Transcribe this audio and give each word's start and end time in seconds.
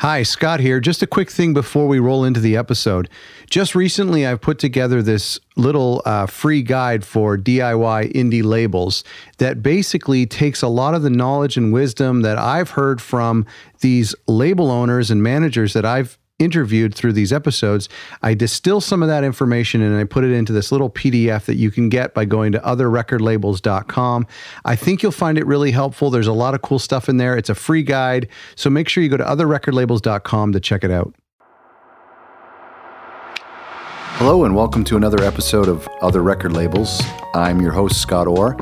Hi, 0.00 0.22
Scott 0.22 0.60
here. 0.60 0.80
Just 0.80 1.02
a 1.02 1.06
quick 1.06 1.30
thing 1.30 1.52
before 1.52 1.86
we 1.86 1.98
roll 1.98 2.24
into 2.24 2.40
the 2.40 2.56
episode. 2.56 3.06
Just 3.50 3.74
recently, 3.74 4.26
I've 4.26 4.40
put 4.40 4.58
together 4.58 5.02
this 5.02 5.38
little 5.56 6.00
uh, 6.06 6.24
free 6.24 6.62
guide 6.62 7.04
for 7.04 7.36
DIY 7.36 8.10
indie 8.14 8.42
labels 8.42 9.04
that 9.36 9.62
basically 9.62 10.24
takes 10.24 10.62
a 10.62 10.68
lot 10.68 10.94
of 10.94 11.02
the 11.02 11.10
knowledge 11.10 11.58
and 11.58 11.70
wisdom 11.70 12.22
that 12.22 12.38
I've 12.38 12.70
heard 12.70 13.02
from 13.02 13.44
these 13.80 14.14
label 14.26 14.70
owners 14.70 15.10
and 15.10 15.22
managers 15.22 15.74
that 15.74 15.84
I've 15.84 16.18
interviewed 16.40 16.94
through 16.94 17.12
these 17.12 17.32
episodes, 17.32 17.88
I 18.22 18.34
distill 18.34 18.80
some 18.80 19.02
of 19.02 19.08
that 19.08 19.22
information 19.22 19.82
and 19.82 19.96
I 19.96 20.04
put 20.04 20.24
it 20.24 20.32
into 20.32 20.52
this 20.52 20.72
little 20.72 20.90
PDF 20.90 21.44
that 21.44 21.56
you 21.56 21.70
can 21.70 21.88
get 21.88 22.14
by 22.14 22.24
going 22.24 22.52
to 22.52 22.58
otherrecordlabels.com. 22.60 24.26
I 24.64 24.76
think 24.76 25.02
you'll 25.02 25.12
find 25.12 25.38
it 25.38 25.46
really 25.46 25.70
helpful. 25.70 26.10
There's 26.10 26.26
a 26.26 26.32
lot 26.32 26.54
of 26.54 26.62
cool 26.62 26.78
stuff 26.78 27.08
in 27.08 27.18
there. 27.18 27.36
It's 27.36 27.50
a 27.50 27.54
free 27.54 27.82
guide. 27.82 28.28
So 28.56 28.70
make 28.70 28.88
sure 28.88 29.02
you 29.02 29.08
go 29.08 29.18
to 29.18 29.24
otherrecordlabels.com 29.24 30.52
to 30.52 30.60
check 30.60 30.82
it 30.82 30.90
out. 30.90 31.14
Hello, 34.14 34.44
and 34.44 34.54
welcome 34.54 34.84
to 34.84 34.98
another 34.98 35.24
episode 35.24 35.66
of 35.66 35.88
Other 36.02 36.22
Record 36.22 36.52
Labels. 36.52 37.00
I'm 37.34 37.62
your 37.62 37.72
host, 37.72 38.02
Scott 38.02 38.26
Orr. 38.26 38.54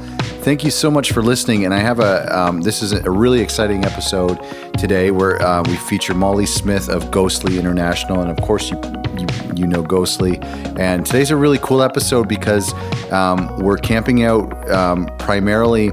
Thank 0.48 0.64
you 0.64 0.70
so 0.70 0.90
much 0.90 1.12
for 1.12 1.20
listening. 1.20 1.66
And 1.66 1.74
I 1.74 1.78
have 1.78 2.00
a, 2.00 2.26
um, 2.34 2.62
this 2.62 2.80
is 2.80 2.92
a 2.92 3.10
really 3.10 3.42
exciting 3.42 3.84
episode 3.84 4.38
today 4.78 5.10
where 5.10 5.38
uh, 5.42 5.62
we 5.66 5.76
feature 5.76 6.14
Molly 6.14 6.46
Smith 6.46 6.88
of 6.88 7.10
Ghostly 7.10 7.58
International. 7.58 8.22
And 8.22 8.30
of 8.30 8.38
course, 8.38 8.70
you, 8.70 8.80
you, 9.18 9.26
you 9.54 9.66
know 9.66 9.82
Ghostly. 9.82 10.38
And 10.78 11.04
today's 11.04 11.30
a 11.30 11.36
really 11.36 11.58
cool 11.58 11.82
episode 11.82 12.28
because 12.30 12.72
um, 13.12 13.58
we're 13.58 13.76
camping 13.76 14.24
out 14.24 14.70
um, 14.70 15.04
primarily 15.18 15.90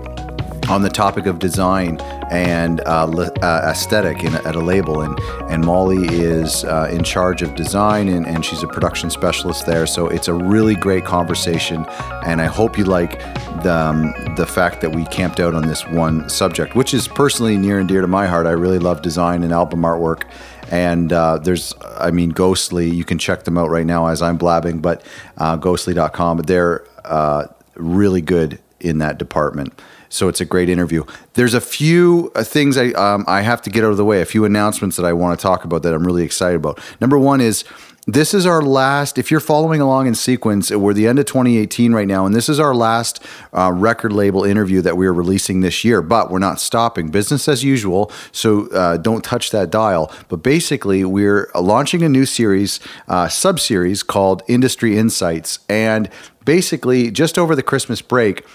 on 0.69 0.81
the 0.81 0.89
topic 0.89 1.25
of 1.25 1.39
design 1.39 1.99
and 2.31 2.81
uh, 2.81 3.05
uh, 3.41 3.61
aesthetic 3.69 4.23
in, 4.23 4.33
at 4.35 4.55
a 4.55 4.59
label. 4.59 5.01
And, 5.01 5.19
and 5.49 5.63
Molly 5.63 6.05
is 6.07 6.63
uh, 6.63 6.89
in 6.91 7.03
charge 7.03 7.41
of 7.41 7.55
design 7.55 8.07
and, 8.09 8.25
and 8.25 8.43
she's 8.43 8.63
a 8.63 8.67
production 8.67 9.09
specialist 9.09 9.65
there. 9.65 9.85
So 9.85 10.07
it's 10.07 10.27
a 10.27 10.33
really 10.33 10.75
great 10.75 11.05
conversation. 11.05 11.85
And 12.25 12.41
I 12.41 12.45
hope 12.45 12.77
you 12.77 12.85
like 12.85 13.19
the, 13.63 13.73
um, 13.73 14.13
the 14.35 14.45
fact 14.45 14.81
that 14.81 14.95
we 14.95 15.05
camped 15.05 15.39
out 15.39 15.53
on 15.53 15.67
this 15.67 15.87
one 15.87 16.27
subject, 16.29 16.75
which 16.75 16.93
is 16.93 17.07
personally 17.07 17.57
near 17.57 17.79
and 17.79 17.87
dear 17.87 18.01
to 18.01 18.07
my 18.07 18.25
heart. 18.25 18.47
I 18.47 18.51
really 18.51 18.79
love 18.79 19.01
design 19.01 19.43
and 19.43 19.51
album 19.51 19.81
artwork. 19.81 20.23
And 20.71 21.13
uh, 21.13 21.37
there's, 21.37 21.73
I 21.81 22.11
mean, 22.11 22.31
Ghostly, 22.31 22.89
you 22.89 23.05
can 23.05 23.19
check 23.19 23.43
them 23.43 23.57
out 23.57 23.69
right 23.69 23.85
now 23.85 24.07
as 24.07 24.21
I'm 24.21 24.37
blabbing, 24.37 24.79
but 24.79 25.05
uh, 25.37 25.57
ghostly.com, 25.57 26.37
but 26.37 26.47
they're 26.47 26.85
uh, 27.03 27.45
really 27.75 28.21
good 28.21 28.59
in 28.79 28.97
that 28.99 29.17
department. 29.17 29.79
So 30.15 30.29
it's 30.29 30.39
a 30.39 30.45
great 30.45 30.69
interview. 30.69 31.03
There's 31.33 31.53
a 31.53 31.59
few 31.59 32.31
uh, 32.35 32.43
things 32.45 32.77
I 32.77 32.91
um, 32.91 33.25
I 33.27 33.41
have 33.41 33.61
to 33.63 33.69
get 33.69 33.83
out 33.83 33.91
of 33.91 33.97
the 33.97 34.05
way. 34.05 34.21
A 34.21 34.25
few 34.25 34.45
announcements 34.45 34.95
that 34.95 35.05
I 35.05 35.11
want 35.11 35.37
to 35.37 35.43
talk 35.43 35.65
about 35.65 35.83
that 35.83 35.93
I'm 35.93 36.05
really 36.05 36.23
excited 36.23 36.55
about. 36.55 36.79
Number 37.01 37.19
one 37.19 37.41
is 37.41 37.65
this 38.07 38.33
is 38.33 38.45
our 38.45 38.61
last. 38.61 39.17
If 39.17 39.29
you're 39.29 39.41
following 39.41 39.81
along 39.81 40.07
in 40.07 40.15
sequence, 40.15 40.71
we're 40.71 40.93
the 40.93 41.05
end 41.05 41.19
of 41.19 41.25
2018 41.25 41.91
right 41.91 42.07
now, 42.07 42.25
and 42.25 42.33
this 42.33 42.47
is 42.47 42.61
our 42.61 42.73
last 42.73 43.21
uh, 43.51 43.73
record 43.73 44.13
label 44.13 44.45
interview 44.45 44.81
that 44.83 44.95
we 44.95 45.05
are 45.05 45.13
releasing 45.13 45.59
this 45.59 45.83
year. 45.83 46.01
But 46.01 46.31
we're 46.31 46.39
not 46.39 46.61
stopping. 46.61 47.09
Business 47.09 47.49
as 47.49 47.65
usual. 47.65 48.09
So 48.31 48.67
uh, 48.67 48.95
don't 48.95 49.23
touch 49.23 49.51
that 49.51 49.69
dial. 49.69 50.13
But 50.29 50.37
basically, 50.37 51.03
we're 51.03 51.51
launching 51.55 52.03
a 52.03 52.09
new 52.09 52.25
series, 52.25 52.79
uh, 53.09 53.27
sub 53.27 53.59
series 53.59 54.01
called 54.01 54.43
Industry 54.47 54.97
Insights, 54.97 55.59
and 55.67 56.09
basically 56.45 57.11
just 57.11 57.37
over 57.37 57.53
the 57.53 57.63
Christmas 57.63 58.01
break 58.01 58.45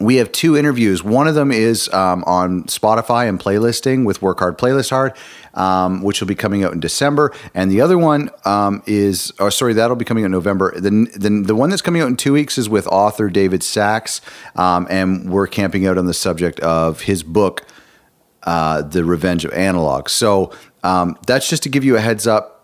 we 0.00 0.16
have 0.16 0.32
two 0.32 0.56
interviews. 0.56 1.04
One 1.04 1.28
of 1.28 1.34
them 1.34 1.52
is 1.52 1.92
um, 1.92 2.24
on 2.24 2.64
Spotify 2.64 3.28
and 3.28 3.38
playlisting 3.38 4.06
with 4.06 4.22
Work 4.22 4.38
Hard 4.38 4.56
Playlist 4.56 4.90
Hard, 4.90 5.12
um, 5.52 6.02
which 6.02 6.20
will 6.20 6.28
be 6.28 6.34
coming 6.34 6.64
out 6.64 6.72
in 6.72 6.80
December. 6.80 7.34
And 7.54 7.70
the 7.70 7.82
other 7.82 7.98
one 7.98 8.30
um, 8.46 8.82
is, 8.86 9.30
oh, 9.38 9.50
sorry, 9.50 9.74
that'll 9.74 9.96
be 9.96 10.06
coming 10.06 10.24
out 10.24 10.26
in 10.26 10.32
November. 10.32 10.72
The, 10.74 10.90
the, 10.90 11.42
the 11.46 11.54
one 11.54 11.68
that's 11.68 11.82
coming 11.82 12.00
out 12.00 12.08
in 12.08 12.16
two 12.16 12.32
weeks 12.32 12.56
is 12.56 12.68
with 12.68 12.86
author 12.86 13.28
David 13.28 13.62
Sax. 13.62 14.22
Um, 14.56 14.86
and 14.88 15.30
we're 15.30 15.46
camping 15.46 15.86
out 15.86 15.98
on 15.98 16.06
the 16.06 16.14
subject 16.14 16.60
of 16.60 17.02
his 17.02 17.22
book, 17.22 17.66
uh, 18.44 18.80
The 18.80 19.04
Revenge 19.04 19.44
of 19.44 19.52
Analog. 19.52 20.08
So 20.08 20.50
um, 20.82 21.18
that's 21.26 21.46
just 21.46 21.62
to 21.64 21.68
give 21.68 21.84
you 21.84 21.96
a 21.96 22.00
heads 22.00 22.26
up 22.26 22.59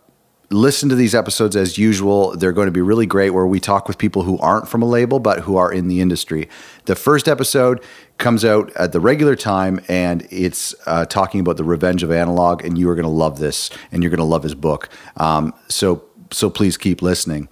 listen 0.50 0.88
to 0.88 0.94
these 0.94 1.14
episodes 1.14 1.56
as 1.56 1.76
usual. 1.76 2.36
They're 2.36 2.52
going 2.52 2.66
to 2.66 2.72
be 2.72 2.80
really 2.80 3.06
great 3.06 3.30
where 3.30 3.46
we 3.46 3.58
talk 3.58 3.88
with 3.88 3.98
people 3.98 4.22
who 4.22 4.38
aren't 4.38 4.68
from 4.68 4.82
a 4.82 4.86
label 4.86 5.18
but 5.18 5.40
who 5.40 5.56
are 5.56 5.72
in 5.72 5.88
the 5.88 6.00
industry. 6.00 6.48
The 6.84 6.94
first 6.94 7.26
episode 7.26 7.82
comes 8.18 8.44
out 8.44 8.70
at 8.76 8.92
the 8.92 9.00
regular 9.00 9.34
time 9.36 9.80
and 9.88 10.26
it's 10.30 10.74
uh, 10.86 11.04
talking 11.06 11.40
about 11.40 11.56
the 11.56 11.64
revenge 11.64 12.02
of 12.02 12.12
analog 12.12 12.64
and 12.64 12.78
you 12.78 12.88
are 12.88 12.94
going 12.94 13.04
to 13.04 13.10
love 13.10 13.38
this 13.38 13.70
and 13.90 14.02
you're 14.02 14.10
going 14.10 14.18
to 14.18 14.24
love 14.24 14.42
his 14.42 14.54
book. 14.54 14.88
Um, 15.16 15.52
so 15.68 16.04
so 16.30 16.50
please 16.50 16.76
keep 16.76 17.02
listening. 17.02 17.48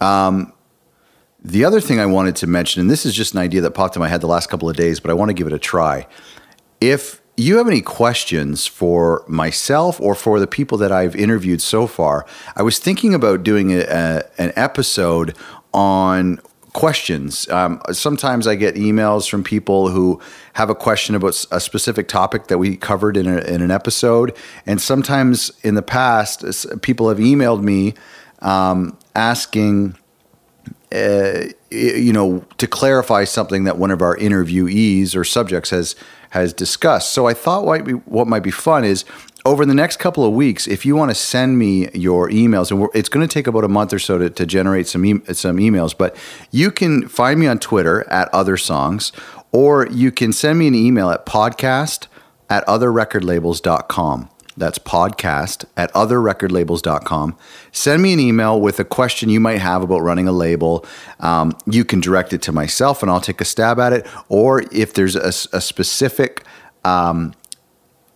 Um, 0.00 0.52
the 1.42 1.64
other 1.64 1.80
thing 1.80 2.00
I 2.00 2.06
wanted 2.06 2.34
to 2.36 2.46
mention, 2.46 2.80
and 2.80 2.90
this 2.90 3.06
is 3.06 3.14
just 3.14 3.34
an 3.34 3.40
idea 3.40 3.60
that 3.60 3.72
popped 3.72 3.94
in 3.94 4.00
my 4.00 4.08
head 4.08 4.20
the 4.20 4.26
last 4.26 4.48
couple 4.48 4.68
of 4.68 4.76
days, 4.76 5.00
but 5.00 5.10
I 5.10 5.14
want 5.14 5.28
to 5.28 5.34
give 5.34 5.46
it 5.46 5.52
a 5.52 5.58
try. 5.58 6.06
If 6.80 7.20
you 7.36 7.58
have 7.58 7.68
any 7.68 7.82
questions 7.82 8.66
for 8.66 9.24
myself 9.28 10.00
or 10.00 10.14
for 10.14 10.40
the 10.40 10.46
people 10.46 10.78
that 10.78 10.90
I've 10.90 11.14
interviewed 11.14 11.60
so 11.60 11.86
far, 11.86 12.26
I 12.54 12.62
was 12.62 12.78
thinking 12.78 13.14
about 13.14 13.42
doing 13.42 13.72
a, 13.72 13.80
a, 13.80 14.22
an 14.38 14.52
episode 14.56 15.36
on 15.74 16.40
questions. 16.72 17.48
Um, 17.48 17.80
sometimes 17.92 18.46
I 18.46 18.54
get 18.54 18.74
emails 18.74 19.28
from 19.28 19.42
people 19.42 19.88
who 19.88 20.20
have 20.54 20.70
a 20.70 20.74
question 20.74 21.14
about 21.14 21.44
a 21.50 21.60
specific 21.60 22.08
topic 22.08 22.48
that 22.48 22.58
we 22.58 22.76
covered 22.76 23.16
in, 23.16 23.26
a, 23.26 23.38
in 23.38 23.62
an 23.62 23.70
episode. 23.70 24.36
And 24.66 24.80
sometimes 24.80 25.50
in 25.62 25.74
the 25.74 25.82
past, 25.82 26.44
people 26.82 27.08
have 27.08 27.18
emailed 27.18 27.62
me 27.62 27.94
um, 28.40 28.98
asking. 29.14 29.96
Uh, 30.92 31.48
you 31.70 32.12
know, 32.12 32.44
to 32.58 32.66
clarify 32.66 33.24
something 33.24 33.64
that 33.64 33.76
one 33.76 33.90
of 33.90 34.00
our 34.00 34.16
interviewees 34.16 35.16
or 35.16 35.24
subjects 35.24 35.70
has 35.70 35.96
has 36.30 36.52
discussed. 36.52 37.12
So 37.12 37.26
I 37.26 37.34
thought 37.34 37.64
what 37.64 37.78
might 37.78 37.84
be, 37.84 37.92
what 37.92 38.26
might 38.26 38.42
be 38.42 38.50
fun 38.50 38.84
is 38.84 39.04
over 39.44 39.64
the 39.64 39.74
next 39.74 39.98
couple 39.98 40.24
of 40.24 40.32
weeks, 40.32 40.66
if 40.66 40.84
you 40.84 40.96
want 40.96 41.10
to 41.10 41.14
send 41.14 41.56
me 41.56 41.88
your 41.92 42.28
emails, 42.30 42.72
and 42.72 42.88
it's 42.94 43.08
going 43.08 43.26
to 43.26 43.32
take 43.32 43.46
about 43.46 43.62
a 43.62 43.68
month 43.68 43.92
or 43.92 43.98
so 44.00 44.18
to, 44.18 44.28
to 44.28 44.44
generate 44.44 44.88
some 44.88 45.04
e- 45.04 45.20
some 45.32 45.58
emails, 45.58 45.96
but 45.96 46.16
you 46.50 46.72
can 46.72 47.06
find 47.08 47.38
me 47.38 47.46
on 47.46 47.58
Twitter 47.58 48.06
at 48.10 48.28
Other 48.34 48.56
Songs, 48.56 49.12
or 49.52 49.86
you 49.86 50.10
can 50.10 50.32
send 50.32 50.58
me 50.58 50.66
an 50.66 50.74
email 50.74 51.10
at 51.10 51.24
podcast 51.24 52.08
at 52.50 52.66
otherrecordlabels.com. 52.66 54.30
That's 54.56 54.78
podcast 54.78 55.64
at 55.76 55.92
otherrecordlabels.com. 55.92 57.36
Send 57.72 58.02
me 58.02 58.12
an 58.12 58.20
email 58.20 58.60
with 58.60 58.80
a 58.80 58.84
question 58.84 59.28
you 59.28 59.40
might 59.40 59.58
have 59.58 59.82
about 59.82 60.00
running 60.00 60.28
a 60.28 60.32
label. 60.32 60.84
Um, 61.20 61.56
you 61.66 61.84
can 61.84 62.00
direct 62.00 62.32
it 62.32 62.42
to 62.42 62.52
myself 62.52 63.02
and 63.02 63.10
I'll 63.10 63.20
take 63.20 63.40
a 63.40 63.44
stab 63.44 63.78
at 63.78 63.92
it. 63.92 64.06
Or 64.28 64.62
if 64.72 64.94
there's 64.94 65.16
a, 65.16 65.28
a 65.56 65.60
specific 65.60 66.44
um, 66.84 67.34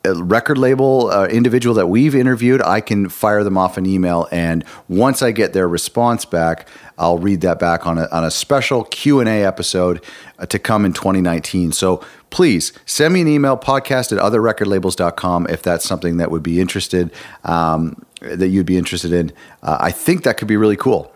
record 0.04 0.56
label 0.56 1.10
uh, 1.10 1.26
individual 1.26 1.74
that 1.74 1.88
we've 1.88 2.14
interviewed, 2.14 2.62
I 2.62 2.80
can 2.80 3.08
fire 3.08 3.44
them 3.44 3.58
off 3.58 3.76
an 3.76 3.86
email, 3.86 4.28
and 4.32 4.64
once 4.88 5.22
I 5.22 5.30
get 5.30 5.52
their 5.52 5.68
response 5.68 6.24
back, 6.24 6.68
I'll 6.98 7.18
read 7.18 7.42
that 7.42 7.58
back 7.58 7.86
on 7.86 7.98
a, 7.98 8.08
on 8.10 8.24
a 8.24 8.30
special 8.30 8.84
Q 8.84 9.20
and 9.20 9.28
A 9.28 9.44
episode 9.44 10.04
uh, 10.38 10.46
to 10.46 10.58
come 10.58 10.84
in 10.84 10.92
2019. 10.92 11.72
So 11.72 12.04
please 12.30 12.72
send 12.86 13.14
me 13.14 13.20
an 13.20 13.28
email 13.28 13.56
podcast 13.56 14.16
at 14.16 14.22
otherrecordlabels.com 14.22 15.46
if 15.48 15.62
that's 15.62 15.84
something 15.84 16.16
that 16.16 16.30
would 16.30 16.42
be 16.42 16.60
interested 16.60 17.12
um, 17.44 18.04
that 18.20 18.48
you'd 18.48 18.66
be 18.66 18.78
interested 18.78 19.12
in. 19.12 19.32
Uh, 19.62 19.78
I 19.80 19.90
think 19.90 20.24
that 20.24 20.36
could 20.36 20.48
be 20.48 20.56
really 20.56 20.76
cool. 20.76 21.12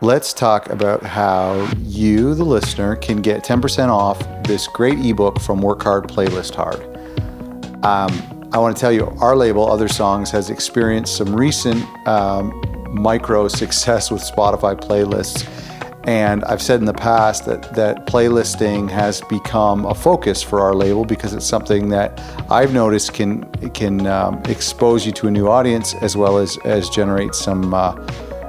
Let's 0.00 0.32
talk 0.32 0.68
about 0.68 1.04
how 1.04 1.70
you, 1.78 2.34
the 2.34 2.44
listener, 2.44 2.96
can 2.96 3.22
get 3.22 3.44
10% 3.44 3.88
off 3.88 4.18
this 4.42 4.66
great 4.66 4.98
ebook 4.98 5.40
from 5.40 5.62
Work 5.62 5.82
Hard 5.84 6.08
Playlist 6.08 6.56
Hard. 6.56 6.82
Um, 7.84 8.48
I 8.52 8.58
want 8.58 8.76
to 8.76 8.80
tell 8.80 8.90
you, 8.90 9.06
our 9.20 9.36
label, 9.36 9.70
Other 9.70 9.88
Songs, 9.88 10.30
has 10.32 10.50
experienced 10.50 11.16
some 11.16 11.34
recent 11.34 11.84
um, 12.08 12.52
micro 12.92 13.46
success 13.48 14.10
with 14.10 14.22
Spotify 14.22 14.78
playlists. 14.78 15.48
And 16.04 16.44
I've 16.44 16.60
said 16.60 16.80
in 16.80 16.86
the 16.86 16.92
past 16.92 17.46
that, 17.46 17.74
that 17.74 18.06
playlisting 18.06 18.90
has 18.90 19.20
become 19.22 19.84
a 19.86 19.94
focus 19.94 20.42
for 20.42 20.60
our 20.60 20.74
label 20.74 21.04
because 21.04 21.32
it's 21.32 21.46
something 21.46 21.90
that 21.90 22.20
I've 22.50 22.74
noticed 22.74 23.14
can 23.14 23.44
can 23.70 24.06
um, 24.06 24.42
expose 24.46 25.06
you 25.06 25.12
to 25.12 25.28
a 25.28 25.30
new 25.30 25.48
audience 25.48 25.94
as 25.94 26.16
well 26.16 26.38
as 26.38 26.58
as 26.64 26.88
generate 26.88 27.34
some 27.34 27.72
uh, 27.72 27.94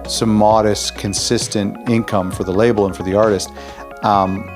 some 0.07 0.33
modest, 0.33 0.95
consistent 0.95 1.89
income 1.89 2.31
for 2.31 2.43
the 2.43 2.51
label 2.51 2.85
and 2.85 2.95
for 2.95 3.03
the 3.03 3.13
artist. 3.13 3.51
Um, 4.03 4.49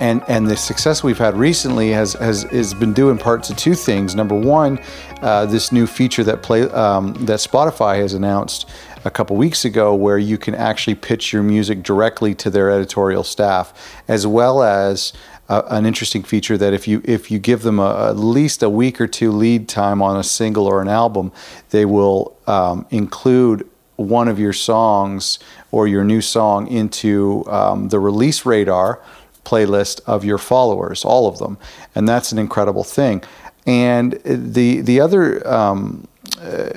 and 0.00 0.22
and 0.28 0.46
the 0.46 0.56
success 0.56 1.02
we've 1.02 1.16
had 1.16 1.34
recently 1.36 1.90
has 1.90 2.12
has, 2.14 2.42
has 2.44 2.74
been 2.74 2.92
due 2.92 3.08
in 3.08 3.16
part 3.16 3.42
to 3.44 3.54
two 3.54 3.74
things. 3.74 4.14
Number 4.14 4.34
one, 4.34 4.78
uh, 5.22 5.46
this 5.46 5.72
new 5.72 5.86
feature 5.86 6.22
that 6.24 6.42
play 6.42 6.62
um, 6.70 7.14
that 7.24 7.38
Spotify 7.38 7.96
has 7.96 8.12
announced 8.12 8.68
a 9.06 9.10
couple 9.10 9.36
weeks 9.36 9.64
ago, 9.64 9.94
where 9.94 10.18
you 10.18 10.36
can 10.36 10.54
actually 10.54 10.96
pitch 10.96 11.32
your 11.32 11.42
music 11.42 11.84
directly 11.84 12.34
to 12.34 12.50
their 12.50 12.70
editorial 12.70 13.22
staff, 13.22 13.72
as 14.08 14.26
well 14.26 14.64
as 14.64 15.12
uh, 15.48 15.62
an 15.68 15.86
interesting 15.86 16.24
feature 16.24 16.58
that 16.58 16.74
if 16.74 16.88
you 16.88 17.00
if 17.04 17.30
you 17.30 17.38
give 17.38 17.62
them 17.62 17.78
a, 17.78 18.08
at 18.10 18.16
least 18.16 18.64
a 18.64 18.68
week 18.68 19.00
or 19.00 19.06
two 19.06 19.30
lead 19.30 19.68
time 19.68 20.02
on 20.02 20.16
a 20.16 20.24
single 20.24 20.66
or 20.66 20.82
an 20.82 20.88
album, 20.88 21.30
they 21.70 21.84
will 21.84 22.36
um, 22.48 22.84
include 22.90 23.68
one 23.94 24.26
of 24.26 24.40
your 24.40 24.52
songs 24.52 25.38
or 25.70 25.86
your 25.86 26.04
new 26.04 26.20
song 26.20 26.66
into 26.66 27.44
um, 27.46 27.88
the 27.90 28.00
release 28.00 28.44
radar 28.44 29.00
playlist 29.44 30.00
of 30.06 30.24
your 30.24 30.38
followers, 30.38 31.04
all 31.04 31.28
of 31.28 31.38
them, 31.38 31.56
and 31.94 32.08
that's 32.08 32.32
an 32.32 32.38
incredible 32.38 32.82
thing. 32.82 33.22
And 33.66 34.20
the 34.24 34.80
the 34.80 35.00
other 35.00 35.46
um, 35.48 36.08
uh, 36.40 36.70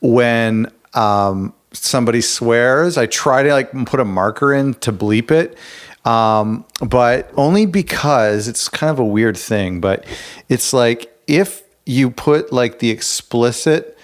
when 0.00 0.72
um, 0.94 1.54
somebody 1.72 2.20
swears. 2.20 2.98
I 2.98 3.06
try 3.06 3.44
to 3.44 3.52
like 3.52 3.70
put 3.86 4.00
a 4.00 4.04
marker 4.04 4.52
in 4.52 4.74
to 4.74 4.92
bleep 4.92 5.30
it. 5.30 5.56
Um, 6.04 6.66
but 6.86 7.30
only 7.36 7.64
because 7.64 8.48
it's 8.48 8.68
kind 8.68 8.90
of 8.90 8.98
a 8.98 9.04
weird 9.04 9.36
thing. 9.36 9.80
But 9.80 10.04
it's 10.48 10.72
like 10.72 11.16
if 11.28 11.62
you 11.86 12.10
put 12.10 12.52
like 12.52 12.78
the 12.78 12.90
explicit 12.90 13.94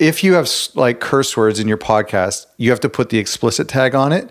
if 0.00 0.24
you 0.24 0.32
have 0.32 0.50
like 0.74 0.98
curse 0.98 1.36
words 1.36 1.60
in 1.60 1.68
your 1.68 1.76
podcast, 1.76 2.46
you 2.56 2.70
have 2.70 2.80
to 2.80 2.88
put 2.88 3.10
the 3.10 3.18
explicit 3.18 3.68
tag 3.68 3.94
on 3.94 4.12
it. 4.12 4.30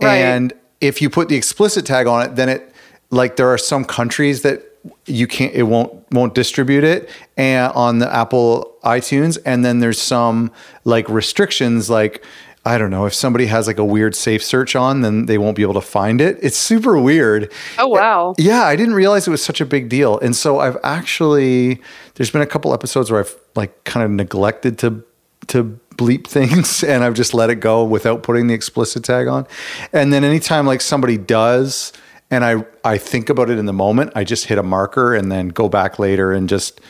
Right. 0.00 0.16
And 0.16 0.54
if 0.80 1.02
you 1.02 1.10
put 1.10 1.28
the 1.28 1.36
explicit 1.36 1.84
tag 1.84 2.06
on 2.06 2.22
it, 2.26 2.36
then 2.36 2.48
it 2.48 2.74
like 3.10 3.36
there 3.36 3.48
are 3.48 3.58
some 3.58 3.84
countries 3.84 4.42
that 4.42 4.64
you 5.04 5.26
can't 5.26 5.52
it 5.54 5.64
won't 5.64 5.92
won't 6.10 6.34
distribute 6.34 6.84
it 6.84 7.10
and 7.36 7.70
on 7.74 7.98
the 7.98 8.12
Apple 8.12 8.74
iTunes 8.82 9.36
and 9.44 9.62
then 9.62 9.80
there's 9.80 10.00
some 10.00 10.50
like 10.84 11.06
restrictions 11.10 11.90
like 11.90 12.24
I 12.64 12.76
don't 12.76 12.90
know 12.90 13.06
if 13.06 13.14
somebody 13.14 13.46
has 13.46 13.66
like 13.66 13.78
a 13.78 13.84
weird 13.84 14.14
safe 14.14 14.44
search 14.44 14.76
on, 14.76 15.00
then 15.00 15.26
they 15.26 15.38
won't 15.38 15.56
be 15.56 15.62
able 15.62 15.74
to 15.74 15.80
find 15.80 16.20
it. 16.20 16.38
It's 16.42 16.58
super 16.58 16.98
weird. 16.98 17.50
Oh 17.78 17.88
wow! 17.88 18.34
Yeah, 18.36 18.64
I 18.64 18.76
didn't 18.76 18.94
realize 18.94 19.26
it 19.26 19.30
was 19.30 19.42
such 19.42 19.62
a 19.62 19.66
big 19.66 19.88
deal, 19.88 20.18
and 20.18 20.36
so 20.36 20.60
I've 20.60 20.76
actually 20.82 21.80
there's 22.14 22.30
been 22.30 22.42
a 22.42 22.46
couple 22.46 22.74
episodes 22.74 23.10
where 23.10 23.20
I've 23.20 23.34
like 23.56 23.84
kind 23.84 24.04
of 24.04 24.10
neglected 24.10 24.78
to 24.80 25.02
to 25.48 25.80
bleep 25.96 26.26
things, 26.26 26.84
and 26.84 27.02
I've 27.02 27.14
just 27.14 27.32
let 27.32 27.48
it 27.48 27.56
go 27.56 27.82
without 27.82 28.22
putting 28.22 28.46
the 28.46 28.54
explicit 28.54 29.04
tag 29.04 29.26
on. 29.26 29.46
And 29.92 30.12
then 30.12 30.22
anytime 30.22 30.66
like 30.66 30.82
somebody 30.82 31.16
does, 31.16 31.94
and 32.30 32.44
I 32.44 32.64
I 32.84 32.98
think 32.98 33.30
about 33.30 33.48
it 33.48 33.58
in 33.58 33.64
the 33.64 33.72
moment, 33.72 34.12
I 34.14 34.24
just 34.24 34.46
hit 34.46 34.58
a 34.58 34.62
marker 34.62 35.14
and 35.14 35.32
then 35.32 35.48
go 35.48 35.70
back 35.70 35.98
later 35.98 36.30
and 36.30 36.46
just 36.46 36.80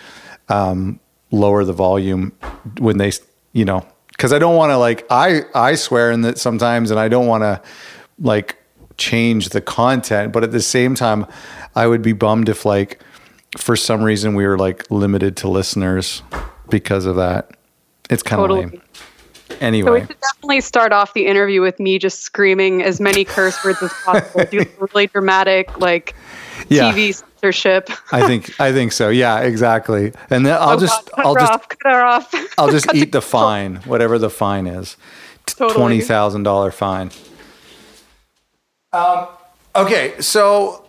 um, 0.48 0.98
lower 1.30 1.64
the 1.64 1.72
volume 1.72 2.32
when 2.78 2.98
they 2.98 3.12
you 3.52 3.64
know 3.64 3.86
because 4.20 4.34
I 4.34 4.38
don't 4.38 4.54
want 4.54 4.68
to 4.68 4.76
like 4.76 5.06
I 5.08 5.44
I 5.54 5.76
swear 5.76 6.10
in 6.10 6.20
that 6.22 6.36
sometimes, 6.36 6.90
and 6.90 7.00
I 7.00 7.08
don't 7.08 7.26
want 7.26 7.42
to 7.42 7.62
like 8.18 8.58
change 8.98 9.48
the 9.48 9.62
content, 9.62 10.30
but 10.30 10.44
at 10.44 10.52
the 10.52 10.60
same 10.60 10.94
time, 10.94 11.26
I 11.74 11.86
would 11.86 12.02
be 12.02 12.12
bummed 12.12 12.50
if 12.50 12.66
like 12.66 13.02
for 13.56 13.76
some 13.76 14.02
reason 14.02 14.34
we 14.34 14.46
were 14.46 14.58
like 14.58 14.90
limited 14.90 15.38
to 15.38 15.48
listeners 15.48 16.22
because 16.68 17.06
of 17.06 17.16
that. 17.16 17.52
It's 18.10 18.22
kind 18.22 18.40
totally. 18.40 18.64
of 18.64 18.72
lame. 18.72 18.82
Anyway, 19.62 19.86
so 19.86 19.92
we 19.94 20.00
should 20.00 20.20
definitely 20.20 20.60
start 20.60 20.92
off 20.92 21.14
the 21.14 21.26
interview 21.26 21.62
with 21.62 21.80
me 21.80 21.98
just 21.98 22.20
screaming 22.20 22.82
as 22.82 23.00
many 23.00 23.24
curse 23.24 23.64
words 23.64 23.82
as 23.82 23.92
possible. 24.04 24.44
Do 24.50 24.66
really 24.80 25.06
dramatic, 25.06 25.80
like 25.80 26.14
yeah. 26.68 26.92
TV 26.92 27.14
censorship. 27.40 27.90
I 28.12 28.26
think 28.26 28.60
I 28.60 28.72
think 28.72 28.92
so. 28.92 29.08
Yeah, 29.08 29.40
exactly. 29.40 30.12
And 30.28 30.46
then 30.46 30.54
I'll 30.54 30.76
oh 30.76 30.80
just 30.80 31.10
God, 31.10 31.26
I'll 31.26 31.34
just 31.34 31.52
off, 31.52 31.68
cut 31.68 31.92
her 31.92 32.04
off. 32.04 32.34
I'll 32.58 32.70
just 32.70 32.86
eat 32.94 33.12
the 33.12 33.22
fine, 33.22 33.76
whatever 33.76 34.18
the 34.18 34.30
fine 34.30 34.66
is. 34.66 34.96
Totally. 35.46 35.74
Twenty 35.74 36.00
thousand 36.00 36.42
dollar 36.44 36.70
fine. 36.70 37.10
Um, 38.92 39.28
okay, 39.74 40.20
so 40.20 40.84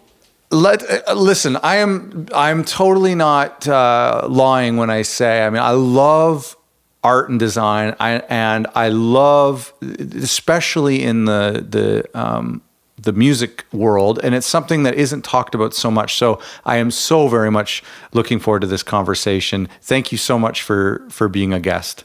let 0.50 0.84
uh, 1.08 1.14
listen. 1.14 1.58
I 1.64 1.78
am 1.78 2.28
I'm 2.34 2.64
totally 2.64 3.16
not 3.16 3.68
uh, 3.68 4.28
lying 4.30 4.78
when 4.78 4.90
I 4.90 5.04
say. 5.04 5.46
I 5.46 5.50
mean, 5.50 5.62
I 5.62 5.72
love 5.72 6.56
art 7.04 7.30
and 7.30 7.40
design. 7.40 7.96
I 8.00 8.24
and 8.30 8.68
I 8.76 8.90
love, 8.90 9.74
especially 9.82 11.04
in 11.04 11.26
the 11.26 11.66
the 11.68 12.20
um, 12.20 12.62
the 13.02 13.14
music 13.14 13.66
world, 13.72 14.20
and 14.24 14.36
it's 14.36 14.48
something 14.48 14.84
that 14.84 14.96
isn't 14.96 15.24
talked 15.24 15.56
about 15.56 15.74
so 15.74 15.90
much. 15.90 16.16
So 16.16 16.40
I 16.66 16.78
am 16.78 16.92
so 16.92 17.28
very 17.28 17.52
much 17.52 17.84
looking 18.14 18.40
forward 18.40 18.62
to 18.62 18.68
this 18.68 18.84
conversation. 18.84 19.68
Thank 19.82 20.12
you 20.12 20.18
so 20.18 20.38
much 20.38 20.62
for 20.62 21.06
for 21.10 21.28
being 21.28 21.54
a 21.54 21.60
guest. 21.60 22.04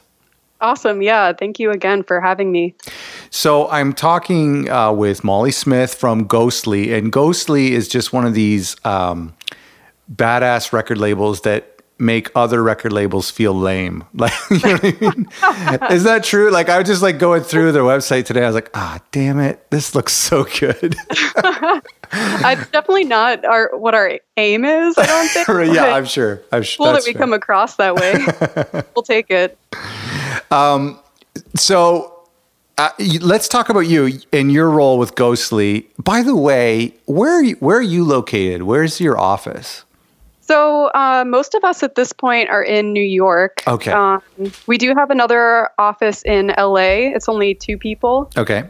Awesome. 0.59 1.03
Yeah. 1.03 1.33
Thank 1.33 1.59
you 1.59 1.69
again 1.69 2.01
for 2.01 2.19
having 2.19 2.51
me. 2.51 2.73
So, 3.29 3.69
I'm 3.69 3.93
talking 3.93 4.69
uh, 4.69 4.91
with 4.91 5.23
Molly 5.23 5.51
Smith 5.51 5.93
from 5.93 6.25
Ghostly, 6.25 6.93
and 6.93 7.11
Ghostly 7.11 7.73
is 7.73 7.87
just 7.87 8.11
one 8.11 8.25
of 8.25 8.33
these 8.33 8.75
um, 8.83 9.35
badass 10.11 10.73
record 10.73 10.97
labels 10.97 11.41
that 11.41 11.76
make 11.99 12.29
other 12.35 12.61
record 12.61 12.93
labels 12.93 13.29
feel 13.31 13.53
lame. 13.53 14.03
Like, 14.17 14.33
you 14.49 14.57
know 14.59 14.79
I 14.81 14.97
mean? 14.99 15.91
Is 15.91 16.03
that 16.03 16.23
true? 16.23 16.49
Like, 16.49 16.69
I 16.69 16.79
was 16.79 16.87
just 16.87 17.03
like 17.03 17.19
going 17.19 17.43
through 17.43 17.71
their 17.71 17.83
website 17.83 18.25
today. 18.25 18.43
I 18.43 18.47
was 18.47 18.55
like, 18.55 18.71
ah, 18.73 18.97
oh, 18.99 19.05
damn 19.11 19.39
it, 19.39 19.69
this 19.69 19.93
looks 19.93 20.13
so 20.13 20.43
good. 20.43 20.95
it's 21.13 22.69
definitely 22.71 23.03
not 23.03 23.45
our 23.45 23.77
what 23.77 23.93
our 23.93 24.19
aim 24.37 24.65
is. 24.65 24.97
I 24.97 25.05
don't 25.05 25.29
think. 25.29 25.75
yeah, 25.75 25.93
I'm 25.93 26.05
sure. 26.05 26.41
I'm 26.51 26.63
sure. 26.63 26.85
Cool 26.85 26.93
that 26.93 27.03
we 27.05 27.13
fair. 27.13 27.19
come 27.19 27.33
across 27.33 27.75
that 27.75 27.95
way. 27.95 28.83
we'll 28.95 29.03
take 29.03 29.29
it. 29.29 29.57
Um, 30.51 30.99
so. 31.55 32.13
Uh, 32.79 32.91
let's 33.21 33.47
talk 33.47 33.69
about 33.69 33.87
you 33.87 34.19
and 34.31 34.51
your 34.51 34.69
role 34.69 34.99
with 34.99 35.15
Ghostly. 35.15 35.89
By 35.97 36.21
the 36.21 36.35
way, 36.35 36.93
where 37.05 37.39
are 37.39 37.43
you, 37.43 37.55
where 37.55 37.77
are 37.77 37.81
you 37.81 38.03
located? 38.03 38.61
Where's 38.61 39.01
your 39.01 39.17
office? 39.19 39.83
So 40.47 40.87
uh, 40.87 41.25
most 41.27 41.55
of 41.55 41.63
us 41.63 41.83
at 41.83 41.95
this 41.95 42.13
point 42.13 42.49
are 42.49 42.63
in 42.63 42.93
New 42.93 43.03
York. 43.03 43.63
Okay. 43.67 43.91
Um, 43.91 44.21
we 44.65 44.77
do 44.77 44.93
have 44.95 45.11
another 45.11 45.69
office 45.77 46.23
in 46.23 46.53
LA. 46.57 47.11
It's 47.13 47.27
only 47.27 47.53
two 47.53 47.77
people. 47.77 48.31
Okay. 48.37 48.63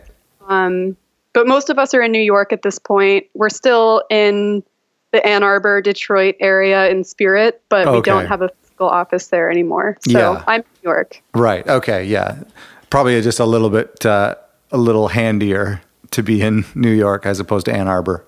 Um, 0.47 0.97
but 1.33 1.47
most 1.47 1.69
of 1.69 1.77
us 1.77 1.93
are 1.93 2.01
in 2.01 2.11
New 2.11 2.21
York 2.21 2.51
at 2.51 2.63
this 2.63 2.79
point. 2.79 3.27
We're 3.35 3.49
still 3.49 4.03
in 4.09 4.63
the 5.11 5.25
Ann 5.25 5.43
Arbor, 5.43 5.81
Detroit 5.81 6.35
area 6.39 6.89
in 6.89 7.03
spirit, 7.03 7.61
but 7.69 7.87
okay. 7.87 7.95
we 7.95 8.01
don't 8.01 8.25
have 8.25 8.41
a 8.41 8.49
physical 8.49 8.87
office 8.87 9.27
there 9.27 9.49
anymore. 9.49 9.97
So 10.01 10.33
yeah. 10.33 10.43
I'm 10.47 10.61
in 10.61 10.67
New 10.83 10.89
York. 10.89 11.21
Right. 11.35 11.67
Okay. 11.67 12.03
Yeah. 12.05 12.43
Probably 12.89 13.21
just 13.21 13.39
a 13.39 13.45
little 13.45 13.69
bit 13.69 14.05
uh, 14.05 14.35
a 14.71 14.77
little 14.77 15.09
handier 15.09 15.81
to 16.11 16.23
be 16.23 16.41
in 16.41 16.65
New 16.75 16.91
York 16.91 17.25
as 17.25 17.39
opposed 17.39 17.65
to 17.65 17.73
Ann 17.73 17.87
Arbor. 17.87 18.25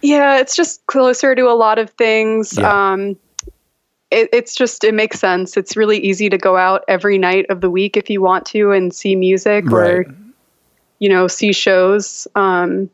Yeah, 0.00 0.38
it's 0.38 0.54
just 0.54 0.86
closer 0.86 1.34
to 1.34 1.42
a 1.42 1.54
lot 1.54 1.78
of 1.78 1.90
things. 1.90 2.56
Yeah. 2.56 2.92
Um, 2.92 3.16
it, 4.10 4.28
it's 4.32 4.54
just 4.54 4.84
it 4.84 4.94
makes 4.94 5.18
sense. 5.18 5.56
It's 5.56 5.76
really 5.76 5.98
easy 5.98 6.30
to 6.30 6.38
go 6.38 6.56
out 6.56 6.84
every 6.88 7.18
night 7.18 7.46
of 7.50 7.60
the 7.60 7.70
week 7.70 7.96
if 7.96 8.08
you 8.08 8.22
want 8.22 8.46
to 8.46 8.72
and 8.72 8.94
see 8.94 9.14
music 9.14 9.66
right. 9.66 9.90
or 9.90 10.14
you 10.98 11.08
know 11.08 11.26
see 11.26 11.52
shows. 11.52 12.26
Um, 12.34 12.90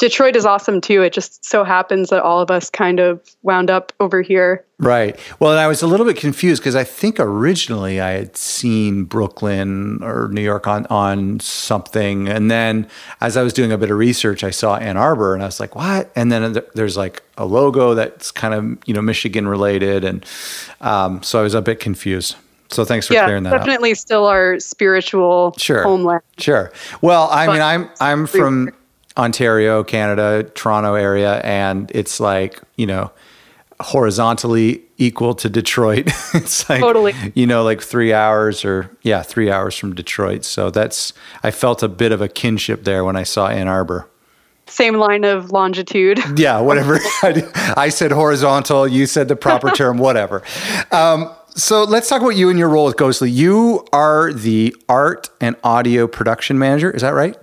Detroit 0.00 0.34
is 0.34 0.46
awesome 0.46 0.80
too. 0.80 1.02
It 1.02 1.12
just 1.12 1.44
so 1.44 1.62
happens 1.62 2.08
that 2.08 2.22
all 2.22 2.40
of 2.40 2.50
us 2.50 2.70
kind 2.70 3.00
of 3.00 3.20
wound 3.42 3.70
up 3.70 3.92
over 4.00 4.22
here. 4.22 4.64
Right. 4.78 5.20
Well, 5.38 5.50
and 5.50 5.60
I 5.60 5.68
was 5.68 5.82
a 5.82 5.86
little 5.86 6.06
bit 6.06 6.16
confused 6.16 6.62
because 6.62 6.74
I 6.74 6.84
think 6.84 7.20
originally 7.20 8.00
I 8.00 8.12
had 8.12 8.34
seen 8.34 9.04
Brooklyn 9.04 10.02
or 10.02 10.28
New 10.28 10.40
York 10.40 10.66
on 10.66 10.86
on 10.86 11.38
something, 11.40 12.28
and 12.28 12.50
then 12.50 12.88
as 13.20 13.36
I 13.36 13.42
was 13.42 13.52
doing 13.52 13.72
a 13.72 13.76
bit 13.78 13.90
of 13.90 13.98
research, 13.98 14.42
I 14.42 14.50
saw 14.50 14.76
Ann 14.76 14.96
Arbor, 14.96 15.34
and 15.34 15.42
I 15.42 15.46
was 15.46 15.60
like, 15.60 15.76
"What?" 15.76 16.10
And 16.16 16.32
then 16.32 16.56
there's 16.74 16.96
like 16.96 17.22
a 17.36 17.44
logo 17.44 17.92
that's 17.92 18.30
kind 18.30 18.54
of 18.54 18.78
you 18.86 18.94
know 18.94 19.02
Michigan 19.02 19.46
related, 19.46 20.02
and 20.02 20.24
um, 20.80 21.22
so 21.22 21.40
I 21.40 21.42
was 21.42 21.52
a 21.52 21.60
bit 21.60 21.78
confused. 21.78 22.36
So 22.70 22.86
thanks 22.86 23.06
for 23.06 23.14
yeah, 23.14 23.24
clearing 23.24 23.42
that 23.42 23.50
definitely 23.50 23.90
up. 23.90 23.98
still 23.98 24.26
our 24.26 24.58
spiritual 24.60 25.54
sure. 25.58 25.82
homeland. 25.82 26.22
Sure. 26.38 26.72
Well, 27.02 27.28
I 27.30 27.44
but 27.44 27.52
mean, 27.52 27.62
I'm 27.62 27.90
I'm 28.00 28.26
from 28.26 28.70
Ontario, 29.20 29.84
Canada, 29.84 30.50
Toronto 30.54 30.94
area, 30.94 31.40
and 31.44 31.90
it's 31.94 32.18
like 32.20 32.60
you 32.76 32.86
know 32.86 33.12
horizontally 33.80 34.82
equal 34.96 35.34
to 35.34 35.48
Detroit. 35.48 36.06
it's 36.34 36.68
like 36.68 36.80
totally. 36.80 37.14
you 37.34 37.46
know 37.46 37.62
like 37.62 37.82
3 37.82 38.12
hours 38.12 38.64
or 38.64 38.90
yeah, 39.02 39.22
3 39.22 39.50
hours 39.50 39.76
from 39.76 39.94
Detroit. 39.94 40.44
So 40.44 40.70
that's 40.70 41.12
I 41.42 41.50
felt 41.50 41.82
a 41.82 41.88
bit 41.88 42.12
of 42.12 42.20
a 42.20 42.28
kinship 42.28 42.84
there 42.84 43.04
when 43.04 43.16
I 43.16 43.22
saw 43.22 43.48
Ann 43.48 43.68
Arbor. 43.68 44.08
Same 44.66 44.94
line 44.94 45.24
of 45.24 45.50
longitude. 45.50 46.18
Yeah, 46.36 46.60
whatever. 46.60 47.00
I 47.76 47.90
said 47.90 48.12
horizontal, 48.12 48.86
you 48.86 49.06
said 49.06 49.28
the 49.28 49.36
proper 49.36 49.70
term, 49.70 49.98
whatever. 49.98 50.42
Um, 50.92 51.30
so 51.54 51.82
let's 51.84 52.08
talk 52.08 52.22
about 52.22 52.36
you 52.36 52.48
and 52.48 52.58
your 52.58 52.68
role 52.68 52.86
with 52.86 52.96
Ghostly. 52.96 53.30
You 53.30 53.84
are 53.92 54.32
the 54.32 54.74
art 54.88 55.28
and 55.40 55.56
audio 55.64 56.06
production 56.06 56.58
manager. 56.58 56.90
Is 56.90 57.02
that 57.02 57.10
right? 57.14 57.36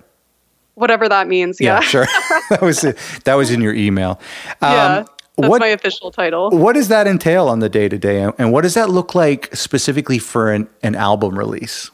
Whatever 0.78 1.08
that 1.08 1.28
means. 1.28 1.60
Yeah, 1.60 1.74
yeah 1.74 1.80
sure. 1.80 2.06
that 2.50 2.62
was. 2.62 2.80
That 3.24 3.34
was 3.34 3.50
in 3.50 3.60
your 3.60 3.74
email. 3.74 4.20
Um, 4.60 4.72
yeah. 4.72 5.04
That's 5.36 5.50
what, 5.50 5.60
my 5.60 5.68
official 5.68 6.10
title. 6.10 6.50
What 6.50 6.72
does 6.72 6.88
that 6.88 7.06
entail 7.06 7.46
on 7.46 7.60
the 7.60 7.68
day 7.68 7.88
to 7.88 7.96
day? 7.96 8.28
And 8.38 8.52
what 8.52 8.62
does 8.62 8.74
that 8.74 8.90
look 8.90 9.14
like 9.14 9.54
specifically 9.54 10.18
for 10.18 10.52
an, 10.52 10.68
an 10.82 10.96
album 10.96 11.38
release? 11.38 11.92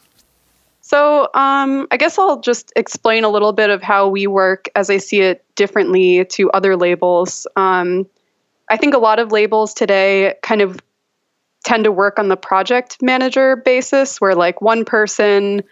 So, 0.81 1.29
um, 1.35 1.87
I 1.91 1.99
guess 1.99 2.19
I'll 2.19 2.41
just 2.41 2.73
explain 2.75 3.23
a 3.23 3.29
little 3.29 3.53
bit 3.53 3.69
of 3.69 3.83
how 3.83 4.09
we 4.09 4.27
work 4.27 4.69
as 4.75 4.89
I 4.89 4.97
see 4.97 5.21
it 5.21 5.45
differently 5.57 6.25
to 6.25 6.51
other 6.53 6.77
labels. 6.77 7.47
Um, 7.57 8.07
I 8.71 8.77
think 8.79 8.95
a 8.95 8.99
lot 8.99 9.19
of 9.19 9.31
labels 9.31 9.75
today 9.75 10.35
kind 10.43 10.63
of 10.63 10.79
tend 11.65 11.85
to 11.85 11.93
work 11.93 12.19
on 12.19 12.29
the 12.29 12.37
project 12.37 12.99
manager 13.03 13.57
basis, 13.57 14.21
where 14.21 14.35
like 14.35 14.61
one 14.61 14.85
person 14.85 15.63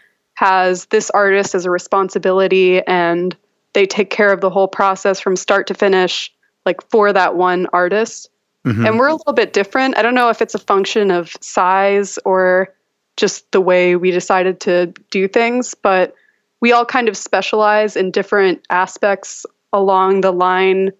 has 0.42 0.87
this 0.87 1.08
artist 1.11 1.54
as 1.54 1.66
a 1.66 1.70
responsibility 1.70 2.84
and 2.88 3.37
they 3.75 3.87
take 3.87 4.11
care 4.11 4.32
of 4.32 4.40
the 4.40 4.50
whole 4.50 4.66
process 4.66 5.20
from 5.20 5.37
start 5.37 5.68
to 5.68 5.75
finish 5.75 6.32
like 6.66 6.82
for 6.90 7.12
that 7.12 7.37
one 7.37 7.68
artist. 7.72 8.28
Mm-hmm. 8.66 8.87
And 8.87 8.99
we're 8.99 9.06
a 9.06 9.14
little 9.14 9.34
bit 9.34 9.52
different. 9.52 9.96
I 9.96 10.02
don't 10.02 10.16
know 10.16 10.30
if 10.30 10.42
it's 10.42 10.56
a 10.56 10.58
function 10.58 11.12
of 11.12 11.32
size 11.40 12.18
or 12.25 12.75
just 13.16 13.50
the 13.52 13.61
way 13.61 13.94
we 13.94 14.11
decided 14.11 14.58
to 14.62 14.92
do 15.12 15.28
things, 15.28 15.75
but 15.75 16.12
we 16.61 16.72
all 16.72 16.84
kind 16.84 17.08
of 17.08 17.16
specialize 17.16 17.96
in 17.96 18.11
different 18.11 18.66
aspects 18.68 19.46
along 19.72 20.22
the 20.22 20.32
line 20.32 20.90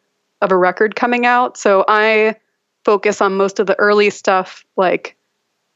of 0.41 0.53
a 0.53 0.57
record 0.57 0.95
coming 0.95 1.27
out. 1.27 1.57
So 1.57 1.85
I 1.89 2.37
focus 2.85 3.21
on 3.21 3.35
most 3.35 3.59
of 3.59 3.67
the 3.67 3.79
early 3.81 4.11
stuff, 4.11 4.65
like 4.77 5.17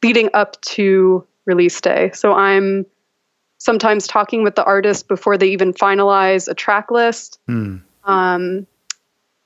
leading 0.04 0.30
up 0.35 0.61
to 0.62 1.26
release 1.46 1.80
day. 1.80 2.12
So 2.14 2.32
I'm 2.32 2.87
sometimes 3.58 4.06
talking 4.06 4.42
with 4.42 4.54
the 4.54 4.64
artist 4.64 5.08
before 5.08 5.36
they 5.38 5.48
even 5.48 5.72
finalize 5.72 6.48
a 6.48 6.54
track 6.54 6.90
list. 6.90 7.38
Mm. 7.48 7.82
Um, 8.04 8.66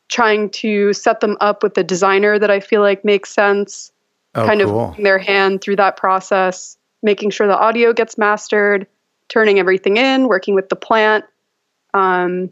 trying 0.08 0.50
to 0.50 0.92
set 0.92 1.20
them 1.20 1.36
up 1.40 1.62
with 1.62 1.78
a 1.78 1.84
designer 1.84 2.38
that 2.38 2.50
I 2.50 2.60
feel 2.60 2.82
like 2.82 3.04
makes 3.04 3.30
sense, 3.30 3.92
oh, 4.34 4.44
kind 4.44 4.60
cool. 4.60 4.90
of 4.90 4.96
their 4.96 5.18
hand 5.18 5.60
through 5.60 5.76
that 5.76 5.96
process, 5.96 6.76
making 7.02 7.30
sure 7.30 7.46
the 7.46 7.56
audio 7.56 7.92
gets 7.92 8.18
mastered, 8.18 8.86
turning 9.28 9.58
everything 9.58 9.96
in, 9.96 10.26
working 10.26 10.54
with 10.54 10.68
the 10.68 10.76
plant. 10.76 11.24
Um, 11.94 12.50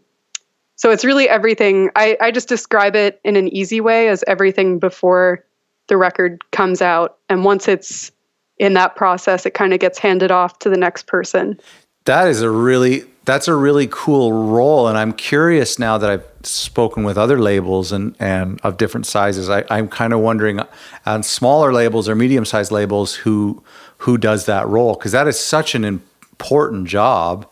so 0.76 0.90
it's 0.90 1.04
really 1.04 1.28
everything. 1.28 1.90
I, 1.96 2.16
I 2.20 2.30
just 2.30 2.48
describe 2.48 2.94
it 2.94 3.20
in 3.24 3.34
an 3.34 3.48
easy 3.48 3.80
way 3.80 4.08
as 4.08 4.22
everything 4.28 4.78
before 4.78 5.44
the 5.88 5.96
record 5.96 6.40
comes 6.52 6.80
out. 6.80 7.18
And 7.28 7.44
once 7.44 7.66
it's 7.66 8.12
in 8.58 8.74
that 8.74 8.96
process, 8.96 9.46
it 9.46 9.54
kind 9.54 9.72
of 9.72 9.80
gets 9.80 9.98
handed 9.98 10.30
off 10.30 10.58
to 10.60 10.68
the 10.68 10.76
next 10.76 11.06
person. 11.06 11.58
That 12.04 12.28
is 12.28 12.42
a 12.42 12.50
really 12.50 13.04
that's 13.28 13.46
a 13.46 13.54
really 13.54 13.86
cool 13.90 14.32
role. 14.32 14.88
And 14.88 14.96
I'm 14.96 15.12
curious 15.12 15.78
now 15.78 15.98
that 15.98 16.08
I've 16.08 16.24
spoken 16.44 17.04
with 17.04 17.18
other 17.18 17.38
labels 17.38 17.92
and, 17.92 18.16
and 18.18 18.58
of 18.62 18.78
different 18.78 19.04
sizes. 19.04 19.50
I, 19.50 19.64
I'm 19.68 19.86
kind 19.86 20.14
of 20.14 20.20
wondering 20.20 20.60
on 21.04 21.22
smaller 21.22 21.70
labels 21.70 22.08
or 22.08 22.14
medium 22.14 22.46
sized 22.46 22.72
labels 22.72 23.14
who 23.14 23.62
who 23.98 24.16
does 24.16 24.46
that 24.46 24.66
role 24.66 24.94
because 24.94 25.12
that 25.12 25.28
is 25.28 25.38
such 25.38 25.74
an 25.74 25.84
important 25.84 26.88
job. 26.88 27.46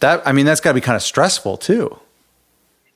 That 0.00 0.26
I 0.26 0.32
mean, 0.32 0.46
that's 0.46 0.60
got 0.60 0.70
to 0.70 0.74
be 0.74 0.80
kind 0.80 0.96
of 0.96 1.02
stressful 1.02 1.58
too. 1.58 1.98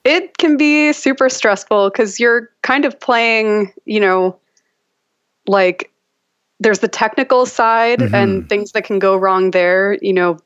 It 0.04 0.38
can 0.38 0.56
be 0.56 0.94
super 0.94 1.28
stressful 1.28 1.90
because 1.90 2.18
you're 2.18 2.50
kind 2.62 2.86
of 2.86 2.98
playing, 2.98 3.72
you 3.84 4.00
know, 4.00 4.38
like 5.46 5.90
there's 6.64 6.80
the 6.80 6.88
technical 6.88 7.46
side 7.46 8.00
mm-hmm. 8.00 8.14
and 8.14 8.48
things 8.48 8.72
that 8.72 8.84
can 8.84 8.98
go 8.98 9.16
wrong 9.16 9.52
there. 9.52 9.96
You 10.02 10.12
know, 10.12 10.38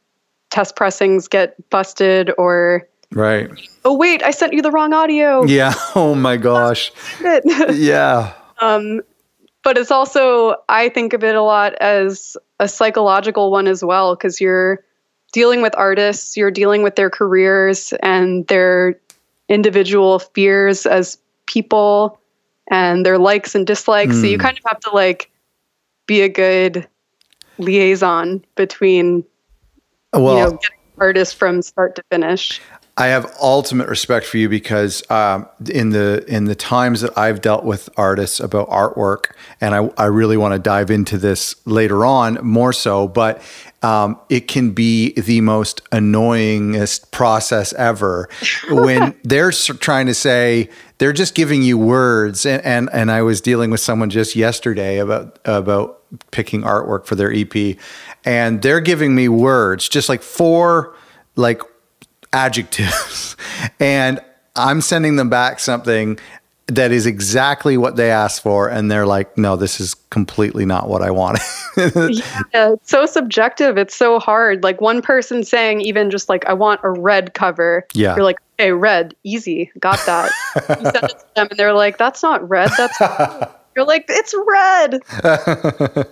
test 0.51 0.77
pressings 0.77 1.29
get 1.29 1.57
busted 1.71 2.33
or 2.39 2.89
right 3.13 3.51
oh 3.85 3.95
wait 3.95 4.23
i 4.23 4.31
sent 4.31 4.53
you 4.53 4.61
the 4.61 4.71
wrong 4.71 4.93
audio 4.93 5.45
yeah 5.45 5.73
oh 5.95 6.15
my 6.15 6.37
gosh 6.37 6.93
yeah 7.73 8.33
um 8.61 9.01
but 9.63 9.79
it's 9.79 9.91
also 9.91 10.55
i 10.69 10.89
think 10.91 11.13
of 11.13 11.25
it 11.25 11.35
a 11.35 11.43
lot 11.43 11.75
as 11.77 12.37
a 12.61 12.69
psychological 12.69 13.51
one 13.51 13.67
as 13.67 13.83
well 13.83 14.15
because 14.15 14.41
you're 14.41 14.85
dealing 15.33 15.63
with 15.63 15.75
artists 15.77 16.37
you're 16.37 16.51
dealing 16.51 16.83
with 16.83 16.97
their 16.97 17.11
careers 17.11 17.95
and 18.03 18.47
their 18.49 18.99
individual 19.49 20.19
fears 20.19 20.85
as 20.85 21.19
people 21.47 22.21
and 22.71 23.07
their 23.07 23.17
likes 23.17 23.55
and 23.55 23.67
dislikes 23.67 24.17
mm. 24.17 24.21
so 24.21 24.27
you 24.27 24.37
hmm. 24.37 24.43
kind 24.43 24.59
of 24.59 24.65
have 24.67 24.81
to 24.81 24.91
like 24.91 25.31
be 26.09 26.23
a 26.23 26.29
good 26.29 26.89
liaison 27.59 28.45
between 28.57 29.25
well, 30.13 30.35
you 30.35 30.45
know, 30.45 30.51
getting 30.51 30.79
artists 30.99 31.35
from 31.35 31.63
start 31.63 31.95
to 31.95 32.03
finish. 32.11 32.61
I 32.99 33.07
have 33.07 33.33
ultimate 33.41 33.89
respect 33.89 34.27
for 34.27 34.39
you 34.39 34.49
because 34.49 35.09
um, 35.09 35.49
in 35.71 35.91
the 35.91 36.25
in 36.27 36.47
the 36.47 36.57
times 36.57 37.01
that 37.03 37.17
I've 37.17 37.41
dealt 37.41 37.63
with 37.63 37.89
artists 37.97 38.41
about 38.41 38.69
artwork, 38.71 39.27
and 39.61 39.73
I, 39.73 39.89
I 39.97 40.07
really 40.07 40.37
want 40.37 40.55
to 40.55 40.59
dive 40.59 40.91
into 40.91 41.17
this 41.17 41.55
later 41.65 42.05
on 42.05 42.41
more 42.43 42.73
so, 42.73 43.07
but 43.07 43.41
um, 43.83 44.19
it 44.29 44.49
can 44.49 44.73
be 44.73 45.13
the 45.13 45.41
most 45.43 45.89
annoyingest 45.91 47.13
process 47.13 47.73
ever 47.75 48.29
when 48.69 49.15
they're 49.23 49.53
trying 49.53 50.07
to 50.07 50.15
say 50.15 50.69
they're 50.99 51.13
just 51.13 51.37
giving 51.37 51.63
you 51.63 51.79
words, 51.79 52.45
and, 52.45 52.65
and 52.65 52.91
and 52.93 53.13
I 53.13 53.23
was 53.23 53.41
dealing 53.41 53.71
with 53.71 53.81
someone 53.81 54.11
just 54.11 54.35
yesterday 54.35 54.99
about 54.99 55.39
about 55.45 55.98
picking 56.31 56.63
artwork 56.63 57.07
for 57.07 57.15
their 57.15 57.33
EP, 57.33 57.77
and 58.25 58.63
they're 58.63 58.81
giving 58.81 59.15
me 59.15 59.29
words, 59.29 59.89
just 59.89 60.09
like 60.09 60.23
four 60.23 60.95
like 61.37 61.63
adjectives, 62.33 63.37
and 63.81 64.21
I'm 64.57 64.81
sending 64.81 65.17
them 65.17 65.31
back 65.31 65.61
something 65.61 66.19
that 66.69 66.93
is 66.93 67.07
exactly 67.07 67.79
what 67.79 67.97
they 67.97 68.11
asked 68.11 68.43
for 68.43 68.69
and 68.69 68.91
they're 68.91 69.07
like 69.07 69.39
no 69.39 69.57
this 69.57 69.81
is 69.81 69.95
completely 70.11 70.67
not 70.67 70.89
what 70.89 71.03
i 71.03 71.11
wanted. 71.11 71.41
Yeah 72.53 72.73
it's 72.73 72.91
so 72.91 73.07
subjective. 73.07 73.79
It's 73.79 73.95
so 73.95 74.19
hard. 74.19 74.63
Like 74.63 74.81
one 74.81 75.01
person 75.01 75.45
saying 75.45 75.81
even 75.81 76.11
just 76.11 76.29
like 76.29 76.45
i 76.47 76.53
want 76.53 76.81
a 76.83 76.91
red 76.91 77.35
cover 77.35 77.87
yeah. 77.95 78.15
you're 78.15 78.25
like 78.25 78.39
hey 78.59 78.73
red 78.73 79.15
easy 79.25 79.71
got 79.79 79.99
that. 80.07 80.31
You 80.69 80.91
send 80.91 80.97
it 80.97 81.19
to 81.19 81.27
them 81.37 81.49
and 81.51 81.59
they're 81.59 81.73
like 81.73 81.97
that's 81.97 82.23
not 82.23 82.47
red 82.47 82.71
that's 82.77 82.99
you're 83.79 83.87
like, 83.87 84.07
it's 84.09 84.35
red. 84.49 85.01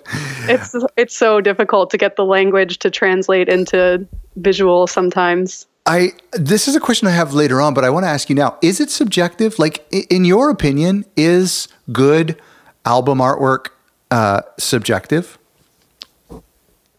it's 0.48 0.76
it's 0.96 1.16
so 1.16 1.40
difficult 1.40 1.90
to 1.90 1.98
get 1.98 2.14
the 2.14 2.24
language 2.24 2.78
to 2.78 2.90
translate 2.90 3.48
into 3.48 4.06
visual 4.36 4.86
sometimes. 4.86 5.66
I 5.84 6.12
this 6.32 6.68
is 6.68 6.76
a 6.76 6.80
question 6.80 7.08
I 7.08 7.10
have 7.10 7.34
later 7.34 7.60
on, 7.60 7.74
but 7.74 7.82
I 7.82 7.90
want 7.90 8.04
to 8.04 8.08
ask 8.08 8.28
you 8.28 8.36
now: 8.36 8.56
Is 8.62 8.80
it 8.80 8.90
subjective? 8.90 9.58
Like, 9.58 9.84
in 10.10 10.24
your 10.24 10.48
opinion, 10.48 11.06
is 11.16 11.66
good 11.90 12.40
album 12.84 13.18
artwork 13.18 13.70
uh, 14.12 14.42
subjective? 14.58 15.36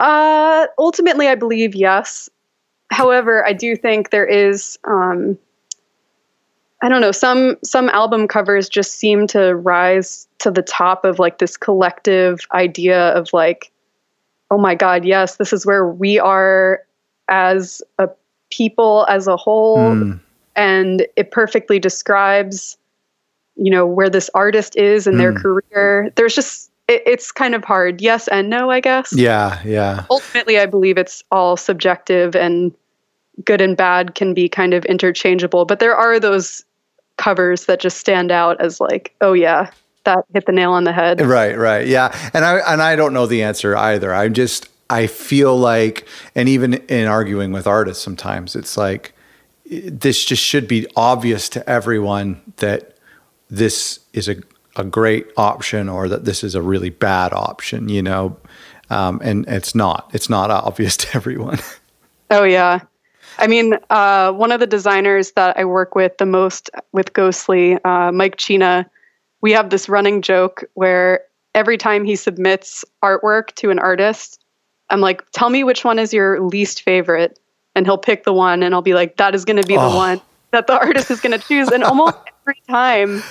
Uh, 0.02 0.68
ultimately, 0.78 1.30
I 1.30 1.36
believe 1.36 1.76
yes. 1.76 2.30
However, 2.92 3.46
I 3.46 3.54
do 3.54 3.78
think 3.78 4.10
there 4.10 4.28
is 4.28 4.78
um, 4.84 5.38
I 6.82 6.90
don't 6.90 7.02
know, 7.02 7.12
some 7.12 7.58
some 7.64 7.90
album 7.90 8.28
covers 8.28 8.70
just 8.70 8.96
seem 8.96 9.26
to 9.28 9.56
rise 9.56 10.28
to 10.40 10.52
the 10.52 10.62
top 10.62 11.06
of 11.06 11.18
like 11.18 11.40
this 11.40 11.58
collective 11.58 12.42
idea 12.52 13.10
of 13.10 13.34
like, 13.34 13.72
oh 14.52 14.58
my 14.58 14.76
God, 14.76 15.04
yes, 15.04 15.38
this 15.38 15.52
is 15.52 15.66
where 15.66 15.88
we 15.88 16.20
are 16.20 16.82
as 17.28 17.82
a 17.98 18.10
people 18.52 19.06
as 19.10 19.28
a 19.28 19.36
whole. 19.36 19.78
Mm. 19.78 20.20
And 20.56 21.06
it 21.16 21.32
perfectly 21.32 21.80
describes, 21.80 22.78
you 23.56 23.72
know, 23.72 23.86
where 23.86 24.10
this 24.10 24.30
artist 24.34 24.76
is 24.76 25.08
in 25.08 25.16
mm. 25.16 25.18
their 25.18 25.32
hmm. 25.32 25.38
career. 25.38 26.12
There's 26.16 26.34
just 26.34 26.72
it, 26.88 27.04
it's 27.06 27.32
kind 27.32 27.56
of 27.56 27.64
hard. 27.64 28.02
Yes 28.02 28.28
and 28.28 28.50
no, 28.50 28.70
I 28.70 28.80
guess. 28.80 29.14
Yeah, 29.14 29.62
yeah. 29.64 30.06
Ultimately, 30.10 30.60
I 30.60 30.66
believe 30.66 30.98
it's 30.98 31.24
all 31.32 31.58
subjective 31.58 32.36
and 32.36 32.74
good 33.46 33.62
and 33.62 33.78
bad 33.78 34.16
can 34.16 34.34
be 34.34 34.50
kind 34.50 34.74
of 34.74 34.86
interchangeable, 34.86 35.66
but 35.66 35.80
there 35.80 35.96
are 35.96 36.20
those 36.20 36.64
covers 37.18 37.66
that 37.66 37.80
just 37.80 37.98
stand 37.98 38.32
out 38.32 38.60
as 38.62 38.80
like, 38.80 39.14
oh 39.22 39.34
yeah, 39.34 39.72
that 40.04 40.26
hit 40.34 40.46
the 40.46 40.52
nail 40.52 40.72
on 40.72 40.84
the 40.84 40.94
head. 40.94 41.22
Right, 41.22 41.58
right. 41.58 41.88
Yeah. 41.88 42.18
And 42.34 42.46
I 42.46 42.60
and 42.72 42.82
I 42.82 42.96
don't 42.96 43.14
know 43.14 43.26
the 43.26 43.44
answer 43.44 43.76
either. 43.76 44.14
I'm 44.14 44.34
just 44.34 44.70
I 44.90 45.08
feel 45.08 45.58
like 45.58 46.08
and 46.34 46.48
even 46.48 46.76
in 46.76 47.08
arguing 47.08 47.52
with 47.52 47.68
artists 47.68 48.04
sometimes 48.04 48.56
it's 48.56 48.78
like 48.78 49.14
this 49.70 50.24
just 50.24 50.42
should 50.42 50.68
be 50.68 50.88
obvious 50.96 51.50
to 51.50 51.70
everyone 51.70 52.42
that 52.58 52.98
this 53.50 54.00
is 54.14 54.30
a, 54.30 54.38
a 54.76 54.84
great 54.84 55.28
option 55.36 55.90
or 55.90 56.08
that 56.08 56.26
this 56.26 56.44
is 56.44 56.56
a 56.56 56.62
really 56.62 56.90
bad 56.90 57.34
option, 57.34 57.90
you 57.90 58.02
know? 58.02 58.38
Um, 58.90 59.20
and 59.24 59.46
it's 59.48 59.76
not, 59.76 60.10
it's 60.14 60.30
not 60.30 60.50
obvious 60.50 60.96
to 60.98 61.16
everyone. 61.16 61.60
Oh 62.30 62.44
yeah. 62.44 62.82
I 63.40 63.48
mean, 63.48 63.76
uh, 63.90 64.32
one 64.32 64.52
of 64.52 64.60
the 64.60 64.68
designers 64.68 65.32
that 65.34 65.58
I 65.58 65.66
work 65.66 65.96
with 65.96 66.18
the 66.18 66.26
most 66.26 66.70
with 66.92 67.14
Ghostly, 67.14 67.82
uh, 67.84 68.12
Mike 68.12 68.40
Cina, 68.40 68.90
we 69.42 69.52
have 69.52 69.70
this 69.70 69.88
running 69.88 70.22
joke 70.22 70.64
where 70.74 71.22
every 71.54 71.78
time 71.78 72.04
he 72.04 72.16
submits 72.16 72.84
artwork 73.04 73.54
to 73.56 73.70
an 73.70 73.80
artist, 73.80 74.44
I'm 74.90 75.02
like, 75.02 75.30
tell 75.32 75.50
me 75.50 75.64
which 75.64 75.84
one 75.84 76.00
is 76.00 76.14
your 76.14 76.42
least 76.42 76.82
favorite. 76.82 77.40
And 77.76 77.86
he'll 77.86 77.98
pick 78.00 78.24
the 78.24 78.34
one, 78.34 78.64
and 78.64 78.74
I'll 78.74 78.82
be 78.82 78.96
like, 78.96 79.18
that 79.18 79.36
is 79.36 79.46
going 79.46 79.62
to 79.62 79.68
be 79.68 79.78
oh. 79.78 79.92
the 79.92 79.96
one 79.96 80.22
that 80.50 80.66
the 80.66 80.74
artist 80.80 81.12
is 81.12 81.20
going 81.22 81.40
to 81.40 81.48
choose. 81.48 81.68
And 81.68 81.84
almost 81.84 82.18
every 82.42 82.62
time 82.68 83.22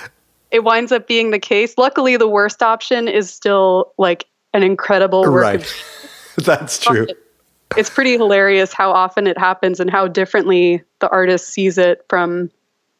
it 0.51 0.63
winds 0.63 0.93
up 0.93 1.05
being 1.05 1.31
the 1.31 1.39
case. 1.39 1.77
Luckily, 1.77 2.15
the 2.15 2.29
worst 2.29 2.63
option 2.63 3.09
is 3.09 3.29
still 3.29 3.91
like 3.97 4.25
an 4.53 4.63
incredible 4.63 5.23
work. 5.23 5.43
Right. 5.43 5.83
That's 6.37 6.79
true 6.79 7.07
it's 7.75 7.89
pretty 7.89 8.13
hilarious 8.13 8.73
how 8.73 8.91
often 8.91 9.27
it 9.27 9.37
happens 9.37 9.79
and 9.79 9.89
how 9.89 10.07
differently 10.07 10.83
the 10.99 11.09
artist 11.09 11.49
sees 11.49 11.77
it 11.77 12.05
from 12.09 12.49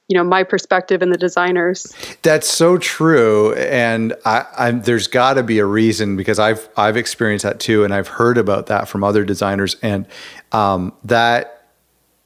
you 0.08 0.18
know 0.18 0.24
my 0.24 0.44
perspective 0.44 1.02
and 1.02 1.12
the 1.12 1.18
designers. 1.18 1.94
That's 2.22 2.48
so 2.48 2.78
true 2.78 3.54
and 3.54 4.14
I, 4.26 4.46
I'm, 4.58 4.82
there's 4.82 5.08
got 5.08 5.36
to 5.36 5.44
be 5.44 5.60
a 5.60 5.66
reason 5.66 6.16
because 6.16 6.40
i've 6.40 6.68
i've 6.78 6.98
experienced 6.98 7.44
that 7.44 7.60
too 7.60 7.84
and 7.84 7.94
i've 7.94 8.08
heard 8.08 8.38
about 8.38 8.68
that 8.68 8.88
from 8.88 9.04
other 9.04 9.24
designers 9.24 9.76
and 9.82 10.06
um, 10.52 10.94
that 11.04 11.54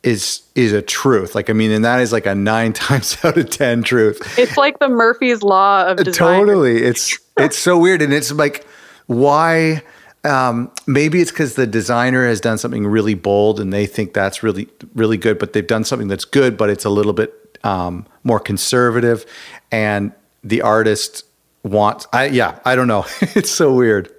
is 0.03 0.41
is 0.55 0.73
a 0.73 0.81
truth. 0.81 1.35
Like 1.35 1.49
i 1.49 1.53
mean 1.53 1.71
and 1.71 1.85
that 1.85 2.01
is 2.01 2.11
like 2.11 2.25
a 2.25 2.35
nine 2.35 2.73
times 2.73 3.17
out 3.23 3.37
of 3.37 3.49
ten 3.49 3.83
truth. 3.83 4.37
It's 4.37 4.57
like 4.57 4.79
the 4.79 4.89
murphy's 4.89 5.43
law 5.43 5.85
of 5.85 5.97
design. 5.97 6.45
totally. 6.45 6.83
It's 6.83 7.17
it's 7.37 7.57
so 7.57 7.77
weird 7.77 8.01
and 8.01 8.13
it's 8.13 8.31
like 8.31 8.65
why 9.07 9.83
um, 10.23 10.71
maybe 10.85 11.21
it's 11.21 11.31
because 11.31 11.55
the 11.55 11.67
designer 11.67 12.27
has 12.27 12.39
done 12.39 12.57
something 12.57 12.85
really 12.85 13.15
bold 13.15 13.59
and 13.59 13.73
they 13.73 13.85
think 13.85 14.13
that's 14.13 14.43
really 14.43 14.67
really 14.93 15.17
good, 15.17 15.39
but 15.39 15.53
they've 15.53 15.65
done 15.65 15.83
something 15.83 16.07
that's 16.07 16.25
good, 16.25 16.57
but 16.57 16.69
it's 16.69 16.85
a 16.85 16.89
little 16.89 17.13
bit 17.13 17.57
um, 17.63 18.05
more 18.23 18.39
conservative, 18.39 19.25
and 19.71 20.11
the 20.43 20.61
artist 20.61 21.25
wants. 21.63 22.07
I 22.13 22.25
yeah, 22.25 22.59
I 22.65 22.75
don't 22.75 22.87
know. 22.87 23.05
it's 23.21 23.51
so 23.51 23.73
weird. 23.73 24.13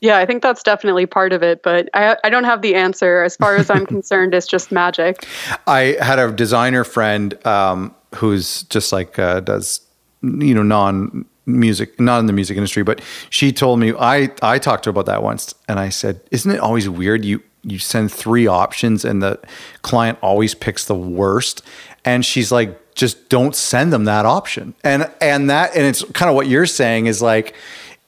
Yeah, 0.00 0.18
I 0.18 0.26
think 0.26 0.42
that's 0.42 0.62
definitely 0.62 1.06
part 1.06 1.32
of 1.32 1.42
it, 1.42 1.62
but 1.62 1.88
I, 1.94 2.16
I 2.22 2.28
don't 2.28 2.44
have 2.44 2.60
the 2.60 2.74
answer. 2.74 3.22
As 3.22 3.36
far 3.36 3.56
as 3.56 3.70
I'm 3.70 3.86
concerned, 3.94 4.34
it's 4.34 4.46
just 4.46 4.70
magic. 4.70 5.26
I 5.66 5.96
had 6.00 6.18
a 6.18 6.30
designer 6.30 6.84
friend 6.84 7.34
um, 7.46 7.94
who's 8.14 8.64
just 8.64 8.92
like 8.92 9.18
uh, 9.18 9.40
does 9.40 9.80
you 10.22 10.54
know 10.54 10.62
non 10.62 11.24
music, 11.46 11.98
not 12.00 12.20
in 12.20 12.26
the 12.26 12.32
music 12.32 12.56
industry, 12.56 12.82
but 12.82 13.00
she 13.30 13.52
told 13.52 13.80
me 13.80 13.92
I 13.98 14.30
I 14.42 14.58
talked 14.58 14.84
to 14.84 14.88
her 14.88 14.90
about 14.90 15.06
that 15.06 15.22
once, 15.22 15.54
and 15.68 15.78
I 15.78 15.88
said, 15.88 16.20
"Isn't 16.30 16.50
it 16.50 16.60
always 16.60 16.88
weird? 16.88 17.24
You 17.24 17.42
you 17.62 17.78
send 17.78 18.12
three 18.12 18.46
options, 18.46 19.04
and 19.04 19.22
the 19.22 19.38
client 19.82 20.18
always 20.22 20.54
picks 20.54 20.84
the 20.84 20.94
worst." 20.94 21.62
And 22.04 22.24
she's 22.24 22.52
like, 22.52 22.94
"Just 22.94 23.28
don't 23.28 23.54
send 23.54 23.92
them 23.92 24.04
that 24.04 24.26
option." 24.26 24.74
And 24.82 25.10
and 25.20 25.50
that 25.50 25.74
and 25.74 25.84
it's 25.84 26.04
kind 26.12 26.28
of 26.28 26.34
what 26.34 26.48
you're 26.48 26.66
saying 26.66 27.06
is 27.06 27.22
like. 27.22 27.54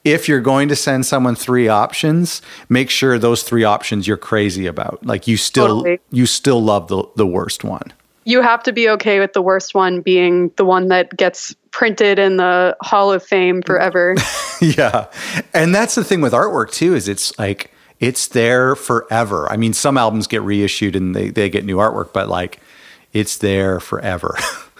If 0.03 0.29
you're 0.29 0.39
going 0.39 0.69
to 0.69 0.75
send 0.77 1.05
someone 1.05 1.35
three 1.35 1.67
options, 1.67 2.41
make 2.69 2.89
sure 2.89 3.19
those 3.19 3.43
three 3.43 3.65
options 3.65 4.07
you're 4.07 4.15
crazy 4.15 4.65
about. 4.65 5.05
Like 5.05 5.27
you 5.27 5.35
still 5.35 5.79
totally. 5.79 5.99
you 6.11 6.25
still 6.25 6.63
love 6.63 6.87
the 6.87 7.03
the 7.17 7.27
worst 7.27 7.65
one 7.65 7.91
you 8.27 8.41
have 8.41 8.61
to 8.63 8.73
be 8.73 8.89
okay 8.89 9.21
with 9.21 9.31
the 9.31 9.41
worst 9.41 9.73
one 9.73 10.01
being 10.01 10.51
the 10.57 10.65
one 10.65 10.89
that 10.89 11.15
gets 11.15 11.55
printed 11.77 12.17
in 12.17 12.37
the 12.37 12.75
Hall 12.81 13.13
of 13.13 13.21
Fame 13.21 13.61
forever. 13.61 14.15
yeah. 14.61 15.05
And 15.53 15.75
that's 15.75 15.93
the 15.93 16.03
thing 16.03 16.21
with 16.21 16.33
artwork 16.33 16.71
too, 16.71 16.95
is 16.95 17.07
it's 17.07 17.37
like 17.37 17.69
it's 17.99 18.29
there 18.29 18.75
forever. 18.75 19.47
I 19.51 19.57
mean, 19.57 19.73
some 19.73 19.95
albums 19.95 20.25
get 20.25 20.41
reissued 20.41 20.95
and 20.95 21.15
they, 21.15 21.29
they 21.29 21.51
get 21.51 21.65
new 21.65 21.77
artwork, 21.77 22.13
but 22.13 22.29
like 22.29 22.59
it's 23.13 23.37
there 23.37 23.79
forever. 23.79 24.39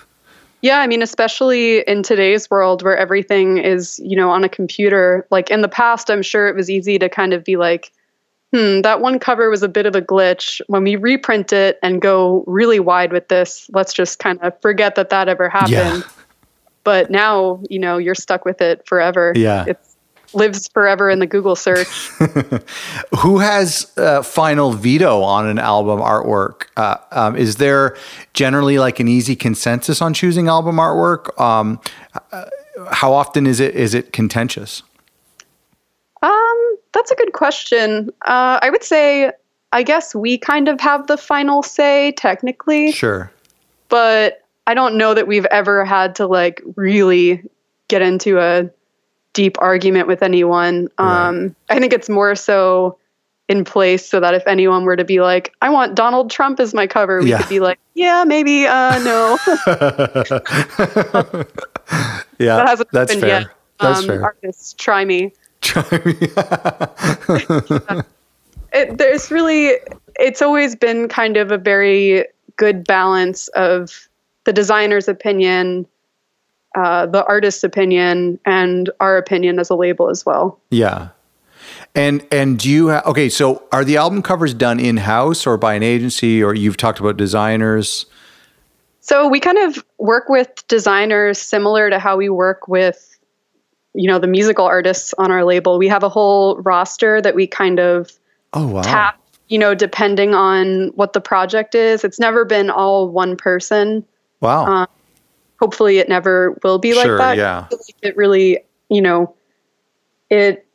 yeah, 0.63 0.79
I 0.79 0.87
mean, 0.87 1.03
especially 1.03 1.81
in 1.81 2.01
today's 2.01 2.49
world 2.49 2.81
where 2.81 2.97
everything 2.97 3.59
is, 3.59 3.99
you 4.03 4.17
know, 4.17 4.31
on 4.31 4.43
a 4.43 4.49
computer. 4.49 5.27
Like 5.29 5.51
in 5.51 5.61
the 5.61 5.69
past, 5.69 6.09
I'm 6.09 6.23
sure 6.23 6.47
it 6.47 6.55
was 6.55 6.67
easy 6.67 6.97
to 6.97 7.09
kind 7.09 7.31
of 7.31 7.43
be 7.43 7.57
like, 7.57 7.91
hmm, 8.51 8.81
that 8.81 9.01
one 9.01 9.19
cover 9.19 9.51
was 9.51 9.61
a 9.61 9.69
bit 9.69 9.85
of 9.85 9.95
a 9.95 10.01
glitch. 10.01 10.61
When 10.65 10.83
we 10.83 10.95
reprint 10.95 11.53
it 11.53 11.77
and 11.83 12.01
go 12.01 12.43
really 12.47 12.79
wide 12.79 13.13
with 13.13 13.27
this, 13.27 13.69
let's 13.71 13.93
just 13.93 14.17
kind 14.17 14.39
of 14.41 14.59
forget 14.61 14.95
that 14.95 15.11
that 15.11 15.29
ever 15.29 15.47
happened. 15.47 16.03
Yeah. 16.03 16.11
But 16.87 17.11
now, 17.11 17.61
you 17.69 17.79
know, 17.79 17.97
you're 17.97 18.15
stuck 18.15 18.45
with 18.45 18.61
it 18.61 18.87
forever. 18.87 19.33
Yeah. 19.35 19.65
It 19.67 19.77
lives 20.33 20.69
forever 20.69 21.09
in 21.09 21.19
the 21.19 21.27
Google 21.27 21.57
search. 21.57 21.89
Who 23.19 23.39
has 23.39 23.91
uh, 23.97 24.21
final 24.21 24.71
veto 24.71 25.21
on 25.21 25.47
an 25.47 25.59
album 25.59 25.99
artwork? 25.99 26.67
Uh, 26.77 26.95
um, 27.11 27.35
is 27.35 27.57
there 27.57 27.97
generally 28.33 28.79
like 28.79 29.01
an 29.01 29.09
easy 29.09 29.35
consensus 29.35 30.01
on 30.01 30.13
choosing 30.13 30.47
album 30.47 30.77
artwork? 30.77 31.37
Um, 31.37 31.81
uh, 32.31 32.45
how 32.89 33.11
often 33.11 33.45
is 33.45 33.59
it 33.59 33.75
is 33.75 33.93
it 33.93 34.13
contentious? 34.13 34.81
Um, 36.21 36.77
that's 36.93 37.11
a 37.11 37.15
good 37.15 37.33
question. 37.33 38.11
Uh, 38.25 38.59
I 38.61 38.69
would 38.69 38.85
say, 38.85 39.33
I 39.73 39.83
guess 39.83 40.15
we 40.15 40.37
kind 40.37 40.69
of 40.69 40.79
have 40.79 41.07
the 41.07 41.17
final 41.17 41.63
say 41.63 42.13
technically. 42.13 42.93
Sure. 42.93 43.29
But 43.89 44.46
I 44.67 44.73
don't 44.73 44.95
know 44.95 45.13
that 45.13 45.27
we've 45.27 45.45
ever 45.45 45.85
had 45.85 46.13
to 46.15 46.27
like 46.27 46.61
really 46.75 47.41
get 47.87 48.01
into 48.01 48.37
a 48.39 48.69
deep 49.31 49.57
argument 49.61 50.07
with 50.07 50.21
anyone. 50.21 50.89
Right. 50.99 51.27
Um, 51.27 51.55
I 51.69 51.79
think 51.79 51.93
it's 51.93 52.09
more 52.09 52.35
so 52.35 52.97
in 53.47 53.63
place 53.63 54.05
so 54.05 54.19
that 54.19 54.33
if 54.33 54.45
anyone 54.45 54.83
were 54.83 54.97
to 54.97 55.05
be 55.05 55.21
like, 55.21 55.53
I 55.61 55.69
want 55.69 55.95
Donald 55.95 56.29
Trump 56.29 56.59
as 56.59 56.73
my 56.73 56.85
cover, 56.85 57.21
we 57.21 57.29
yeah. 57.29 57.37
could 57.37 57.47
be 57.49 57.61
like, 57.61 57.79
yeah, 57.93 58.25
maybe, 58.25 58.67
uh, 58.67 58.99
no. 58.99 59.37
yeah, 62.37 62.57
that 62.57 62.67
hasn't 62.67 62.91
that's 62.91 63.15
fair. 63.15 63.41
Yet. 63.41 63.47
That's 63.79 63.99
um, 63.99 64.07
fair. 64.07 64.21
Artists, 64.23 64.73
try 64.73 65.05
me. 65.05 65.31
try 65.61 65.83
me. 66.03 66.17
it, 68.73 68.97
there's 68.97 69.31
really, 69.31 69.77
it's 70.19 70.41
always 70.41 70.75
been 70.75 71.07
kind 71.07 71.37
of 71.37 71.53
a 71.53 71.57
very 71.57 72.25
good 72.57 72.83
balance 72.85 73.47
of 73.49 74.09
the 74.47 74.53
designer's 74.53 75.09
opinion, 75.09 75.85
uh, 76.73 77.05
the 77.05 77.25
artist's 77.25 77.65
opinion, 77.65 78.39
and 78.45 78.89
our 79.01 79.17
opinion 79.17 79.59
as 79.59 79.69
a 79.69 79.75
label 79.75 80.09
as 80.09 80.25
well. 80.25 80.57
Yeah. 80.71 81.09
And 81.93 82.25
and 82.31 82.57
do 82.57 82.69
you 82.69 82.89
ha- 82.89 83.03
okay? 83.05 83.27
So 83.27 83.67
are 83.73 83.83
the 83.83 83.97
album 83.97 84.21
covers 84.21 84.53
done 84.53 84.79
in 84.79 84.95
house 84.95 85.45
or 85.45 85.57
by 85.57 85.73
an 85.73 85.83
agency, 85.83 86.41
or 86.41 86.55
you've 86.55 86.77
talked 86.77 87.01
about 87.01 87.17
designers? 87.17 88.05
So 89.01 89.27
we 89.27 89.41
kind 89.41 89.57
of 89.57 89.83
work 89.97 90.29
with 90.29 90.65
designers 90.69 91.39
similar 91.39 91.89
to 91.89 91.99
how 91.99 92.15
we 92.15 92.29
work 92.29 92.69
with 92.69 93.19
you 93.93 94.07
know 94.07 94.17
the 94.17 94.27
musical 94.27 94.65
artists 94.65 95.13
on 95.17 95.31
our 95.31 95.43
label 95.43 95.79
we 95.79 95.87
have 95.87 96.03
a 96.03 96.09
whole 96.09 96.57
roster 96.57 97.19
that 97.19 97.33
we 97.33 97.47
kind 97.47 97.79
of 97.79 98.11
oh 98.53 98.67
wow 98.67 98.81
tap 98.83 99.19
you 99.47 99.57
know 99.57 99.73
depending 99.73 100.35
on 100.35 100.89
what 100.89 101.13
the 101.13 101.21
project 101.21 101.73
is 101.73 102.03
it's 102.03 102.19
never 102.19 102.45
been 102.45 102.69
all 102.69 103.09
one 103.09 103.35
person 103.35 104.05
wow. 104.41 104.65
Um, 104.65 104.87
hopefully 105.59 105.97
it 105.99 106.09
never 106.09 106.57
will 106.63 106.79
be 106.79 106.93
sure, 106.93 107.17
like 107.17 107.37
that. 107.37 107.37
yeah. 107.37 107.77
It 108.01 108.15
really 108.17 108.59
you 108.89 109.01
know 109.01 109.35
it 110.29 110.65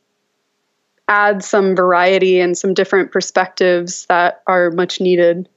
adds 1.07 1.47
some 1.47 1.75
variety 1.75 2.39
and 2.39 2.57
some 2.57 2.73
different 2.73 3.11
perspectives 3.11 4.05
that 4.07 4.41
are 4.47 4.71
much 4.71 5.01
needed. 5.01 5.49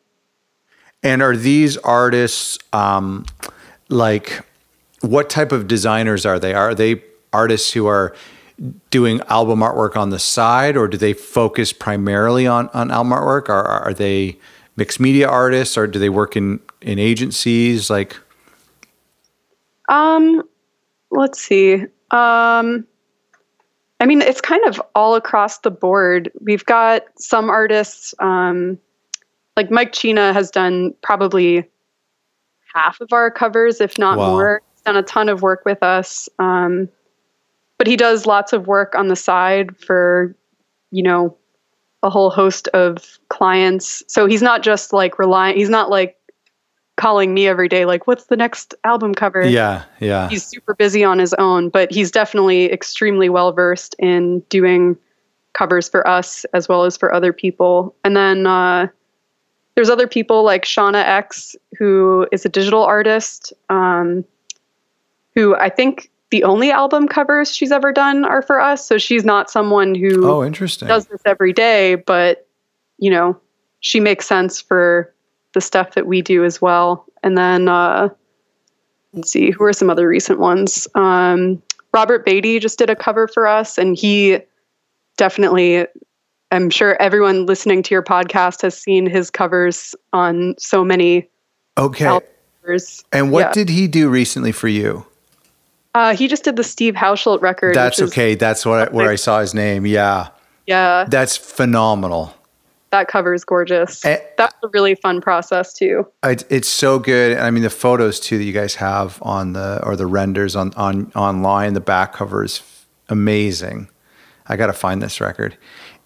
And 1.03 1.23
are 1.23 1.37
these 1.37 1.77
artists 1.79 2.59
um 2.73 3.25
like 3.88 4.42
what 5.01 5.31
type 5.31 5.53
of 5.53 5.69
designers 5.69 6.27
are 6.27 6.38
they? 6.38 6.55
Are 6.55 6.75
they 6.75 7.03
artists 7.33 7.73
who 7.73 7.87
are 7.87 8.14
doing 8.90 9.21
album 9.29 9.61
artwork 9.61 9.97
on 9.97 10.11
the 10.11 10.19
side, 10.19 10.77
or 10.77 10.88
do 10.88 10.97
they 10.97 11.12
focus 11.12 11.73
primarily 11.73 12.47
on 12.47 12.69
on 12.73 12.90
album 12.90 13.12
artwork? 13.12 13.49
Are 13.49 13.64
are 13.64 13.95
they 13.95 14.38
mixed 14.77 14.99
media 15.01 15.29
artists, 15.29 15.77
or 15.77 15.87
do 15.87 15.99
they 15.99 16.09
work 16.09 16.37
in 16.37 16.61
in 16.83 16.99
agencies? 16.99 17.91
Like, 17.91 18.17
um, 19.89 20.43
let's 21.11 21.41
see. 21.41 21.75
Um, 22.11 22.87
I 24.01 24.07
mean, 24.07 24.21
it's 24.23 24.41
kind 24.41 24.65
of 24.67 24.81
all 24.95 25.15
across 25.15 25.59
the 25.59 25.71
board. 25.71 26.31
We've 26.41 26.65
got 26.65 27.03
some 27.19 27.49
artists, 27.49 28.15
um, 28.19 28.79
like 29.57 29.71
Mike 29.71 29.95
Cina 29.95 30.33
has 30.33 30.51
done 30.51 30.95
probably 31.03 31.69
half 32.75 33.01
of 33.01 33.12
our 33.12 33.31
covers, 33.31 33.81
if 33.81 33.99
not 33.99 34.19
wow. 34.19 34.31
more. 34.31 34.62
He's 34.75 34.83
done 34.83 34.97
a 34.97 35.03
ton 35.03 35.29
of 35.29 35.41
work 35.41 35.65
with 35.65 35.83
us. 35.83 36.29
Um, 36.39 36.91
but 37.79 37.87
he 37.87 37.97
does 37.97 38.27
lots 38.27 38.53
of 38.53 38.67
work 38.67 38.95
on 38.95 39.09
the 39.09 39.17
side 39.17 39.77
for, 39.79 40.37
you 40.91 41.03
know, 41.03 41.37
a 42.03 42.11
whole 42.11 42.31
host 42.31 42.69
of 42.69 43.19
clients. 43.29 44.03
So 44.09 44.27
he's 44.27 44.43
not 44.43 44.62
just 44.62 44.93
like 44.93 45.19
relying, 45.19 45.57
he's 45.57 45.71
not 45.71 45.91
like 45.91 46.17
calling 46.97 47.35
me 47.35 47.47
every 47.47 47.69
day, 47.69 47.85
like, 47.85 48.07
what's 48.07 48.25
the 48.25 48.37
next 48.37 48.75
album 48.85 49.15
cover? 49.15 49.47
Yeah, 49.47 49.85
yeah. 50.01 50.29
He's 50.29 50.45
super 50.45 50.75
busy 50.75 51.05
on 51.05 51.19
his 51.19 51.35
own, 51.35 51.69
but 51.69 51.91
he's 51.91 52.11
definitely 52.11 52.73
extremely 52.73 53.29
well 53.29 53.53
versed 53.53 53.95
in 53.99 54.41
doing 54.49 54.97
covers 55.53 55.89
for 55.89 56.07
us 56.07 56.45
as 56.53 56.69
well 56.69 56.85
as 56.85 56.97
for 56.97 57.13
other 57.13 57.33
people. 57.33 57.95
And 58.05 58.17
then 58.17 58.47
uh, 58.47 58.89
there's 59.75 59.91
other 59.91 60.07
people 60.07 60.43
like 60.43 60.65
Shawna 60.65 61.05
X, 61.05 61.55
who 61.79 62.27
is 62.33 62.45
a 62.45 62.49
digital 62.49 62.83
artist, 62.83 63.53
um, 63.69 64.25
who 65.35 65.55
I 65.55 65.69
think 65.69 66.11
the 66.31 66.45
only 66.45 66.71
album 66.71 67.09
covers 67.09 67.55
she's 67.55 67.73
ever 67.73 67.93
done 67.93 68.25
are 68.25 68.43
for 68.43 68.61
us. 68.61 68.87
So 68.87 68.99
she's 68.99 69.25
not 69.25 69.51
someone 69.51 69.95
who 69.95 70.27
oh, 70.27 70.45
interesting. 70.45 70.89
does 70.89 71.07
this 71.07 71.23
every 71.25 71.53
day, 71.53 71.95
but 71.95 72.47
you 72.99 73.11
know, 73.11 73.39
she 73.81 74.01
makes 74.01 74.27
sense 74.27 74.61
for 74.61 75.13
the 75.57 75.61
stuff 75.62 75.95
that 75.95 76.07
we 76.07 76.21
do 76.21 76.45
as 76.45 76.61
well. 76.61 77.07
And 77.23 77.38
then 77.38 77.66
uh, 77.66 78.11
let's 79.14 79.33
see, 79.33 79.51
who 79.51 79.64
are 79.64 79.73
some 79.73 79.88
other 79.88 80.07
recent 80.07 80.38
ones? 80.38 80.87
Um, 80.95 81.62
Robert 81.95 82.27
Beatty 82.27 82.59
just 82.59 82.79
did 82.79 82.90
a 82.90 82.95
cover 82.95 83.27
for 83.27 83.47
us, 83.47 83.79
and 83.79 83.97
he 83.97 84.38
definitely 85.16 85.87
I'm 86.51 86.69
sure 86.69 87.01
everyone 87.01 87.47
listening 87.47 87.83
to 87.85 87.95
your 87.95 88.03
podcast 88.03 88.61
has 88.61 88.79
seen 88.79 89.07
his 89.07 89.31
covers 89.31 89.95
on 90.12 90.55
so 90.59 90.85
many. 90.85 91.27
Okay. 91.79 92.21
And 93.12 93.33
what 93.33 93.40
yeah. 93.40 93.53
did 93.53 93.71
he 93.71 93.88
do 93.88 94.11
recently 94.11 94.53
for 94.53 94.69
you? 94.69 95.07
Uh, 95.95 96.14
he 96.14 96.29
just 96.29 96.45
did 96.45 96.57
the 96.57 96.64
Steve 96.64 96.95
Hauschildt 96.95 97.40
record. 97.40 97.75
That's 97.75 98.03
okay. 98.03 98.35
That's 98.35 98.66
what 98.66 98.88
I, 98.88 98.92
where 98.92 99.11
I 99.11 99.16
saw 99.16 99.40
his 99.40 99.55
name. 99.55 99.87
Yeah. 99.87 100.29
Yeah. 100.66 101.07
That's 101.09 101.37
phenomenal. 101.37 102.35
That 102.90 103.09
cover 103.09 103.35
is 103.35 103.44
gorgeous. 103.44 104.05
And, 104.05 104.20
That's 104.38 104.55
a 104.62 104.68
really 104.68 104.94
fun 104.94 105.20
process 105.20 105.72
too. 105.72 106.07
It, 106.22 106.44
it's 106.49 106.68
so 106.68 106.99
good. 106.99 107.38
I 107.38 107.51
mean, 107.51 107.62
the 107.62 107.70
photos 107.70 108.20
too 108.20 108.38
that 108.38 108.44
you 108.44 108.53
guys 108.53 108.77
have 108.77 109.18
on 109.22 109.53
the 109.53 109.81
or 109.85 109.96
the 109.96 110.07
renders 110.07 110.55
on 110.55 110.72
on 110.75 111.11
online. 111.14 111.75
The 111.75 111.81
back 111.81 112.12
cover 112.12 112.44
is 112.44 112.62
amazing. 113.09 113.88
I 114.46 114.57
got 114.57 114.66
to 114.66 114.72
find 114.72 115.03
this 115.03 115.20
record. 115.20 115.57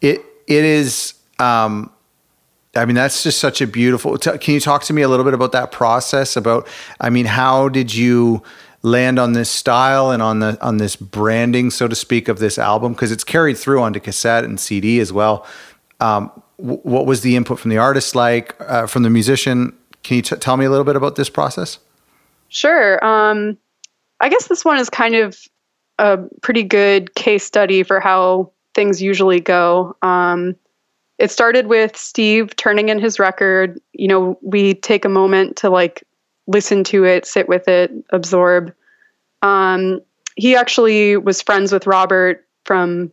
It 0.01 0.25
it 0.47 0.65
is. 0.65 1.15
Um, 1.39 1.93
I 2.77 2.85
mean, 2.85 2.95
that's 2.95 3.23
just 3.23 3.39
such 3.39 3.61
a 3.61 3.67
beautiful. 3.67 4.17
T- 4.17 4.39
can 4.39 4.55
you 4.55 4.61
talk 4.61 4.85
to 4.85 4.93
me 4.93 5.03
a 5.03 5.09
little 5.09 5.25
bit 5.25 5.35
about 5.35 5.53
that 5.53 5.73
process? 5.73 6.37
About, 6.37 6.69
I 7.01 7.11
mean, 7.11 7.27
how 7.27 7.69
did 7.69 7.95
you 7.95 8.43
land 8.83 9.19
on 9.19 9.33
this 9.33 9.51
style 9.51 10.11
and 10.11 10.23
on 10.23 10.39
the 10.39 10.57
on 10.63 10.79
this 10.79 10.97
branding, 10.97 11.71
so 11.71 11.89
to 11.89 11.97
speak, 11.97 12.29
of 12.29 12.39
this 12.39 12.59
album? 12.59 12.93
Because 12.93 13.11
it's 13.11 13.25
carried 13.25 13.59
through 13.59 13.83
onto 13.83 13.99
cassette 14.01 14.45
and 14.45 14.59
CD 14.59 15.01
as 15.01 15.13
well. 15.13 15.47
Um, 15.99 16.31
what 16.61 17.07
was 17.07 17.23
the 17.23 17.37
input 17.37 17.59
from 17.59 17.71
the 17.71 17.79
artist 17.79 18.15
like, 18.15 18.55
uh, 18.61 18.87
from 18.87 19.03
the 19.03 19.11
musician? 19.11 19.77
Can 20.03 20.17
you 20.17 20.23
t- 20.23 20.37
tell 20.37 20.57
me 20.57 20.65
a 20.65 20.71
little 20.71 20.85
bit 20.85 20.97
about 20.97 21.17
this 21.17 21.31
process? 21.31 21.79
Sure. 22.49 23.03
Um, 23.05 23.57
I 24.21 24.29
guess 24.29 24.49
this 24.49 24.65
one 24.65 24.79
is 24.79 24.91
kind 24.91 25.15
of 25.15 25.39
a 25.99 26.19
pretty 26.43 26.63
good 26.63 27.15
case 27.15 27.45
study 27.45 27.83
for 27.83 28.01
how 28.01 28.53
things 28.75 29.01
usually 29.03 29.41
go. 29.41 29.97
Um, 30.03 30.57
it 31.19 31.31
started 31.31 31.67
with 31.67 31.97
Steve 31.97 32.57
turning 32.57 32.89
in 32.89 32.99
his 32.99 33.19
record. 33.19 33.79
You 33.93 34.09
know, 34.09 34.39
we 34.43 34.75
take 34.75 35.05
a 35.05 35.09
moment 35.09 35.57
to 35.57 35.71
like 35.71 36.03
listen 36.47 36.83
to 36.85 37.05
it, 37.05 37.27
sit 37.27 37.49
with 37.49 37.69
it, 37.69 37.93
absorb. 38.11 38.75
Um, 39.43 40.01
he 40.37 40.57
actually 40.57 41.17
was 41.17 41.43
friends 41.43 41.73
with 41.73 41.87
Robert 41.87 42.47
from 42.65 43.13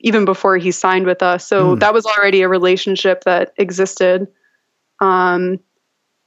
even 0.00 0.24
before 0.24 0.56
he 0.56 0.70
signed 0.70 1.06
with 1.06 1.22
us. 1.22 1.46
So 1.46 1.74
mm. 1.74 1.80
that 1.80 1.92
was 1.92 2.06
already 2.06 2.42
a 2.42 2.48
relationship 2.48 3.24
that 3.24 3.52
existed. 3.56 4.28
Um, 5.00 5.58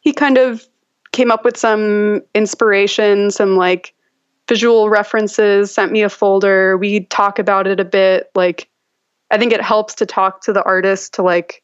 he 0.02 0.14
kind 0.14 0.38
of 0.38 0.68
came 1.12 1.32
up 1.32 1.46
with 1.46 1.58
some 1.58 2.22
inspiration, 2.34 3.32
some 3.32 3.56
like 3.56 3.94
visual 4.48 4.90
references, 4.90 5.74
sent 5.74 5.92
me 5.92 6.02
a 6.02 6.10
folder. 6.10 6.78
We 6.78 7.06
talk 7.06 7.40
about 7.40 7.68
it 7.68 7.80
a 7.80 7.86
bit. 7.86 8.30
Like, 8.36 8.70
I 9.32 9.38
think 9.38 9.54
it 9.54 9.62
helps 9.62 9.96
to 9.96 10.06
talk 10.06 10.42
to 10.42 10.54
the 10.54 10.64
artist 10.64 11.14
to 11.16 11.22
like 11.22 11.64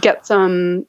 get 0.00 0.26
some 0.26 0.86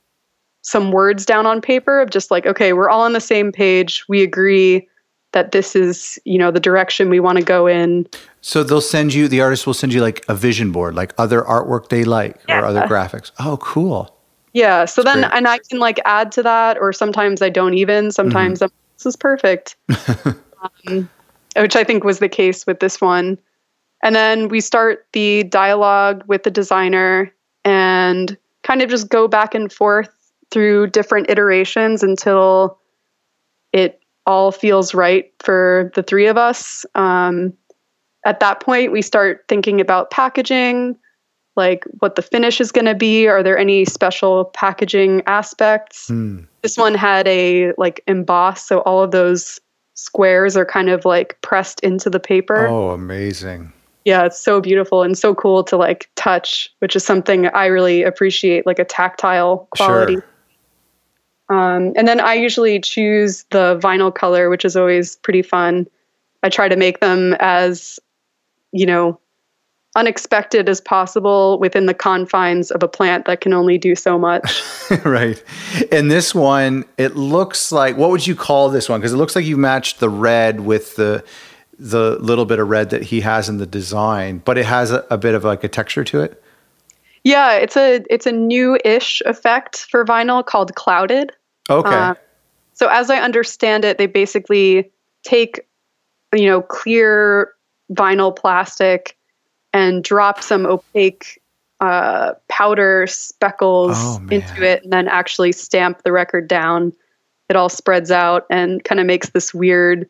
some 0.63 0.91
words 0.91 1.25
down 1.25 1.47
on 1.47 1.59
paper 1.59 1.99
of 1.99 2.11
just 2.11 2.29
like, 2.29 2.45
okay, 2.45 2.71
we're 2.71 2.89
all 2.89 3.01
on 3.01 3.13
the 3.13 3.19
same 3.19 3.51
page. 3.51 4.05
We 4.07 4.21
agree 4.21 4.87
that 5.33 5.51
this 5.51 5.75
is, 5.75 6.19
you 6.25 6.37
know, 6.37 6.51
the 6.51 6.59
direction 6.59 7.09
we 7.09 7.19
want 7.19 7.37
to 7.37 7.43
go 7.43 7.67
in. 7.67 8.07
So 8.41 8.63
they'll 8.63 8.81
send 8.81 9.13
you 9.13 9.27
the 9.27 9.41
artist 9.41 9.65
will 9.65 9.73
send 9.73 9.93
you 9.93 10.01
like 10.01 10.25
a 10.27 10.35
vision 10.35 10.71
board, 10.71 10.95
like 10.95 11.13
other 11.17 11.41
artwork 11.41 11.89
they 11.89 12.03
like 12.03 12.39
yeah. 12.49 12.59
or 12.59 12.65
other 12.65 12.81
graphics. 12.81 13.31
Oh, 13.39 13.57
cool. 13.57 14.15
Yeah. 14.53 14.85
So 14.85 15.03
That's 15.03 15.15
then 15.15 15.29
great. 15.29 15.37
and 15.37 15.47
I 15.47 15.59
can 15.69 15.79
like 15.79 15.99
add 16.05 16.31
to 16.33 16.43
that 16.43 16.77
or 16.77 16.91
sometimes 16.91 17.41
I 17.41 17.49
don't 17.49 17.73
even. 17.73 18.11
Sometimes 18.11 18.59
mm-hmm. 18.59 18.75
this 18.97 19.05
is 19.05 19.15
perfect. 19.15 19.77
um, 20.87 21.09
which 21.55 21.75
I 21.75 21.83
think 21.83 22.03
was 22.03 22.19
the 22.19 22.29
case 22.29 22.65
with 22.65 22.79
this 22.79 23.01
one. 23.01 23.37
And 24.03 24.15
then 24.15 24.47
we 24.47 24.61
start 24.61 25.05
the 25.13 25.43
dialogue 25.43 26.23
with 26.27 26.43
the 26.43 26.51
designer 26.51 27.31
and 27.63 28.37
kind 28.63 28.81
of 28.81 28.89
just 28.89 29.09
go 29.09 29.27
back 29.27 29.53
and 29.53 29.71
forth 29.71 30.09
through 30.49 30.87
different 30.87 31.29
iterations 31.29 32.03
until 32.03 32.79
it 33.73 34.00
all 34.25 34.51
feels 34.51 34.93
right 34.93 35.31
for 35.39 35.91
the 35.95 36.03
three 36.03 36.27
of 36.27 36.37
us. 36.37 36.85
Um, 36.95 37.53
at 38.25 38.39
that 38.39 38.59
point, 38.59 38.91
we 38.91 39.01
start 39.01 39.45
thinking 39.47 39.81
about 39.81 40.11
packaging, 40.11 40.97
like 41.55 41.83
what 41.99 42.15
the 42.15 42.21
finish 42.21 42.61
is 42.61 42.71
going 42.71 42.85
to 42.85 42.95
be. 42.95 43.27
Are 43.27 43.43
there 43.43 43.57
any 43.57 43.85
special 43.85 44.45
packaging 44.45 45.23
aspects? 45.25 46.09
Mm. 46.09 46.47
This 46.61 46.77
one 46.77 46.93
had 46.93 47.27
a 47.27 47.73
like 47.77 48.03
emboss, 48.07 48.67
so 48.67 48.81
all 48.81 49.01
of 49.01 49.11
those 49.11 49.59
squares 49.95 50.55
are 50.55 50.65
kind 50.65 50.89
of 50.89 51.05
like 51.05 51.37
pressed 51.41 51.79
into 51.81 52.09
the 52.09 52.19
paper. 52.19 52.67
Oh, 52.67 52.89
amazing. 52.89 53.73
Yeah, 54.05 54.25
it's 54.25 54.39
so 54.39 54.61
beautiful 54.61 55.03
and 55.03 55.17
so 55.17 55.35
cool 55.35 55.63
to 55.65 55.77
like 55.77 56.09
touch, 56.15 56.73
which 56.79 56.95
is 56.95 57.03
something 57.03 57.47
I 57.47 57.67
really 57.67 58.01
appreciate, 58.01 58.65
like 58.65 58.79
a 58.79 58.85
tactile 58.85 59.67
quality. 59.71 60.15
Sure. 60.15 60.25
Um, 61.51 61.91
and 61.97 62.07
then 62.07 62.21
I 62.21 62.33
usually 62.33 62.79
choose 62.79 63.43
the 63.49 63.77
vinyl 63.83 64.13
color, 64.13 64.49
which 64.49 64.63
is 64.63 64.77
always 64.77 65.17
pretty 65.17 65.41
fun. 65.41 65.85
I 66.43 66.49
try 66.49 66.69
to 66.69 66.77
make 66.77 67.01
them 67.01 67.35
as, 67.39 67.99
you 68.71 68.85
know, 68.85 69.19
unexpected 69.97 70.69
as 70.69 70.79
possible 70.79 71.59
within 71.59 71.85
the 71.85 71.93
confines 71.93 72.71
of 72.71 72.81
a 72.81 72.87
plant 72.87 73.25
that 73.25 73.41
can 73.41 73.51
only 73.51 73.77
do 73.77 73.95
so 73.95 74.17
much. 74.17 74.63
right. 75.03 75.43
And 75.91 76.09
this 76.09 76.33
one, 76.33 76.85
it 76.97 77.17
looks 77.17 77.73
like 77.73 77.97
what 77.97 78.09
would 78.11 78.25
you 78.25 78.35
call 78.35 78.69
this 78.69 78.87
one? 78.87 79.01
Because 79.01 79.11
it 79.11 79.17
looks 79.17 79.35
like 79.35 79.43
you 79.43 79.57
matched 79.57 79.99
the 79.99 80.09
red 80.09 80.61
with 80.61 80.95
the 80.95 81.23
the 81.77 82.15
little 82.19 82.45
bit 82.45 82.59
of 82.59 82.69
red 82.69 82.91
that 82.91 83.01
he 83.01 83.21
has 83.21 83.49
in 83.49 83.57
the 83.57 83.65
design, 83.65 84.37
but 84.45 84.55
it 84.55 84.65
has 84.65 84.91
a, 84.91 85.03
a 85.09 85.17
bit 85.17 85.33
of 85.33 85.43
like 85.43 85.63
a 85.63 85.67
texture 85.67 86.03
to 86.03 86.21
it. 86.21 86.41
Yeah, 87.23 87.53
it's 87.53 87.75
a 87.75 88.03
it's 88.09 88.25
a 88.25 88.31
new-ish 88.31 89.21
effect 89.25 89.87
for 89.89 90.05
vinyl 90.05 90.45
called 90.45 90.73
clouded. 90.75 91.33
Okay. 91.69 91.89
Uh, 91.89 92.15
so 92.73 92.87
as 92.87 93.09
I 93.09 93.17
understand 93.17 93.85
it, 93.85 93.97
they 93.97 94.07
basically 94.07 94.91
take 95.23 95.61
you 96.33 96.47
know 96.47 96.61
clear 96.61 97.53
vinyl 97.91 98.35
plastic 98.35 99.17
and 99.73 100.03
drop 100.03 100.41
some 100.41 100.65
opaque 100.65 101.41
uh, 101.81 102.33
powder 102.47 103.07
speckles 103.07 103.97
oh, 103.97 104.21
into 104.29 104.63
it 104.63 104.83
and 104.83 104.93
then 104.93 105.07
actually 105.07 105.51
stamp 105.51 106.03
the 106.03 106.11
record 106.11 106.47
down. 106.47 106.93
It 107.49 107.55
all 107.55 107.69
spreads 107.69 108.11
out 108.11 108.45
and 108.49 108.83
kind 108.83 108.99
of 109.01 109.07
makes 109.07 109.31
this 109.31 109.53
weird, 109.53 110.07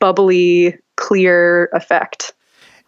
bubbly, 0.00 0.76
clear 0.96 1.70
effect. 1.72 2.32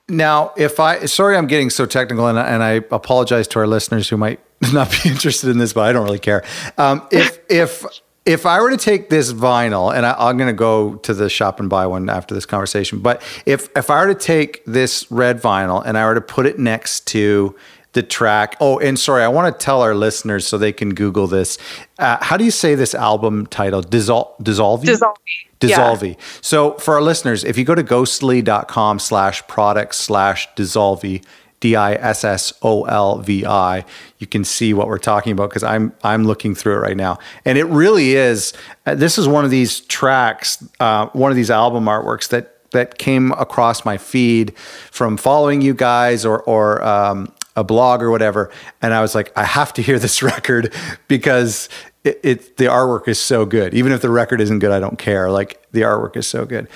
Now, 0.08 0.52
if 0.56 0.78
I, 0.78 1.06
sorry, 1.06 1.36
I'm 1.36 1.46
getting 1.46 1.70
so 1.70 1.86
technical 1.86 2.26
and, 2.26 2.38
and 2.38 2.62
I 2.62 2.72
apologize 2.90 3.48
to 3.48 3.58
our 3.58 3.66
listeners 3.66 4.08
who 4.08 4.16
might 4.16 4.40
not 4.72 4.90
be 4.90 5.08
interested 5.08 5.50
in 5.50 5.58
this, 5.58 5.72
but 5.72 5.82
I 5.82 5.92
don't 5.92 6.04
really 6.04 6.18
care. 6.18 6.44
Um, 6.78 7.06
if, 7.10 7.38
if, 7.48 7.84
if 8.26 8.44
I 8.44 8.60
were 8.60 8.70
to 8.70 8.76
take 8.76 9.08
this 9.08 9.32
vinyl, 9.32 9.94
and 9.94 10.04
I, 10.04 10.28
am 10.28 10.36
going 10.36 10.48
to 10.48 10.52
go 10.52 10.96
to 10.96 11.14
the 11.14 11.30
shop 11.30 11.60
and 11.60 11.70
buy 11.70 11.86
one 11.86 12.10
after 12.10 12.34
this 12.34 12.44
conversation, 12.44 12.98
but 12.98 13.22
if 13.46 13.68
if 13.76 13.88
I 13.88 14.04
were 14.04 14.12
to 14.12 14.20
take 14.20 14.64
this 14.66 15.10
red 15.10 15.40
vinyl 15.40 15.82
and 15.86 15.96
I 15.96 16.04
were 16.06 16.16
to 16.16 16.20
put 16.20 16.44
it 16.44 16.58
next 16.58 17.06
to 17.08 17.54
the 17.92 18.02
track, 18.02 18.56
oh, 18.60 18.78
and 18.80 18.98
sorry, 18.98 19.22
I 19.22 19.28
want 19.28 19.58
to 19.58 19.64
tell 19.64 19.80
our 19.80 19.94
listeners 19.94 20.46
so 20.46 20.58
they 20.58 20.72
can 20.72 20.92
Google 20.92 21.28
this. 21.28 21.56
Uh, 21.98 22.18
how 22.20 22.36
do 22.36 22.44
you 22.44 22.50
say 22.50 22.74
this 22.74 22.94
album 22.94 23.46
title? 23.46 23.80
Dissol- 23.80 24.36
Dissolve? 24.42 24.84
Dissolve. 24.84 25.16
Dissolve. 25.60 26.02
Yeah. 26.02 26.14
So 26.42 26.74
for 26.74 26.94
our 26.94 27.02
listeners, 27.02 27.44
if 27.44 27.56
you 27.56 27.64
go 27.64 27.74
to 27.74 27.82
ghostly.com 27.82 28.98
slash 28.98 29.46
products 29.46 29.96
slash 29.98 30.48
dissolvi, 30.56 31.24
D 31.60 31.76
I 31.76 31.94
S 31.94 32.24
S 32.24 32.52
O 32.62 32.84
L 32.84 33.18
V 33.18 33.46
I. 33.46 33.84
You 34.18 34.26
can 34.26 34.44
see 34.44 34.74
what 34.74 34.88
we're 34.88 34.98
talking 34.98 35.32
about 35.32 35.50
because 35.50 35.62
I'm 35.62 35.92
I'm 36.02 36.24
looking 36.24 36.54
through 36.54 36.76
it 36.76 36.80
right 36.80 36.96
now, 36.96 37.18
and 37.44 37.58
it 37.58 37.64
really 37.64 38.14
is. 38.14 38.52
Uh, 38.84 38.94
this 38.94 39.18
is 39.18 39.26
one 39.26 39.44
of 39.44 39.50
these 39.50 39.80
tracks, 39.80 40.62
uh, 40.80 41.06
one 41.08 41.30
of 41.30 41.36
these 41.36 41.50
album 41.50 41.84
artworks 41.84 42.28
that 42.28 42.70
that 42.72 42.98
came 42.98 43.32
across 43.32 43.84
my 43.84 43.96
feed 43.96 44.56
from 44.58 45.16
following 45.16 45.60
you 45.60 45.74
guys 45.74 46.24
or 46.24 46.42
or 46.42 46.82
um, 46.84 47.32
a 47.56 47.64
blog 47.64 48.02
or 48.02 48.10
whatever, 48.10 48.50
and 48.82 48.92
I 48.92 49.00
was 49.00 49.14
like, 49.14 49.32
I 49.36 49.44
have 49.44 49.72
to 49.74 49.82
hear 49.82 49.98
this 49.98 50.22
record 50.22 50.74
because 51.08 51.68
it, 52.04 52.20
it, 52.22 52.56
the 52.56 52.66
artwork 52.66 53.08
is 53.08 53.18
so 53.18 53.46
good. 53.46 53.74
Even 53.74 53.92
if 53.92 54.02
the 54.02 54.10
record 54.10 54.40
isn't 54.40 54.60
good, 54.60 54.70
I 54.70 54.78
don't 54.78 54.98
care. 54.98 55.30
Like 55.30 55.60
the 55.72 55.82
artwork 55.82 56.16
is 56.16 56.26
so 56.26 56.44
good. 56.44 56.68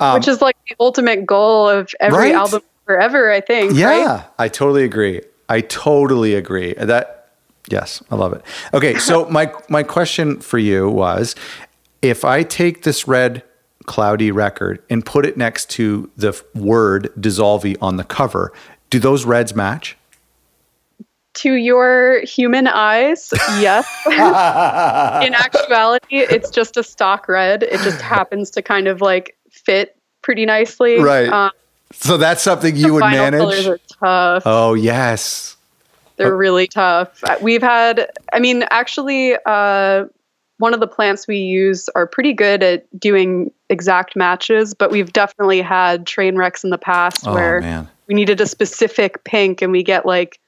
Um, 0.00 0.14
Which 0.14 0.28
is 0.28 0.42
like 0.42 0.56
the 0.68 0.76
ultimate 0.80 1.24
goal 1.24 1.68
of 1.68 1.94
every 2.00 2.18
right? 2.18 2.34
album 2.34 2.62
forever, 2.84 3.30
I 3.30 3.40
think. 3.40 3.74
Yeah, 3.74 3.86
right? 3.88 4.24
I 4.38 4.48
totally 4.48 4.84
agree. 4.84 5.22
I 5.48 5.60
totally 5.60 6.34
agree. 6.34 6.74
That 6.74 7.30
yes, 7.70 8.02
I 8.10 8.16
love 8.16 8.32
it. 8.32 8.42
Okay, 8.72 8.94
so 8.98 9.28
my 9.28 9.52
my 9.68 9.82
question 9.82 10.40
for 10.40 10.58
you 10.58 10.88
was 10.88 11.34
if 12.02 12.24
I 12.24 12.42
take 12.42 12.82
this 12.82 13.08
red 13.08 13.42
cloudy 13.86 14.30
record 14.30 14.82
and 14.88 15.04
put 15.04 15.26
it 15.26 15.36
next 15.36 15.70
to 15.70 16.10
the 16.16 16.40
word 16.54 17.10
Dissolve 17.20 17.66
on 17.80 17.96
the 17.96 18.04
cover, 18.04 18.52
do 18.90 18.98
those 18.98 19.24
reds 19.24 19.54
match? 19.54 19.96
To 21.38 21.54
your 21.54 22.24
human 22.24 22.68
eyes, 22.68 23.30
yes. 23.58 23.88
In 24.06 25.34
actuality, 25.34 26.18
it's 26.18 26.48
just 26.48 26.76
a 26.76 26.84
stock 26.84 27.28
red. 27.28 27.64
It 27.64 27.80
just 27.80 28.00
happens 28.00 28.50
to 28.50 28.62
kind 28.62 28.86
of 28.86 29.00
like 29.00 29.36
fit 29.50 29.96
pretty 30.22 30.46
nicely. 30.46 31.00
Right. 31.00 31.28
Um, 31.28 31.50
so 31.96 32.16
that's 32.16 32.42
something 32.42 32.76
you 32.76 32.92
would 32.94 33.00
manage. 33.00 33.40
Colors 33.40 33.66
are 33.66 33.80
tough. 34.00 34.42
Oh 34.46 34.74
yes, 34.74 35.56
they're 36.16 36.36
really 36.36 36.66
tough. 36.66 37.22
We've 37.40 37.62
had. 37.62 38.10
I 38.32 38.38
mean, 38.38 38.64
actually, 38.70 39.36
uh, 39.46 40.04
one 40.58 40.74
of 40.74 40.80
the 40.80 40.86
plants 40.86 41.26
we 41.26 41.38
use 41.38 41.88
are 41.94 42.06
pretty 42.06 42.32
good 42.32 42.62
at 42.62 42.86
doing 42.98 43.50
exact 43.68 44.16
matches, 44.16 44.74
but 44.74 44.90
we've 44.90 45.12
definitely 45.12 45.60
had 45.60 46.06
train 46.06 46.36
wrecks 46.36 46.62
in 46.64 46.70
the 46.70 46.78
past 46.78 47.26
oh, 47.26 47.34
where 47.34 47.60
man. 47.60 47.88
we 48.06 48.14
needed 48.14 48.40
a 48.40 48.46
specific 48.46 49.24
pink 49.24 49.62
and 49.62 49.72
we 49.72 49.82
get 49.82 50.06
like 50.06 50.40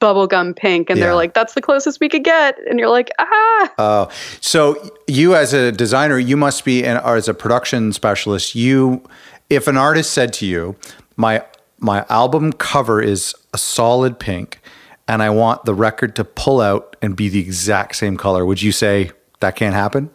bubblegum 0.00 0.54
pink 0.54 0.90
and 0.90 0.98
yeah. 0.98 1.06
they're 1.06 1.14
like 1.14 1.32
that's 1.32 1.54
the 1.54 1.62
closest 1.62 2.00
we 2.00 2.08
could 2.08 2.22
get 2.22 2.58
and 2.68 2.78
you're 2.78 2.90
like 2.90 3.10
ah 3.18 3.72
oh 3.78 4.10
so 4.42 4.76
you 5.06 5.34
as 5.34 5.54
a 5.54 5.72
designer 5.72 6.18
you 6.18 6.36
must 6.36 6.66
be 6.66 6.84
and 6.84 6.98
as 6.98 7.28
a 7.28 7.34
production 7.34 7.90
specialist 7.94 8.54
you 8.54 9.02
if 9.50 9.66
an 9.66 9.76
artist 9.76 10.12
said 10.12 10.32
to 10.32 10.46
you 10.46 10.76
my 11.16 11.44
my 11.78 12.04
album 12.08 12.52
cover 12.52 13.00
is 13.00 13.34
a 13.52 13.58
solid 13.58 14.18
pink 14.18 14.60
and 15.08 15.22
i 15.22 15.30
want 15.30 15.64
the 15.64 15.74
record 15.74 16.16
to 16.16 16.24
pull 16.24 16.60
out 16.60 16.96
and 17.02 17.16
be 17.16 17.28
the 17.28 17.40
exact 17.40 17.96
same 17.96 18.16
color 18.16 18.44
would 18.44 18.62
you 18.62 18.72
say 18.72 19.10
that 19.40 19.56
can't 19.56 19.74
happen 19.74 20.10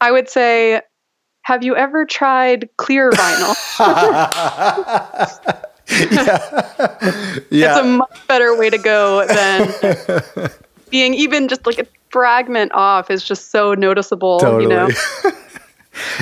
i 0.00 0.10
would 0.10 0.28
say 0.28 0.80
have 1.42 1.62
you 1.62 1.76
ever 1.76 2.04
tried 2.04 2.68
clear 2.76 3.10
vinyl 3.10 3.54
yeah. 5.50 5.66
yeah. 7.50 7.78
It's 7.78 7.80
a 7.80 7.84
much 7.84 8.26
better 8.28 8.56
way 8.56 8.70
to 8.70 8.78
go 8.78 9.26
than 9.26 10.50
being 10.90 11.14
even 11.14 11.48
just 11.48 11.66
like 11.66 11.80
a 11.80 11.86
fragment 12.10 12.70
off 12.74 13.10
is 13.10 13.24
just 13.24 13.50
so 13.50 13.74
noticeable, 13.74 14.38
totally. 14.38 14.62
you 14.62 14.68
know. 14.68 14.88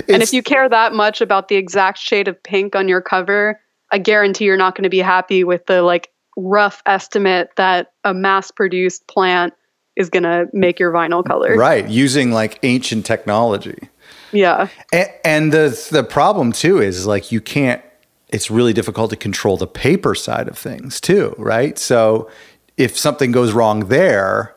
And 0.08 0.22
if 0.22 0.32
you 0.32 0.42
care 0.42 0.68
that 0.68 0.92
much 0.92 1.20
about 1.20 1.48
the 1.48 1.56
exact 1.56 1.98
shade 1.98 2.28
of 2.28 2.42
pink 2.42 2.74
on 2.74 2.88
your 2.88 3.00
cover, 3.00 3.60
I 3.90 3.98
guarantee 3.98 4.44
you're 4.44 4.56
not 4.56 4.74
going 4.74 4.84
to 4.84 4.90
be 4.90 4.98
happy 4.98 5.44
with 5.44 5.66
the 5.66 5.82
like 5.82 6.10
rough 6.36 6.82
estimate 6.86 7.50
that 7.56 7.92
a 8.04 8.14
mass 8.14 8.50
produced 8.50 9.06
plant 9.08 9.54
is 9.96 10.08
going 10.08 10.22
to 10.22 10.46
make 10.52 10.78
your 10.78 10.92
vinyl 10.92 11.24
color. 11.24 11.56
Right, 11.56 11.88
using 11.88 12.30
like 12.30 12.58
ancient 12.62 13.04
technology. 13.04 13.88
Yeah. 14.32 14.68
And, 14.92 15.08
and 15.24 15.52
the 15.52 15.88
the 15.90 16.04
problem 16.04 16.52
too 16.52 16.80
is 16.80 17.06
like 17.06 17.32
you 17.32 17.40
can't 17.40 17.82
it's 18.28 18.50
really 18.50 18.72
difficult 18.72 19.10
to 19.10 19.16
control 19.16 19.56
the 19.56 19.66
paper 19.66 20.14
side 20.14 20.48
of 20.48 20.58
things 20.58 21.00
too, 21.00 21.34
right? 21.38 21.78
So 21.78 22.30
if 22.76 22.96
something 22.96 23.32
goes 23.32 23.52
wrong 23.52 23.88
there, 23.88 24.54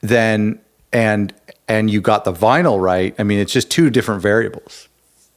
then 0.00 0.60
and 0.92 1.34
and 1.68 1.90
you 1.90 2.00
got 2.00 2.24
the 2.24 2.32
vinyl 2.32 2.80
right, 2.80 3.14
I 3.18 3.22
mean 3.22 3.38
it's 3.38 3.52
just 3.52 3.70
two 3.70 3.90
different 3.90 4.22
variables. 4.22 4.88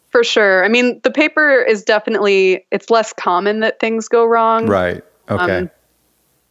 For 0.09 0.23
sure. 0.23 0.63
I 0.63 0.69
mean, 0.69 1.01
the 1.03 1.11
paper 1.11 1.61
is 1.61 1.83
definitely 1.83 2.65
it's 2.71 2.89
less 2.89 3.11
common 3.11 3.59
that 3.59 3.79
things 3.81 4.07
go 4.07 4.25
wrong. 4.25 4.65
Right. 4.65 5.03
Okay. 5.29 5.57
Um, 5.57 5.71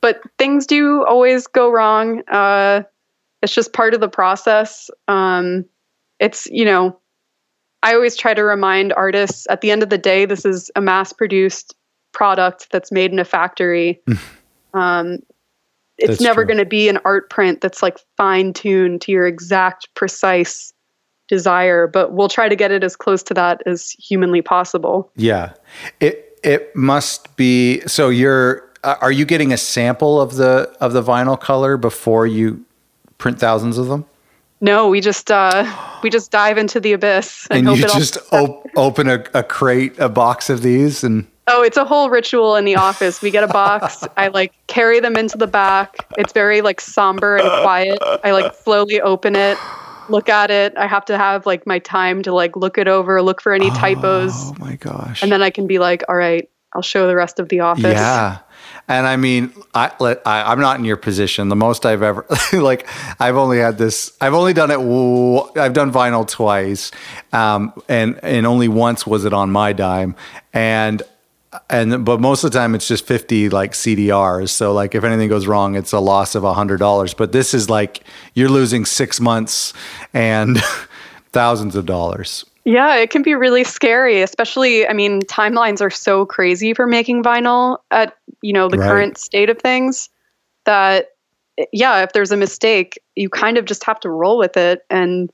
but 0.02 0.20
things 0.38 0.66
do 0.66 1.02
always 1.04 1.46
go 1.46 1.70
wrong. 1.70 2.22
Uh, 2.28 2.82
it's 3.40 3.54
just 3.54 3.72
part 3.72 3.94
of 3.94 4.00
the 4.00 4.08
process. 4.08 4.90
Um, 5.08 5.64
it's 6.20 6.46
you 6.50 6.64
know 6.64 6.98
I 7.84 7.94
always 7.94 8.16
try 8.16 8.32
to 8.32 8.42
remind 8.42 8.94
artists 8.94 9.46
at 9.50 9.60
the 9.60 9.70
end 9.70 9.82
of 9.82 9.90
the 9.90 9.98
day, 9.98 10.24
this 10.24 10.46
is 10.46 10.70
a 10.74 10.80
mass 10.80 11.12
produced 11.12 11.74
product 12.12 12.68
that's 12.70 12.90
made 12.90 13.12
in 13.12 13.18
a 13.18 13.26
factory. 13.26 14.00
um, 14.74 15.18
it's 15.98 16.08
that's 16.08 16.20
never 16.20 16.44
going 16.44 16.58
to 16.58 16.64
be 16.64 16.88
an 16.88 16.98
art 17.04 17.30
print 17.30 17.60
that's 17.60 17.82
like 17.82 17.98
fine 18.16 18.52
tuned 18.52 19.00
to 19.02 19.12
your 19.12 19.26
exact 19.26 19.88
precise 19.94 20.72
desire, 21.28 21.86
but 21.86 22.12
we'll 22.12 22.28
try 22.28 22.48
to 22.48 22.56
get 22.56 22.70
it 22.70 22.84
as 22.84 22.96
close 22.96 23.22
to 23.24 23.34
that 23.34 23.62
as 23.66 23.90
humanly 23.92 24.42
possible. 24.42 25.10
Yeah. 25.16 25.52
It 26.00 26.38
it 26.42 26.74
must 26.76 27.34
be 27.36 27.80
so 27.86 28.08
you're 28.08 28.70
are 28.84 29.12
you 29.12 29.24
getting 29.24 29.52
a 29.52 29.56
sample 29.56 30.20
of 30.20 30.34
the 30.34 30.74
of 30.80 30.92
the 30.92 31.02
vinyl 31.02 31.40
color 31.40 31.76
before 31.76 32.26
you 32.26 32.64
print 33.18 33.38
thousands 33.38 33.78
of 33.78 33.88
them? 33.88 34.04
No, 34.60 34.88
we 34.88 35.00
just 35.00 35.30
uh, 35.30 35.70
we 36.02 36.10
just 36.10 36.30
dive 36.30 36.58
into 36.58 36.80
the 36.80 36.92
abyss 36.92 37.46
and, 37.50 37.68
and 37.68 37.76
you 37.76 37.82
just 37.82 38.18
op- 38.32 38.66
open 38.76 39.08
a, 39.08 39.24
a 39.34 39.42
crate, 39.42 39.98
a 39.98 40.08
box 40.08 40.48
of 40.48 40.62
these, 40.62 41.04
and 41.04 41.26
oh, 41.46 41.62
it's 41.62 41.76
a 41.76 41.84
whole 41.84 42.10
ritual 42.10 42.56
in 42.56 42.64
the 42.64 42.76
office. 42.76 43.22
We 43.22 43.30
get 43.30 43.44
a 43.44 43.48
box. 43.48 44.04
I 44.16 44.28
like 44.28 44.52
carry 44.66 45.00
them 45.00 45.16
into 45.16 45.36
the 45.36 45.46
back. 45.46 45.96
It's 46.16 46.32
very 46.32 46.60
like 46.60 46.80
somber 46.80 47.36
and 47.36 47.48
quiet. 47.62 47.98
I 48.02 48.32
like 48.32 48.54
slowly 48.54 49.00
open 49.00 49.36
it, 49.36 49.58
look 50.08 50.28
at 50.28 50.50
it. 50.50 50.76
I 50.76 50.86
have 50.86 51.04
to 51.06 51.18
have 51.18 51.46
like 51.46 51.66
my 51.66 51.78
time 51.78 52.22
to 52.22 52.32
like 52.32 52.56
look 52.56 52.78
it 52.78 52.88
over, 52.88 53.20
look 53.22 53.40
for 53.40 53.52
any 53.52 53.70
typos. 53.70 54.32
Oh 54.34 54.54
my 54.58 54.76
gosh! 54.76 55.22
And 55.22 55.30
then 55.30 55.42
I 55.42 55.50
can 55.50 55.66
be 55.66 55.78
like, 55.78 56.02
all 56.08 56.16
right, 56.16 56.48
I'll 56.74 56.82
show 56.82 57.06
the 57.06 57.16
rest 57.16 57.38
of 57.38 57.48
the 57.48 57.60
office. 57.60 57.84
Yeah. 57.84 58.38
And 58.86 59.06
I 59.06 59.16
mean, 59.16 59.52
I, 59.74 59.90
I 60.26 60.52
am 60.52 60.60
not 60.60 60.78
in 60.78 60.84
your 60.84 60.98
position. 60.98 61.48
The 61.48 61.56
most 61.56 61.86
I've 61.86 62.02
ever 62.02 62.26
like 62.52 62.86
I've 63.18 63.36
only 63.36 63.58
had 63.58 63.78
this. 63.78 64.12
I've 64.20 64.34
only 64.34 64.52
done 64.52 64.70
it. 64.70 64.78
I've 65.58 65.72
done 65.72 65.90
vinyl 65.90 66.28
twice, 66.28 66.90
um, 67.32 67.72
and 67.88 68.20
and 68.22 68.46
only 68.46 68.68
once 68.68 69.06
was 69.06 69.24
it 69.24 69.32
on 69.32 69.50
my 69.50 69.72
dime. 69.72 70.16
And 70.52 71.02
and 71.70 72.04
but 72.04 72.20
most 72.20 72.44
of 72.44 72.52
the 72.52 72.58
time 72.58 72.74
it's 72.74 72.88
just 72.88 73.06
50 73.06 73.50
like 73.50 73.72
CDRs. 73.72 74.50
So 74.50 74.72
like 74.72 74.94
if 74.94 75.04
anything 75.04 75.28
goes 75.28 75.46
wrong, 75.46 75.74
it's 75.74 75.92
a 75.92 76.00
loss 76.00 76.34
of 76.34 76.44
a 76.44 76.52
hundred 76.52 76.78
dollars. 76.78 77.14
But 77.14 77.32
this 77.32 77.54
is 77.54 77.70
like 77.70 78.04
you're 78.34 78.48
losing 78.48 78.84
six 78.84 79.20
months 79.20 79.72
and 80.12 80.58
thousands 81.32 81.76
of 81.76 81.86
dollars. 81.86 82.44
Yeah, 82.64 82.96
it 82.96 83.10
can 83.10 83.22
be 83.22 83.34
really 83.34 83.64
scary, 83.64 84.22
especially 84.22 84.88
I 84.88 84.92
mean, 84.94 85.20
timelines 85.22 85.80
are 85.80 85.90
so 85.90 86.24
crazy 86.24 86.72
for 86.72 86.86
making 86.86 87.22
vinyl 87.22 87.78
at, 87.90 88.16
you 88.40 88.52
know, 88.52 88.68
the 88.68 88.78
right. 88.78 88.88
current 88.88 89.18
state 89.18 89.50
of 89.50 89.58
things 89.58 90.08
that 90.64 91.08
yeah, 91.72 92.02
if 92.02 92.12
there's 92.12 92.32
a 92.32 92.36
mistake, 92.36 92.98
you 93.14 93.28
kind 93.28 93.58
of 93.58 93.64
just 93.64 93.84
have 93.84 94.00
to 94.00 94.10
roll 94.10 94.38
with 94.38 94.56
it 94.56 94.80
and 94.90 95.30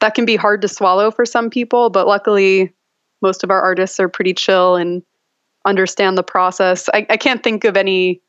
that 0.00 0.14
can 0.14 0.24
be 0.24 0.36
hard 0.36 0.62
to 0.62 0.68
swallow 0.68 1.10
for 1.10 1.26
some 1.26 1.50
people, 1.50 1.90
but 1.90 2.06
luckily 2.06 2.72
most 3.20 3.44
of 3.44 3.50
our 3.50 3.60
artists 3.60 3.98
are 4.00 4.08
pretty 4.08 4.32
chill 4.32 4.76
and 4.76 5.02
understand 5.64 6.16
the 6.16 6.22
process. 6.22 6.88
I, 6.92 7.06
I 7.10 7.16
can't 7.16 7.42
think 7.42 7.64
of 7.64 7.76
any 7.76 8.20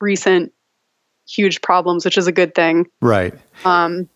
recent 0.00 0.52
huge 1.28 1.60
problems, 1.62 2.04
which 2.04 2.18
is 2.18 2.26
a 2.26 2.32
good 2.32 2.54
thing. 2.54 2.88
Right. 3.00 3.34
Um, 3.64 4.08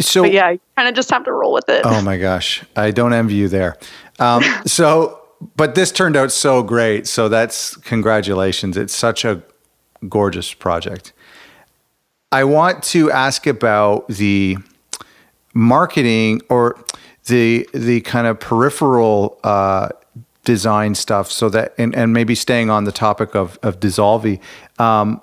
so 0.00 0.22
but 0.22 0.32
yeah, 0.32 0.50
you 0.50 0.60
kind 0.76 0.88
of 0.88 0.94
just 0.94 1.10
have 1.10 1.24
to 1.24 1.32
roll 1.32 1.52
with 1.52 1.68
it. 1.68 1.82
Oh 1.84 2.02
my 2.02 2.16
gosh, 2.16 2.62
I 2.76 2.90
don't 2.90 3.12
envy 3.12 3.34
you 3.34 3.48
there. 3.48 3.76
Um, 4.18 4.42
so, 4.66 5.20
but 5.56 5.74
this 5.74 5.90
turned 5.90 6.16
out 6.16 6.30
so 6.32 6.62
great. 6.62 7.06
So 7.06 7.28
that's 7.28 7.76
congratulations. 7.76 8.76
It's 8.76 8.94
such 8.94 9.24
a 9.24 9.42
gorgeous 10.08 10.54
project. 10.54 11.12
I 12.30 12.44
want 12.44 12.82
to 12.84 13.10
ask 13.10 13.46
about 13.46 14.08
the 14.08 14.56
marketing 15.54 16.40
or 16.48 16.82
the 17.26 17.68
the 17.74 18.00
kind 18.02 18.26
of 18.26 18.40
peripheral 18.40 19.38
uh, 19.44 19.90
design 20.44 20.94
stuff. 20.94 21.30
So 21.30 21.48
that 21.50 21.74
and, 21.78 21.94
and 21.94 22.12
maybe 22.12 22.34
staying 22.34 22.70
on 22.70 22.84
the 22.84 22.92
topic 22.92 23.34
of 23.34 23.58
of 23.62 23.80
Dissolve. 23.80 24.38
Um, 24.78 25.20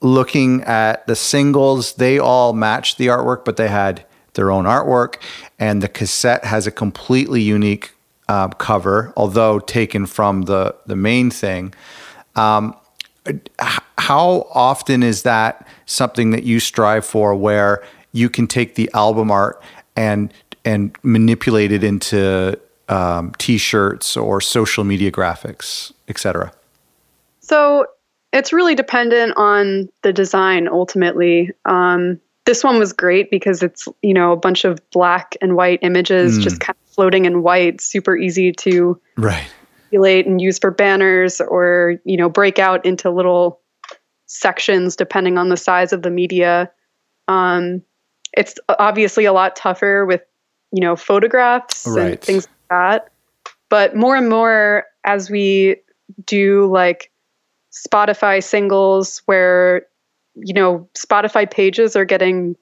looking 0.00 0.62
at 0.62 1.06
the 1.06 1.16
singles, 1.16 1.94
they 1.94 2.18
all 2.18 2.52
matched 2.52 2.98
the 2.98 3.08
artwork, 3.08 3.44
but 3.44 3.56
they 3.56 3.68
had 3.68 4.04
their 4.34 4.50
own 4.50 4.64
artwork. 4.64 5.16
And 5.58 5.82
the 5.82 5.88
cassette 5.88 6.44
has 6.44 6.66
a 6.66 6.70
completely 6.70 7.42
unique 7.42 7.92
uh, 8.28 8.48
cover, 8.48 9.12
although 9.16 9.58
taken 9.58 10.06
from 10.06 10.42
the, 10.42 10.76
the 10.86 10.96
main 10.96 11.30
thing. 11.30 11.74
Um, 12.36 12.76
how 13.98 14.48
often 14.54 15.02
is 15.02 15.22
that 15.22 15.66
something 15.86 16.30
that 16.30 16.44
you 16.44 16.60
strive 16.60 17.04
for 17.04 17.34
where 17.34 17.82
you 18.12 18.30
can 18.30 18.46
take 18.46 18.74
the 18.74 18.90
album 18.94 19.30
art 19.30 19.62
and 19.96 20.32
and 20.64 20.96
manipulate 21.02 21.72
it 21.72 21.82
into 21.82 22.58
um, 22.88 23.32
t-shirts 23.38 24.16
or 24.16 24.40
social 24.40 24.84
media 24.84 25.10
graphics, 25.10 25.92
etc.? 26.08 26.52
So 27.40 27.86
it's 28.32 28.52
really 28.52 28.74
dependent 28.74 29.34
on 29.36 29.88
the 30.02 30.12
design 30.12 30.68
ultimately. 30.68 31.50
Um, 31.64 32.20
this 32.44 32.64
one 32.64 32.78
was 32.78 32.92
great 32.92 33.30
because 33.30 33.62
it's 33.62 33.88
you 34.02 34.14
know 34.14 34.32
a 34.32 34.36
bunch 34.36 34.64
of 34.64 34.78
black 34.90 35.36
and 35.40 35.56
white 35.56 35.80
images 35.82 36.38
mm. 36.38 36.42
just 36.42 36.60
kind 36.60 36.76
of 36.76 36.94
floating 36.94 37.24
in 37.24 37.42
white, 37.42 37.80
super 37.80 38.16
easy 38.16 38.52
to 38.52 39.00
right 39.16 39.48
manipulate 39.90 40.26
and 40.26 40.40
use 40.40 40.58
for 40.58 40.70
banners 40.70 41.40
or 41.40 41.96
you 42.04 42.16
know 42.16 42.28
break 42.28 42.58
out 42.58 42.84
into 42.84 43.10
little 43.10 43.60
sections 44.26 44.96
depending 44.96 45.38
on 45.38 45.48
the 45.48 45.56
size 45.56 45.92
of 45.92 46.02
the 46.02 46.10
media. 46.10 46.70
Um, 47.26 47.82
it's 48.36 48.54
obviously 48.78 49.24
a 49.24 49.32
lot 49.32 49.56
tougher 49.56 50.04
with 50.06 50.22
you 50.72 50.80
know 50.80 50.96
photographs 50.96 51.86
right. 51.86 52.12
and 52.12 52.20
things 52.20 52.48
that. 52.70 53.10
But 53.68 53.96
more 53.96 54.16
and 54.16 54.28
more 54.28 54.84
as 55.04 55.30
we 55.30 55.76
do 56.24 56.66
like 56.66 57.10
Spotify 57.72 58.42
singles 58.42 59.22
where 59.26 59.86
you 60.34 60.54
know 60.54 60.88
Spotify 60.94 61.50
pages 61.50 61.96
are 61.96 62.04
getting 62.04 62.56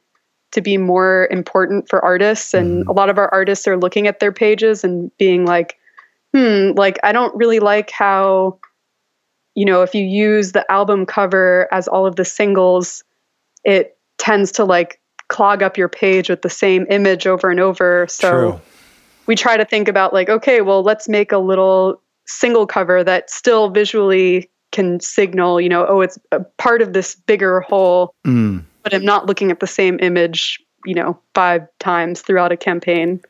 to 0.53 0.61
be 0.61 0.79
more 0.79 1.29
important 1.31 1.88
for 1.88 2.05
artists 2.05 2.55
and 2.55 2.85
mm. 2.85 2.88
a 2.88 2.92
lot 2.92 3.11
of 3.11 3.19
our 3.19 3.29
artists 3.33 3.69
are 3.69 3.77
looking 3.77 4.07
at 4.07 4.21
their 4.21 4.33
pages 4.33 4.85
and 4.85 5.11
being 5.19 5.45
like 5.45 5.77
hmm 6.35 6.71
like 6.77 6.99
I 7.03 7.12
don't 7.12 7.35
really 7.37 7.61
like 7.61 7.90
how 7.90 8.59
you 9.55 9.64
know 9.64 9.83
if 9.83 9.95
you 9.95 10.05
use 10.05 10.53
the 10.53 10.71
album 10.71 11.07
cover 11.07 11.69
as 11.73 11.88
all 11.88 12.07
of 12.07 12.16
the 12.16 12.25
singles 12.25 13.05
it 13.64 13.97
tends 14.19 14.53
to 14.53 14.64
like 14.64 15.01
clog 15.29 15.62
up 15.62 15.77
your 15.77 15.88
page 15.88 16.29
with 16.29 16.42
the 16.42 16.51
same 16.51 16.87
image 16.88 17.27
over 17.27 17.51
and 17.51 17.61
over 17.61 18.07
so 18.09 18.31
True. 18.31 18.61
We 19.27 19.35
try 19.35 19.57
to 19.57 19.65
think 19.65 19.89
about 19.89 20.12
like 20.12 20.29
okay 20.29 20.61
well 20.61 20.83
let's 20.83 21.09
make 21.09 21.33
a 21.33 21.39
little 21.39 22.01
single 22.27 22.67
cover 22.67 23.05
that 23.05 23.31
still 23.31 23.71
visually 23.71 24.51
can 24.73 25.01
signal, 25.01 25.61
you 25.61 25.69
know, 25.69 25.87
oh, 25.87 26.01
it's 26.03 26.19
a 26.33 26.41
part 26.41 26.83
of 26.83 26.93
this 26.93 27.15
bigger 27.15 27.61
whole, 27.61 28.15
mm. 28.27 28.62
but 28.83 28.93
I'm 28.93 29.05
not 29.05 29.27
looking 29.27 29.51
at 29.51 29.61
the 29.61 29.67
same 29.67 29.99
image, 30.01 30.61
you 30.85 30.95
know, 30.95 31.19
five 31.35 31.67
times 31.79 32.21
throughout 32.21 32.53
a 32.53 32.57
campaign. 32.57 33.21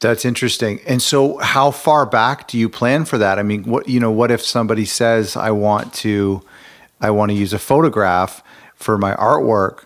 That's 0.00 0.24
interesting. 0.24 0.80
And 0.86 1.00
so 1.00 1.38
how 1.38 1.70
far 1.70 2.06
back 2.06 2.48
do 2.48 2.58
you 2.58 2.68
plan 2.68 3.04
for 3.04 3.18
that? 3.18 3.38
I 3.38 3.42
mean, 3.42 3.64
what 3.64 3.88
you 3.88 4.00
know, 4.00 4.10
what 4.10 4.30
if 4.30 4.42
somebody 4.42 4.84
says 4.84 5.36
I 5.36 5.50
want 5.50 5.92
to 5.94 6.42
I 7.00 7.10
want 7.10 7.30
to 7.30 7.34
use 7.34 7.52
a 7.52 7.58
photograph 7.58 8.42
for 8.74 8.98
my 8.98 9.14
artwork, 9.14 9.84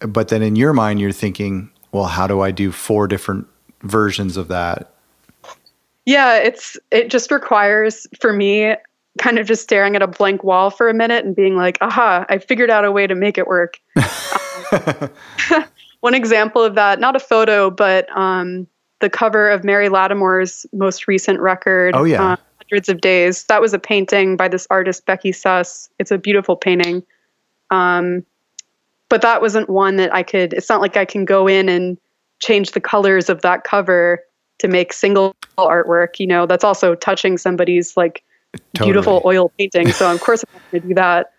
but 0.00 0.28
then 0.28 0.42
in 0.42 0.56
your 0.56 0.72
mind 0.72 1.00
you're 1.00 1.12
thinking, 1.12 1.70
well, 1.92 2.06
how 2.06 2.26
do 2.26 2.40
I 2.40 2.50
do 2.50 2.72
four 2.72 3.06
different 3.06 3.46
versions 3.82 4.36
of 4.36 4.48
that? 4.48 4.91
Yeah, 6.04 6.38
it's 6.38 6.76
it 6.90 7.10
just 7.10 7.30
requires 7.30 8.06
for 8.20 8.32
me 8.32 8.74
kind 9.18 9.38
of 9.38 9.46
just 9.46 9.62
staring 9.62 9.94
at 9.94 10.02
a 10.02 10.06
blank 10.06 10.42
wall 10.42 10.70
for 10.70 10.88
a 10.88 10.94
minute 10.94 11.24
and 11.24 11.36
being 11.36 11.56
like, 11.56 11.78
aha, 11.80 12.24
I 12.28 12.38
figured 12.38 12.70
out 12.70 12.84
a 12.84 12.90
way 12.90 13.06
to 13.06 13.14
make 13.14 13.38
it 13.38 13.46
work. 13.46 13.78
um, 14.72 15.10
one 16.00 16.14
example 16.14 16.62
of 16.62 16.74
that, 16.74 16.98
not 16.98 17.14
a 17.14 17.20
photo, 17.20 17.70
but 17.70 18.08
um, 18.16 18.66
the 19.00 19.10
cover 19.10 19.50
of 19.50 19.64
Mary 19.64 19.88
Lattimore's 19.88 20.64
most 20.72 21.06
recent 21.06 21.40
record, 21.40 21.94
oh, 21.94 22.04
yeah. 22.04 22.32
Uh, 22.32 22.36
Hundreds 22.58 22.88
of 22.88 23.00
Days. 23.00 23.44
That 23.44 23.60
was 23.60 23.74
a 23.74 23.78
painting 23.78 24.36
by 24.36 24.48
this 24.48 24.66
artist, 24.70 25.04
Becky 25.04 25.32
Suss. 25.32 25.90
It's 25.98 26.10
a 26.10 26.16
beautiful 26.16 26.56
painting. 26.56 27.02
Um, 27.70 28.24
but 29.10 29.20
that 29.20 29.42
wasn't 29.42 29.68
one 29.68 29.96
that 29.96 30.14
I 30.14 30.22
could, 30.22 30.54
it's 30.54 30.70
not 30.70 30.80
like 30.80 30.96
I 30.96 31.04
can 31.04 31.26
go 31.26 31.46
in 31.46 31.68
and 31.68 31.98
change 32.40 32.70
the 32.70 32.80
colors 32.80 33.28
of 33.28 33.42
that 33.42 33.64
cover 33.64 34.24
to 34.60 34.68
make 34.68 34.92
single 34.92 35.36
artwork. 35.68 36.18
You 36.18 36.26
know, 36.26 36.46
that's 36.46 36.64
also 36.64 36.94
touching 36.94 37.38
somebody's 37.38 37.96
like 37.96 38.22
totally. 38.74 38.92
beautiful 38.92 39.22
oil 39.24 39.52
painting. 39.58 39.92
So 39.92 40.12
of 40.12 40.20
course 40.24 40.44
I'm 40.44 40.60
going 40.70 40.82
to 40.82 40.88
do 40.88 40.94
that. 40.94 41.32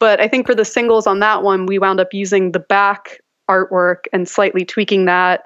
But 0.00 0.20
I 0.20 0.28
think 0.28 0.46
for 0.46 0.54
the 0.54 0.64
singles 0.64 1.06
on 1.06 1.20
that 1.20 1.42
one, 1.42 1.66
we 1.66 1.78
wound 1.78 2.00
up 2.00 2.12
using 2.12 2.52
the 2.52 2.58
back 2.58 3.20
artwork 3.48 4.04
and 4.12 4.28
slightly 4.28 4.64
tweaking 4.64 5.04
that, 5.06 5.44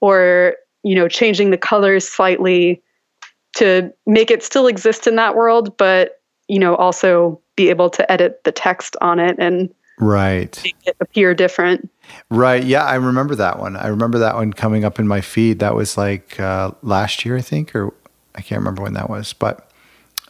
or 0.00 0.56
you 0.82 0.94
know, 0.94 1.08
changing 1.08 1.50
the 1.50 1.58
colors 1.58 2.06
slightly 2.06 2.82
to 3.56 3.92
make 4.06 4.30
it 4.30 4.42
still 4.42 4.66
exist 4.66 5.06
in 5.06 5.16
that 5.16 5.34
world, 5.34 5.76
but 5.76 6.20
you 6.48 6.58
know, 6.58 6.76
also 6.76 7.40
be 7.56 7.70
able 7.70 7.90
to 7.90 8.10
edit 8.12 8.40
the 8.44 8.52
text 8.52 8.96
on 9.00 9.18
it 9.18 9.36
and 9.38 9.72
right 9.98 10.60
make 10.62 10.76
it 10.84 10.96
appear 11.00 11.34
different. 11.34 11.90
Right. 12.28 12.64
Yeah, 12.64 12.84
I 12.84 12.96
remember 12.96 13.34
that 13.36 13.58
one. 13.58 13.76
I 13.76 13.88
remember 13.88 14.18
that 14.18 14.34
one 14.34 14.52
coming 14.52 14.84
up 14.84 14.98
in 14.98 15.06
my 15.06 15.20
feed. 15.20 15.60
That 15.60 15.74
was 15.74 15.96
like 15.96 16.38
uh, 16.40 16.72
last 16.82 17.24
year, 17.24 17.36
I 17.36 17.40
think, 17.40 17.74
or 17.74 17.94
I 18.34 18.40
can't 18.40 18.58
remember 18.58 18.82
when 18.82 18.94
that 18.94 19.08
was, 19.08 19.32
but 19.32 19.70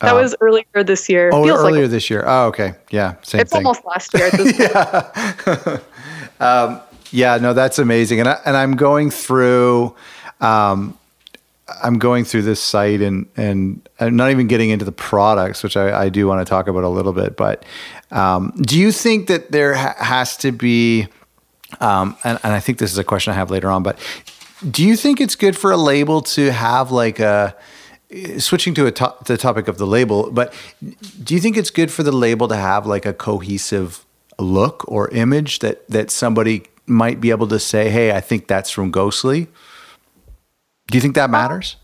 that 0.01 0.13
um, 0.13 0.21
was 0.21 0.35
earlier 0.41 0.65
this 0.85 1.09
year. 1.09 1.31
Oh, 1.33 1.45
Feels 1.45 1.61
earlier 1.61 1.83
like 1.83 1.91
this 1.91 2.11
year. 2.11 2.23
Oh, 2.27 2.47
okay. 2.49 2.75
Yeah, 2.91 3.15
same 3.23 3.41
it's 3.41 3.53
thing. 3.53 3.65
almost 3.65 3.85
last 3.87 4.13
year. 4.13 4.31
yeah. 4.59 5.79
um, 6.41 6.81
yeah. 7.11 7.39
No, 7.39 7.55
that's 7.55 7.79
amazing. 7.79 8.21
And 8.21 8.29
I, 8.29 8.41
and 8.45 8.57
I'm 8.57 8.77
going 8.77 9.11
through, 9.11 9.95
um, 10.41 10.99
I'm 11.83 11.99
going 11.99 12.25
through 12.25 12.43
this 12.43 12.61
site 12.63 13.01
and 13.01 13.27
and 13.37 13.89
I'm 13.99 14.17
not 14.17 14.31
even 14.31 14.49
getting 14.49 14.71
into 14.71 14.85
the 14.85 14.93
products, 14.93 15.63
which 15.63 15.77
I, 15.77 16.05
I 16.05 16.09
do 16.11 16.27
want 16.27 16.47
to 16.47 16.49
talk 16.49 16.69
about 16.69 16.85
a 16.85 16.89
little 16.89 17.13
bit. 17.15 17.37
But 17.37 17.65
um, 18.11 18.53
do 18.61 18.79
you 18.79 18.93
think 18.93 19.29
that 19.29 19.51
there 19.51 19.75
ha- 19.75 19.97
has 19.99 20.37
to 20.39 20.53
be, 20.53 21.09
um, 21.81 22.17
and, 22.25 22.39
and 22.43 22.53
I 22.53 22.61
think 22.61 22.79
this 22.79 22.93
is 22.93 22.99
a 22.99 23.05
question 23.05 23.33
I 23.33 23.37
have 23.37 23.51
later 23.51 23.71
on, 23.71 23.83
but 23.83 23.99
do 24.71 24.85
you 24.85 24.97
think 24.97 25.21
it's 25.21 25.37
good 25.37 25.57
for 25.57 25.71
a 25.71 25.77
label 25.77 26.23
to 26.23 26.53
have 26.53 26.91
like 26.91 27.21
a 27.21 27.57
switching 28.39 28.75
to 28.75 28.87
a 28.87 28.93
to- 28.93 29.15
the 29.25 29.37
topic 29.37 29.69
of 29.69 29.79
the 29.79 29.87
label, 29.87 30.31
but 30.31 30.53
do 31.23 31.35
you 31.35 31.41
think 31.41 31.57
it's 31.57 31.71
good 31.71 31.91
for 31.91 32.03
the 32.03 32.13
label 32.13 32.49
to 32.49 32.57
have 32.57 32.87
like 32.87 33.05
a 33.05 33.13
cohesive 33.13 34.05
look 34.39 34.85
or 34.89 35.09
image 35.09 35.61
that 35.61 35.87
that 35.89 36.11
somebody 36.11 36.65
might 36.87 37.21
be 37.21 37.31
able 37.31 37.49
to 37.49 37.59
say, 37.59 37.91
"Hey, 37.91 38.13
I 38.13 38.21
think 38.21 38.47
that's 38.47 38.71
from 38.71 38.91
Ghostly"? 38.91 39.49
Do 40.89 40.97
you 40.97 41.01
think 41.01 41.17
that 41.17 41.31
matters? 41.31 41.77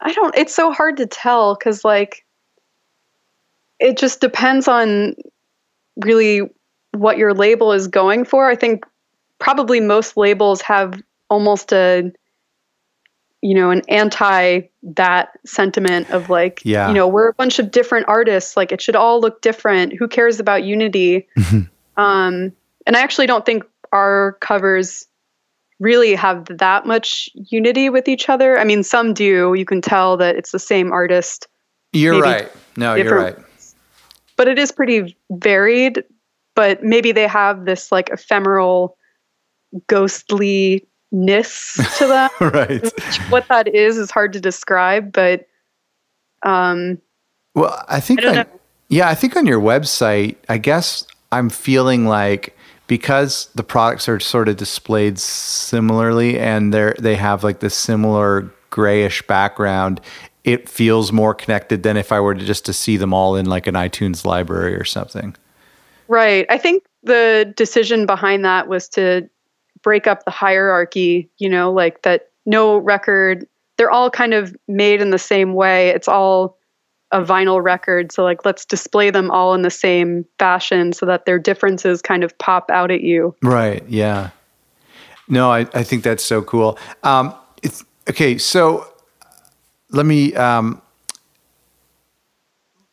I 0.00 0.12
don't. 0.12 0.34
It's 0.36 0.54
so 0.54 0.72
hard 0.72 0.96
to 0.96 1.06
tell 1.06 1.54
because 1.54 1.84
like 1.84 2.24
it 3.78 3.98
just 3.98 4.20
depends 4.20 4.68
on 4.68 5.14
really 5.96 6.50
what 6.92 7.18
your 7.18 7.34
label 7.34 7.72
is 7.72 7.88
going 7.88 8.24
for. 8.24 8.48
I 8.48 8.54
think 8.54 8.84
probably 9.38 9.80
most 9.80 10.16
labels 10.16 10.60
have 10.62 11.02
almost 11.28 11.72
a 11.72 12.12
you 13.40 13.54
know 13.54 13.70
an 13.70 13.82
anti 13.88 14.60
that 14.82 15.30
sentiment 15.44 16.08
of 16.10 16.30
like 16.30 16.62
yeah. 16.64 16.88
you 16.88 16.94
know 16.94 17.08
we're 17.08 17.28
a 17.28 17.34
bunch 17.34 17.58
of 17.58 17.70
different 17.70 18.06
artists. 18.08 18.56
Like 18.56 18.72
it 18.72 18.80
should 18.80 18.96
all 18.96 19.20
look 19.20 19.42
different. 19.42 19.94
Who 19.98 20.08
cares 20.08 20.40
about 20.40 20.64
unity? 20.64 21.28
Um 21.94 22.52
and 22.86 22.96
i 22.96 23.00
actually 23.00 23.26
don't 23.26 23.44
think 23.44 23.64
our 23.92 24.38
covers 24.40 25.06
really 25.78 26.14
have 26.14 26.46
that 26.46 26.86
much 26.86 27.28
unity 27.34 27.90
with 27.90 28.08
each 28.08 28.30
other. 28.30 28.58
I 28.58 28.64
mean 28.64 28.82
some 28.82 29.12
do. 29.12 29.52
You 29.52 29.66
can 29.66 29.82
tell 29.82 30.16
that 30.16 30.36
it's 30.36 30.52
the 30.52 30.58
same 30.58 30.90
artist. 30.90 31.48
You're 31.92 32.18
right. 32.18 32.50
No 32.78 32.94
you're 32.94 33.14
right. 33.14 33.36
but 34.36 34.48
it 34.48 34.58
is 34.58 34.72
pretty 34.72 35.14
varied 35.30 36.02
but 36.54 36.82
maybe 36.82 37.12
they 37.12 37.26
have 37.26 37.64
this 37.64 37.92
like 37.92 38.10
ephemeral 38.10 38.96
ghostly 39.86 40.86
ness 41.10 41.74
to 41.98 42.06
them. 42.06 42.30
right. 42.40 42.92
What 43.30 43.46
that 43.48 43.68
is 43.68 43.98
is 43.98 44.10
hard 44.10 44.32
to 44.32 44.40
describe, 44.40 45.12
but 45.12 45.46
um 46.44 46.98
well, 47.54 47.84
I 47.88 48.00
think 48.00 48.24
I 48.24 48.46
yeah, 48.88 49.08
I 49.08 49.14
think 49.14 49.36
on 49.36 49.46
your 49.46 49.60
website, 49.60 50.36
I 50.48 50.58
guess 50.58 51.06
I'm 51.30 51.48
feeling 51.48 52.06
like 52.06 52.56
because 52.86 53.46
the 53.54 53.62
products 53.62 54.08
are 54.08 54.20
sort 54.20 54.48
of 54.48 54.56
displayed 54.56 55.18
similarly 55.18 56.38
and 56.38 56.74
they're 56.74 56.94
they 56.98 57.16
have 57.16 57.44
like 57.44 57.60
this 57.60 57.74
similar 57.74 58.52
grayish 58.70 59.22
background, 59.26 60.00
it 60.44 60.68
feels 60.68 61.12
more 61.12 61.34
connected 61.34 61.82
than 61.84 61.96
if 61.96 62.10
I 62.12 62.20
were 62.20 62.34
to 62.34 62.44
just 62.44 62.66
to 62.66 62.72
see 62.72 62.96
them 62.96 63.14
all 63.14 63.36
in 63.36 63.46
like 63.46 63.66
an 63.66 63.74
iTunes 63.74 64.24
library 64.24 64.74
or 64.74 64.84
something. 64.84 65.36
Right. 66.08 66.46
I 66.50 66.58
think 66.58 66.84
the 67.02 67.52
decision 67.56 68.06
behind 68.06 68.44
that 68.44 68.68
was 68.68 68.88
to 68.90 69.28
break 69.82 70.06
up 70.06 70.24
the 70.24 70.30
hierarchy, 70.30 71.30
you 71.38 71.48
know, 71.48 71.72
like 71.72 72.02
that 72.02 72.30
no 72.46 72.76
record, 72.78 73.46
they're 73.76 73.90
all 73.90 74.10
kind 74.10 74.34
of 74.34 74.54
made 74.68 75.00
in 75.00 75.10
the 75.10 75.18
same 75.18 75.54
way. 75.54 75.88
It's 75.88 76.08
all 76.08 76.58
a 77.12 77.22
vinyl 77.22 77.62
record. 77.62 78.10
So, 78.10 78.24
like, 78.24 78.44
let's 78.44 78.64
display 78.64 79.10
them 79.10 79.30
all 79.30 79.54
in 79.54 79.62
the 79.62 79.70
same 79.70 80.24
fashion 80.38 80.92
so 80.92 81.06
that 81.06 81.26
their 81.26 81.38
differences 81.38 82.02
kind 82.02 82.24
of 82.24 82.36
pop 82.38 82.70
out 82.70 82.90
at 82.90 83.02
you. 83.02 83.36
Right. 83.42 83.84
Yeah. 83.88 84.30
No, 85.28 85.50
I, 85.50 85.60
I 85.74 85.82
think 85.82 86.02
that's 86.02 86.24
so 86.24 86.42
cool. 86.42 86.78
Um, 87.04 87.34
it's 87.62 87.84
okay. 88.10 88.38
So, 88.38 88.86
let 89.90 90.06
me, 90.06 90.34
um, 90.34 90.81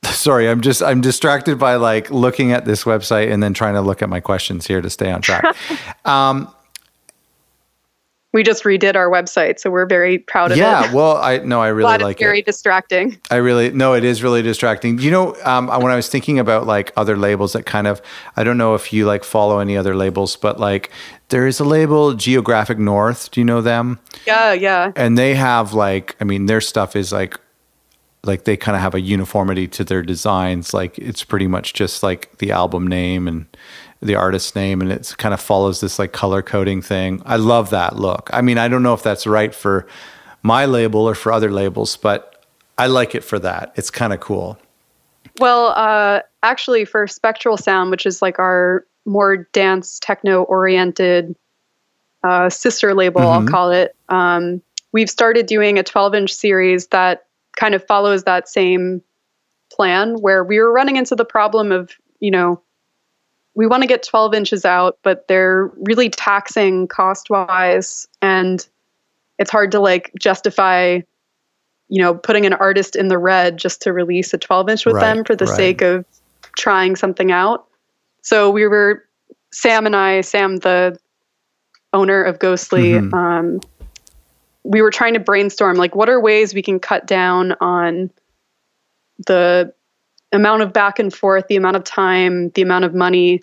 sorry 0.12 0.50
i'm 0.50 0.62
just 0.62 0.82
i'm 0.82 1.02
distracted 1.02 1.58
by 1.60 1.76
like 1.76 2.10
looking 2.10 2.52
at 2.52 2.66
this 2.66 2.84
website 2.84 3.32
and 3.32 3.42
then 3.42 3.54
trying 3.54 3.74
to 3.74 3.82
look 3.82 4.02
at 4.02 4.10
my 4.10 4.20
questions 4.20 4.68
here 4.68 4.82
to 4.82 4.90
stay 4.90 5.12
on 5.12 5.22
track 5.22 5.56
um, 6.06 6.54
we 8.32 8.44
just 8.44 8.64
redid 8.64 8.96
our 8.96 9.10
website, 9.10 9.60
so 9.60 9.72
we're 9.72 9.88
very 9.88 10.20
proud 10.20 10.52
of 10.52 10.58
yeah, 10.58 10.84
it. 10.84 10.88
Yeah, 10.88 10.94
well, 10.94 11.18
I 11.18 11.40
no, 11.40 11.62
I 11.62 11.70
really 11.70 11.98
like 11.98 12.22
it. 12.22 12.24
Very 12.24 12.44
distracting. 12.44 13.20
I 13.32 13.38
really 13.38 13.72
no, 13.72 13.96
it 13.96 14.04
is 14.04 14.22
really 14.22 14.44
distracting. 14.44 15.00
You 15.00 15.10
know, 15.10 15.36
um, 15.46 15.68
when 15.68 15.92
I 15.92 15.96
was 15.96 16.10
thinking 16.10 16.38
about 16.38 16.68
like 16.68 16.94
other 16.96 17.18
labels 17.18 17.54
that 17.54 17.66
kind 17.66 17.88
of, 17.88 18.04
I 18.36 18.44
don't 18.44 18.58
know 18.58 18.76
if 18.76 18.94
you 18.94 19.08
like 19.08 19.24
follow 19.24 19.58
any 19.58 19.76
other 19.76 19.96
labels, 19.96 20.36
but 20.36 20.60
like 20.60 20.92
there 21.30 21.48
is 21.48 21.60
a 21.60 21.64
label 21.64 22.14
Geographic 22.14 22.78
North. 22.78 23.32
Do 23.32 23.42
you 23.42 23.46
know 23.46 23.62
them? 23.62 24.00
Yeah, 24.28 24.54
yeah. 24.54 24.92
And 24.96 25.18
they 25.18 25.34
have 25.34 25.74
like, 25.74 26.16
I 26.22 26.24
mean, 26.24 26.46
their 26.46 26.62
stuff 26.62 26.96
is 26.96 27.12
like 27.12 27.40
like 28.24 28.44
they 28.44 28.58
kind 28.58 28.76
of 28.76 28.82
have 28.82 28.96
a 28.96 29.02
uniformity 29.02 29.68
to 29.68 29.84
their 29.84 30.04
designs. 30.04 30.74
Like 30.74 30.98
it's 30.98 31.24
pretty 31.24 31.48
much 31.48 31.74
just 31.74 32.04
like 32.04 32.38
the 32.40 32.52
album 32.52 32.88
name 32.88 33.28
and 33.28 33.46
the 34.02 34.16
artist's 34.16 34.56
name 34.56 34.82
and 34.82 34.92
it 34.92 35.14
kind 35.18 35.34
of 35.34 35.42
follows 35.42 35.82
this 35.82 36.00
like 36.00 36.12
color 36.12 36.42
coding 36.42 36.82
thing. 36.82 37.22
I 37.26 37.38
love 37.38 37.70
that 37.70 37.96
look. 37.98 38.30
I 38.34 38.42
mean, 38.42 38.58
I 38.58 38.68
don't 38.68 38.84
know 38.84 38.94
if 38.94 39.04
that's 39.04 39.28
right 39.28 39.54
for 39.54 39.88
my 40.44 40.66
label 40.66 41.02
or 41.02 41.16
for 41.16 41.32
other 41.32 41.52
labels, 41.52 41.98
but 41.98 42.46
I 42.78 42.88
like 42.88 43.14
it 43.14 43.24
for 43.24 43.40
that. 43.40 43.74
It's 43.76 43.90
kind 43.90 44.14
of 44.14 44.20
cool. 44.20 44.58
Well, 45.40 45.68
uh, 45.68 46.22
actually, 46.44 46.86
for 46.86 47.08
Spectral 47.08 47.58
Sound, 47.58 47.92
which 47.92 48.06
is 48.06 48.22
like 48.22 48.40
our 48.40 48.86
more 49.06 49.38
dance 49.54 50.00
techno 50.00 50.44
oriented 50.44 51.36
uh, 52.24 52.50
sister 52.50 52.94
label, 52.94 53.22
mm-hmm. 53.22 53.48
I'll 53.48 53.48
call 53.48 53.72
it, 53.72 53.96
um, 54.10 54.62
we've 54.92 55.10
started 55.10 55.46
doing 55.46 55.78
a 55.78 55.84
12 55.84 56.16
inch 56.16 56.34
series 56.34 56.88
that 56.88 57.26
kind 57.60 57.76
of 57.76 57.86
follows 57.86 58.24
that 58.24 58.48
same 58.48 59.02
plan 59.72 60.16
where 60.22 60.44
we 60.44 60.60
were 60.60 60.72
running 60.72 60.96
into 60.96 61.16
the 61.16 61.26
problem 61.26 61.72
of, 61.72 61.92
you 62.20 62.32
know, 62.32 62.62
we 63.54 63.68
want 63.68 63.84
to 63.84 63.88
get 63.88 64.02
12 64.04 64.34
inches 64.34 64.64
out, 64.64 64.98
but 65.04 65.28
they're 65.28 65.70
really 65.86 66.10
taxing 66.10 66.88
cost 66.88 67.30
wise. 67.30 68.08
And 68.22 68.66
it's 69.38 69.52
hard 69.52 69.72
to 69.74 69.80
like 69.80 70.12
justify, 70.18 71.02
you 71.90 72.02
know, 72.02 72.16
putting 72.16 72.46
an 72.46 72.54
artist 72.54 72.96
in 72.96 73.10
the 73.10 73.18
red 73.18 73.58
just 73.58 73.82
to 73.82 73.92
release 73.92 74.34
a 74.34 74.38
12 74.38 74.70
inch 74.70 74.86
with 74.86 74.96
right, 74.96 75.16
them 75.16 75.26
for 75.26 75.36
the 75.36 75.46
right. 75.46 75.56
sake 75.58 75.82
of 75.82 76.06
trying 76.56 76.96
something 76.96 77.32
out. 77.32 77.68
So 78.22 78.50
we 78.50 78.66
were, 78.68 79.04
Sam 79.52 79.86
and 79.86 79.96
I, 79.96 80.22
Sam, 80.22 80.58
the 80.58 80.98
owner 81.92 82.24
of 82.24 82.40
Ghostly, 82.40 82.94
mm-hmm. 82.94 83.14
um, 83.14 83.60
we 84.64 84.82
were 84.82 84.92
trying 84.92 85.14
to 85.14 85.20
brainstorm 85.20 85.78
like 85.78 85.96
what 85.96 86.10
are 86.10 86.20
ways 86.20 86.54
we 86.54 86.62
can 86.62 86.80
cut 86.80 87.08
down 87.08 87.56
on 87.62 88.12
the 89.28 89.74
amount 90.32 90.62
of 90.62 90.74
back 90.74 91.00
and 91.00 91.14
forth, 91.14 91.48
the 91.48 91.56
amount 91.56 91.76
of 91.76 91.84
time, 91.84 92.50
the 92.52 92.62
amount 92.62 92.86
of 92.86 92.94
money. 92.94 93.42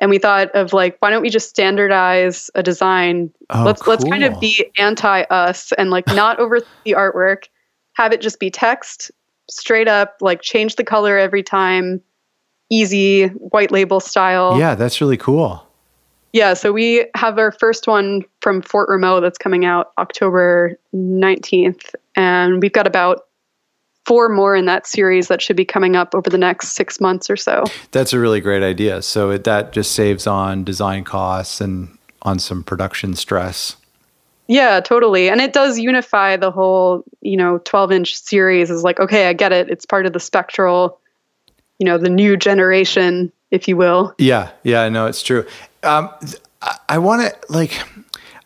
And 0.00 0.10
we 0.10 0.18
thought 0.18 0.50
of 0.54 0.72
like, 0.72 0.96
why 1.00 1.10
don't 1.10 1.22
we 1.22 1.30
just 1.30 1.48
standardize 1.48 2.50
a 2.54 2.62
design? 2.62 3.32
Oh, 3.50 3.62
let's 3.64 3.82
cool. 3.82 3.92
let's 3.92 4.04
kind 4.04 4.24
of 4.24 4.38
be 4.40 4.70
anti 4.78 5.22
us 5.22 5.72
and 5.72 5.90
like 5.90 6.06
not 6.08 6.38
over 6.38 6.60
the 6.84 6.92
artwork, 6.92 7.44
have 7.94 8.12
it 8.12 8.20
just 8.20 8.40
be 8.40 8.50
text, 8.50 9.10
straight 9.48 9.88
up, 9.88 10.16
like 10.20 10.42
change 10.42 10.76
the 10.76 10.84
color 10.84 11.18
every 11.18 11.42
time, 11.42 12.00
easy 12.70 13.26
white 13.28 13.70
label 13.70 14.00
style. 14.00 14.58
Yeah, 14.58 14.74
that's 14.74 15.00
really 15.00 15.16
cool. 15.16 15.66
Yeah, 16.32 16.54
so 16.54 16.72
we 16.72 17.06
have 17.14 17.38
our 17.38 17.52
first 17.52 17.86
one 17.86 18.22
from 18.40 18.62
Fort 18.62 18.88
Romeau 18.88 19.20
that's 19.20 19.38
coming 19.38 19.64
out 19.64 19.92
October 19.98 20.78
19th. 20.94 21.94
And 22.16 22.62
we've 22.62 22.72
got 22.72 22.86
about 22.86 23.26
four 24.04 24.28
more 24.28 24.56
in 24.56 24.64
that 24.64 24.86
series 24.86 25.28
that 25.28 25.40
should 25.40 25.56
be 25.56 25.64
coming 25.64 25.94
up 25.94 26.14
over 26.14 26.28
the 26.28 26.38
next 26.38 26.70
six 26.70 27.00
months 27.00 27.30
or 27.30 27.36
so. 27.36 27.64
That's 27.92 28.12
a 28.12 28.18
really 28.18 28.40
great 28.40 28.62
idea. 28.62 29.02
So 29.02 29.30
it, 29.30 29.44
that 29.44 29.72
just 29.72 29.92
saves 29.92 30.26
on 30.26 30.64
design 30.64 31.04
costs 31.04 31.60
and 31.60 31.96
on 32.22 32.38
some 32.38 32.64
production 32.64 33.14
stress. 33.14 33.76
Yeah, 34.48 34.80
totally. 34.80 35.28
And 35.28 35.40
it 35.40 35.52
does 35.52 35.78
unify 35.78 36.36
the 36.36 36.50
whole, 36.50 37.04
you 37.20 37.36
know, 37.36 37.58
12 37.58 37.92
inch 37.92 38.16
series 38.16 38.70
is 38.70 38.82
like, 38.82 38.98
okay, 39.00 39.28
I 39.28 39.32
get 39.32 39.52
it. 39.52 39.70
It's 39.70 39.86
part 39.86 40.04
of 40.04 40.12
the 40.12 40.20
spectral, 40.20 40.98
you 41.78 41.86
know, 41.86 41.96
the 41.96 42.10
new 42.10 42.36
generation, 42.36 43.32
if 43.50 43.68
you 43.68 43.76
will. 43.76 44.14
Yeah, 44.18 44.50
yeah, 44.64 44.82
I 44.82 44.88
know 44.88 45.06
it's 45.06 45.22
true. 45.22 45.46
Um, 45.82 46.10
I, 46.60 46.76
I 46.88 46.98
want 46.98 47.22
to 47.22 47.52
like, 47.52 47.78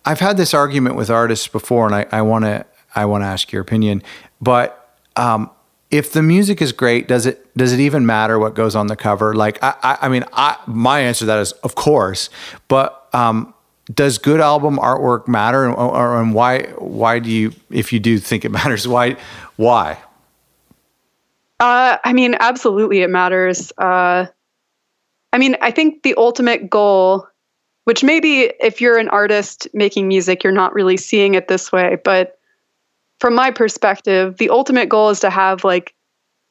I've 0.05 0.20
had 0.20 0.37
this 0.37 0.55
argument 0.55 0.97
with 0.97 1.11
artists 1.11 1.49
before, 1.49 1.87
and 1.87 2.07
I, 2.11 2.22
want 2.22 2.45
to, 2.45 2.64
I 2.95 3.05
want 3.05 3.22
to 3.22 3.26
ask 3.26 3.53
your 3.53 3.62
opinion. 3.62 4.03
But 4.41 4.97
um, 5.16 5.51
if 5.91 6.12
the 6.12 6.22
music 6.22 6.61
is 6.61 6.72
great, 6.72 7.09
does 7.09 7.26
it 7.26 7.43
does 7.57 7.72
it 7.72 7.80
even 7.80 8.05
matter 8.07 8.39
what 8.39 8.55
goes 8.55 8.74
on 8.74 8.89
the 8.89 8.97
cover? 8.97 9.34
Like, 9.34 9.62
I, 9.62 9.74
I, 9.82 9.99
I 10.03 10.09
mean, 10.09 10.24
I, 10.32 10.57
my 10.66 11.01
answer 11.01 11.20
to 11.20 11.26
that 11.26 11.39
is 11.39 11.53
of 11.53 11.74
course. 11.74 12.28
But 12.68 13.09
um, 13.12 13.55
does 13.95 14.18
good 14.18 14.41
album 14.41 14.78
artwork 14.78 15.28
matter, 15.28 15.64
and, 15.64 15.74
or, 15.74 16.20
and 16.20 16.34
why 16.34 16.64
why 16.78 17.18
do 17.18 17.30
you, 17.30 17.53
if 17.70 17.93
you 17.93 18.01
do 18.01 18.18
think 18.18 18.45
it 18.45 18.51
matters, 18.51 18.87
why 18.87 19.16
why? 19.57 19.99
Uh, 21.59 21.97
I 22.05 22.12
mean, 22.12 22.37
absolutely, 22.39 23.01
it 23.01 23.09
matters. 23.09 23.72
Uh, 23.78 24.26
I 25.37 25.39
mean, 25.39 25.55
I 25.61 25.70
think 25.70 26.03
the 26.03 26.14
ultimate 26.16 26.70
goal, 26.70 27.28
which 27.84 28.03
maybe 28.03 28.55
if 28.59 28.80
you're 28.80 28.97
an 28.97 29.11
artist 29.11 29.68
making 29.74 30.09
music, 30.09 30.43
you're 30.43 30.51
not 30.51 30.72
really 30.72 30.97
seeing 30.97 31.34
it 31.34 31.47
this 31.47 31.70
way, 31.70 31.99
but 32.03 32.39
from 33.20 33.34
my 33.34 33.51
perspective, 33.51 34.39
the 34.39 34.49
ultimate 34.49 34.89
goal 34.89 35.11
is 35.11 35.20
to 35.20 35.28
have 35.28 35.62
like 35.62 35.95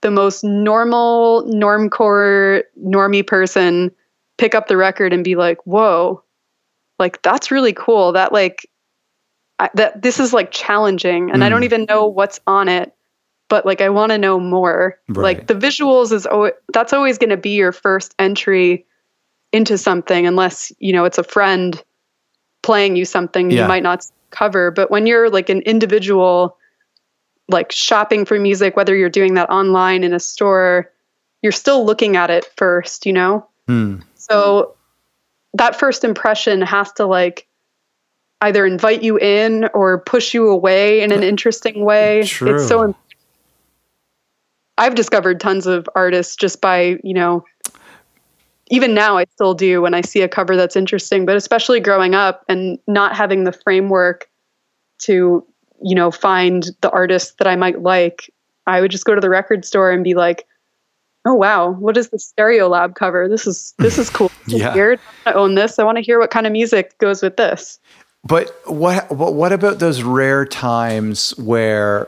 the 0.04 0.12
most 0.12 0.44
normal, 0.44 1.46
normcore, 1.52 2.62
normie 2.80 3.26
person 3.26 3.90
pick 4.38 4.54
up 4.54 4.68
the 4.68 4.78
record 4.78 5.14
and 5.14 5.24
be 5.24 5.36
like, 5.36 5.58
whoa, 5.66 6.24
like 7.00 7.20
that's 7.24 7.50
really 7.50 7.74
cool. 7.74 8.12
That 8.12 8.32
like, 8.32 8.70
I, 9.58 9.72
that 9.74 10.04
this 10.04 10.20
is 10.20 10.32
like 10.32 10.52
challenging 10.52 11.32
and 11.32 11.42
mm. 11.42 11.44
I 11.44 11.50
don't 11.50 11.62
hmm. 11.62 11.72
even 11.74 11.86
know 11.86 12.06
what's 12.06 12.40
on 12.46 12.70
it 12.70 12.94
but 13.50 13.66
like 13.66 13.82
I 13.82 13.89
want 13.89 14.12
to 14.12 14.18
know 14.18 14.39
more. 14.39 15.00
Right. 15.10 15.24
Like 15.24 15.48
the 15.48 15.54
visuals 15.54 16.12
is 16.12 16.26
always, 16.26 16.54
that's 16.74 16.93
always 16.93 17.18
going 17.18 17.30
to 17.30 17.38
be 17.38 17.52
your 17.52 17.72
first 17.72 18.16
entry 18.20 18.86
into 19.52 19.78
something 19.78 20.26
unless, 20.26 20.72
you 20.80 20.93
know, 20.93 21.06
it's 21.06 21.18
a 21.18 21.24
friend 21.24 21.82
playing 22.64 22.96
you 22.96 23.06
something 23.06 23.52
yeah. 23.52 23.62
you 23.62 23.68
might 23.68 23.84
not 23.84 24.06
cover, 24.32 24.72
but 24.72 24.89
when 24.89 25.06
you're 25.06 25.30
like 25.30 25.50
an 25.50 25.62
individual 25.62 26.58
like 27.48 27.72
shopping 27.72 28.26
for 28.26 28.39
music 28.39 28.76
whether 28.76 28.96
you're 28.96 29.08
doing 29.08 29.36
that 29.36 29.50
online 29.50 30.04
in 30.04 30.14
a 30.14 30.20
store, 30.20 30.91
you're 31.41 31.52
still 31.52 31.86
looking 31.86 32.16
at 32.16 32.32
it 32.32 32.46
first, 32.58 33.06
you 33.06 33.14
know? 33.14 33.48
Hmm. 33.68 33.98
So 34.16 34.76
that 35.54 35.80
first 35.80 36.04
impression 36.04 36.62
has 36.62 36.91
to 36.93 37.06
like 37.06 37.48
either 38.41 38.66
invite 38.66 39.04
you 39.04 39.18
in 39.18 39.70
or 39.74 40.00
push 40.00 40.34
you 40.34 40.50
away 40.50 41.02
in 41.02 41.12
an 41.12 41.24
interesting 41.24 41.86
way. 41.86 42.24
True. 42.26 42.56
It's 42.56 42.68
so 42.68 42.96
I've 44.78 44.95
discovered 44.95 45.39
tons 45.39 45.67
of 45.67 45.88
artists 45.95 46.36
just 46.36 46.61
by, 46.61 46.99
you 47.03 47.13
know, 47.13 47.45
even 48.67 48.93
now 48.93 49.17
I 49.17 49.26
still 49.32 49.53
do 49.53 49.82
when 49.82 49.93
I 49.93 50.01
see 50.01 50.21
a 50.21 50.28
cover 50.28 50.55
that's 50.55 50.76
interesting, 50.76 51.26
but 51.26 51.36
especially 51.36 51.80
growing 51.80 52.15
up 52.15 52.43
and 52.49 52.80
not 52.88 53.15
having 53.15 53.43
the 53.43 53.51
framework 53.51 54.30
to, 54.99 55.45
you 55.82 55.95
know, 55.95 56.11
find 56.11 56.67
the 56.82 56.89
artist 56.89 57.38
that 57.38 57.47
I 57.47 57.55
might 57.55 57.82
like, 57.82 58.32
I 58.67 58.82
would 58.82 58.91
just 58.91 59.05
go 59.05 59.13
to 59.13 59.21
the 59.21 59.30
record 59.30 59.65
store 59.65 59.91
and 59.91 60.03
be 60.03 60.13
like, 60.15 60.45
"Oh 61.26 61.34
wow, 61.34 61.71
what 61.71 61.97
is 61.97 62.09
the 62.09 62.17
Stereolab 62.17 62.95
cover? 62.95 63.28
This 63.28 63.45
is 63.45 63.73
this 63.78 63.97
is 63.97 64.09
cool. 64.09 64.32
This 64.45 64.61
yeah. 64.61 64.69
is 64.69 64.76
weird. 64.76 64.99
I 65.26 65.34
own 65.34 65.55
this. 65.55 65.78
I 65.78 65.84
want 65.84 65.97
to 65.97 66.03
hear 66.03 66.19
what 66.19 66.32
kind 66.32 66.47
of 66.47 66.51
music 66.51 66.97
goes 66.97 67.21
with 67.21 67.38
this." 67.38 67.80
But 68.23 68.49
what 68.65 69.11
what 69.11 69.51
about 69.51 69.80
those 69.80 70.01
rare 70.01 70.45
times 70.45 71.38
where 71.38 72.07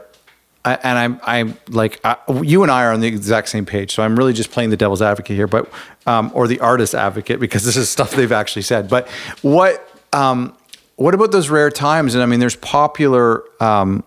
and 0.73 0.97
I'm 0.97 1.19
I'm 1.23 1.57
like 1.69 1.99
I, 2.03 2.17
you 2.41 2.63
and 2.63 2.71
I 2.71 2.85
are 2.85 2.93
on 2.93 2.99
the 2.99 3.07
exact 3.07 3.49
same 3.49 3.65
page. 3.65 3.93
So 3.93 4.03
I'm 4.03 4.15
really 4.15 4.33
just 4.33 4.51
playing 4.51 4.69
the 4.69 4.77
devil's 4.77 5.01
advocate 5.01 5.35
here, 5.35 5.47
but 5.47 5.71
um, 6.05 6.31
or 6.33 6.47
the 6.47 6.59
artist 6.59 6.95
advocate 6.95 7.39
because 7.39 7.65
this 7.65 7.77
is 7.77 7.89
stuff 7.89 8.11
they've 8.11 8.31
actually 8.31 8.61
said. 8.63 8.89
But 8.89 9.07
what 9.41 9.87
um, 10.13 10.55
what 10.95 11.13
about 11.13 11.31
those 11.31 11.49
rare 11.49 11.69
times? 11.69 12.13
And 12.15 12.23
I 12.23 12.25
mean, 12.25 12.39
there's 12.39 12.55
popular 12.55 13.43
um, 13.61 14.03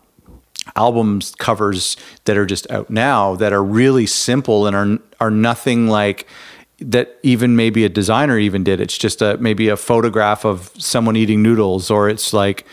albums 0.77 1.35
covers 1.37 1.97
that 2.25 2.37
are 2.37 2.47
just 2.47 2.71
out 2.71 2.91
now 2.91 3.35
that 3.37 3.53
are 3.53 3.63
really 3.63 4.07
simple 4.07 4.67
and 4.67 4.77
are 4.77 4.99
are 5.21 5.31
nothing 5.31 5.89
like 5.89 6.27
that 6.81 7.19
even 7.23 7.57
maybe 7.57 7.85
a 7.85 7.89
designer 7.89 8.39
even 8.39 8.65
did. 8.65 8.81
It's 8.81 8.97
just 8.97 9.23
a 9.23 9.37
maybe 9.39 9.69
a 9.69 9.77
photograph 9.77 10.45
of 10.45 10.73
someone 10.79 11.17
eating 11.17 11.43
noodles, 11.43 11.91
or 11.91 12.09
it's 12.09 12.33
like 12.33 12.67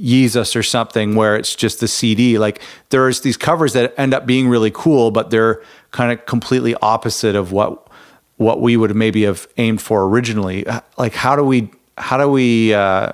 Yeezus 0.00 0.56
or 0.56 0.62
something 0.62 1.14
where 1.14 1.36
it's 1.36 1.54
just 1.54 1.80
the 1.80 1.88
CD. 1.88 2.38
Like 2.38 2.60
there's 2.90 3.20
these 3.20 3.36
covers 3.36 3.74
that 3.74 3.94
end 3.98 4.12
up 4.12 4.26
being 4.26 4.48
really 4.48 4.70
cool, 4.72 5.10
but 5.10 5.30
they're 5.30 5.62
kind 5.92 6.12
of 6.12 6.26
completely 6.26 6.74
opposite 6.82 7.36
of 7.36 7.52
what 7.52 7.88
what 8.36 8.60
we 8.60 8.76
would 8.76 8.94
maybe 8.96 9.22
have 9.22 9.46
aimed 9.56 9.80
for 9.80 10.04
originally. 10.04 10.64
Like 10.98 11.14
how 11.14 11.36
do 11.36 11.44
we 11.44 11.70
how 11.96 12.18
do 12.18 12.28
we 12.28 12.74
uh, 12.74 13.12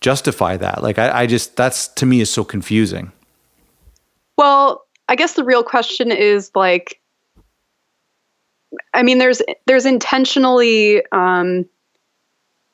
justify 0.00 0.56
that? 0.56 0.82
Like 0.82 0.98
I, 0.98 1.22
I 1.22 1.26
just 1.26 1.56
that's 1.56 1.88
to 1.88 2.06
me 2.06 2.20
is 2.20 2.32
so 2.32 2.44
confusing. 2.44 3.12
Well, 4.38 4.86
I 5.08 5.16
guess 5.16 5.34
the 5.34 5.44
real 5.44 5.64
question 5.64 6.12
is 6.12 6.50
like, 6.54 7.00
I 8.94 9.02
mean, 9.02 9.18
there's 9.18 9.42
there's 9.66 9.84
intentionally, 9.84 11.02
um, 11.12 11.66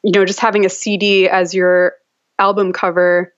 you 0.03 0.13
know, 0.13 0.25
just 0.25 0.41
having 0.41 0.65
a 0.65 0.71
CD 0.71 1.29
as 1.29 1.55
your 1.55 1.95
album 2.39 2.73
cover. 2.73 3.33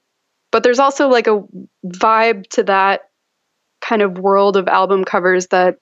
But 0.53 0.63
there's 0.63 0.79
also 0.79 1.09
like 1.09 1.27
a 1.27 1.43
vibe 1.87 2.47
to 2.51 2.63
that 2.65 3.03
kind 3.81 4.03
of 4.03 4.19
world 4.19 4.57
of 4.57 4.69
album 4.69 5.05
covers 5.05 5.49
that 5.49 5.77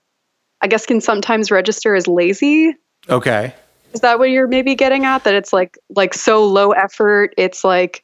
I 0.61 0.67
guess 0.67 0.87
can 0.87 1.01
sometimes 1.01 1.51
register 1.51 1.95
as 1.95 2.07
lazy. 2.07 2.75
Okay. 3.09 3.55
Is 3.93 4.01
that 4.01 4.19
what 4.19 4.31
you're 4.31 4.49
maybe 4.49 4.75
getting 4.75 5.05
at? 5.05 5.25
That 5.25 5.35
it's 5.35 5.53
like 5.53 5.79
like 5.91 6.15
so 6.15 6.45
low 6.45 6.73
effort. 6.73 7.35
It's 7.37 7.63
like, 7.63 8.03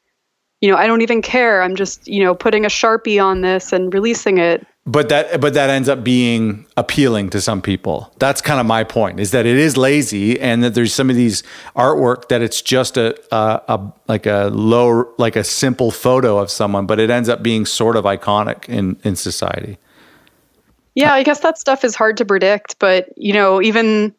you 0.61 0.71
know, 0.71 0.77
I 0.77 0.87
don't 0.87 1.01
even 1.01 1.23
care. 1.23 1.63
I'm 1.63 1.75
just, 1.75 2.07
you 2.07 2.23
know, 2.23 2.35
putting 2.35 2.65
a 2.65 2.69
Sharpie 2.69 3.23
on 3.23 3.41
this 3.41 3.73
and 3.73 3.93
releasing 3.93 4.39
it. 4.39 4.65
But 4.87 5.11
that 5.11 5.41
but 5.43 5.53
that 5.55 5.69
ends 5.69 5.91
up 5.91 6.03
being 6.03 6.67
appealing 6.77 7.29
to 7.31 7.41
some 7.41 7.61
people. 7.61 8.13
That's 8.19 8.41
kind 8.41 8.59
of 8.59 8.65
my 8.65 8.83
point 8.83 9.21
is 9.21 9.31
that 9.31 9.45
it 9.45 9.57
is 9.57 9.77
lazy 9.77 10.41
and 10.41 10.65
that 10.65 10.75
there's 10.75 10.95
some 10.95 11.11
of 11.11 11.17
these 11.17 11.43
artwork 11.77 12.29
that 12.29 12.41
it's 12.41 12.63
just 12.63 12.97
a, 12.97 13.15
a, 13.31 13.63
a 13.69 13.93
like 14.09 14.25
a 14.25 14.51
low 14.53 15.13
like 15.19 15.37
a 15.37 15.45
simple 15.45 15.91
photo 15.91 16.39
of 16.39 16.51
someone, 16.51 16.87
but 16.87 16.99
it 16.99 17.11
ends 17.11 17.29
up 17.29 17.43
being 17.43 17.67
sort 17.67 17.95
of 17.95 18.05
iconic 18.05 18.69
in 18.71 18.99
in 19.05 19.17
society. 19.17 19.77
Yeah, 20.95 21.13
I 21.13 21.23
guess 21.23 21.41
that 21.41 21.59
stuff 21.59 21.85
is 21.85 21.95
hard 21.95 22.17
to 22.17 22.25
predict, 22.25 22.79
but 22.79 23.11
you 23.17 23.35
know, 23.35 23.61
even 23.61 24.15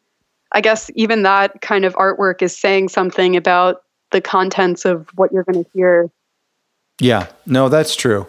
I 0.52 0.60
guess 0.60 0.90
even 0.94 1.22
that 1.24 1.60
kind 1.60 1.84
of 1.84 1.94
artwork 1.94 2.40
is 2.40 2.56
saying 2.56 2.88
something 2.90 3.36
about 3.36 3.82
the 4.12 4.20
contents 4.20 4.84
of 4.84 5.08
what 5.16 5.32
you're 5.32 5.44
going 5.44 5.64
to 5.64 5.70
hear. 5.74 6.10
Yeah, 7.00 7.28
no, 7.46 7.68
that's 7.68 7.96
true. 7.96 8.26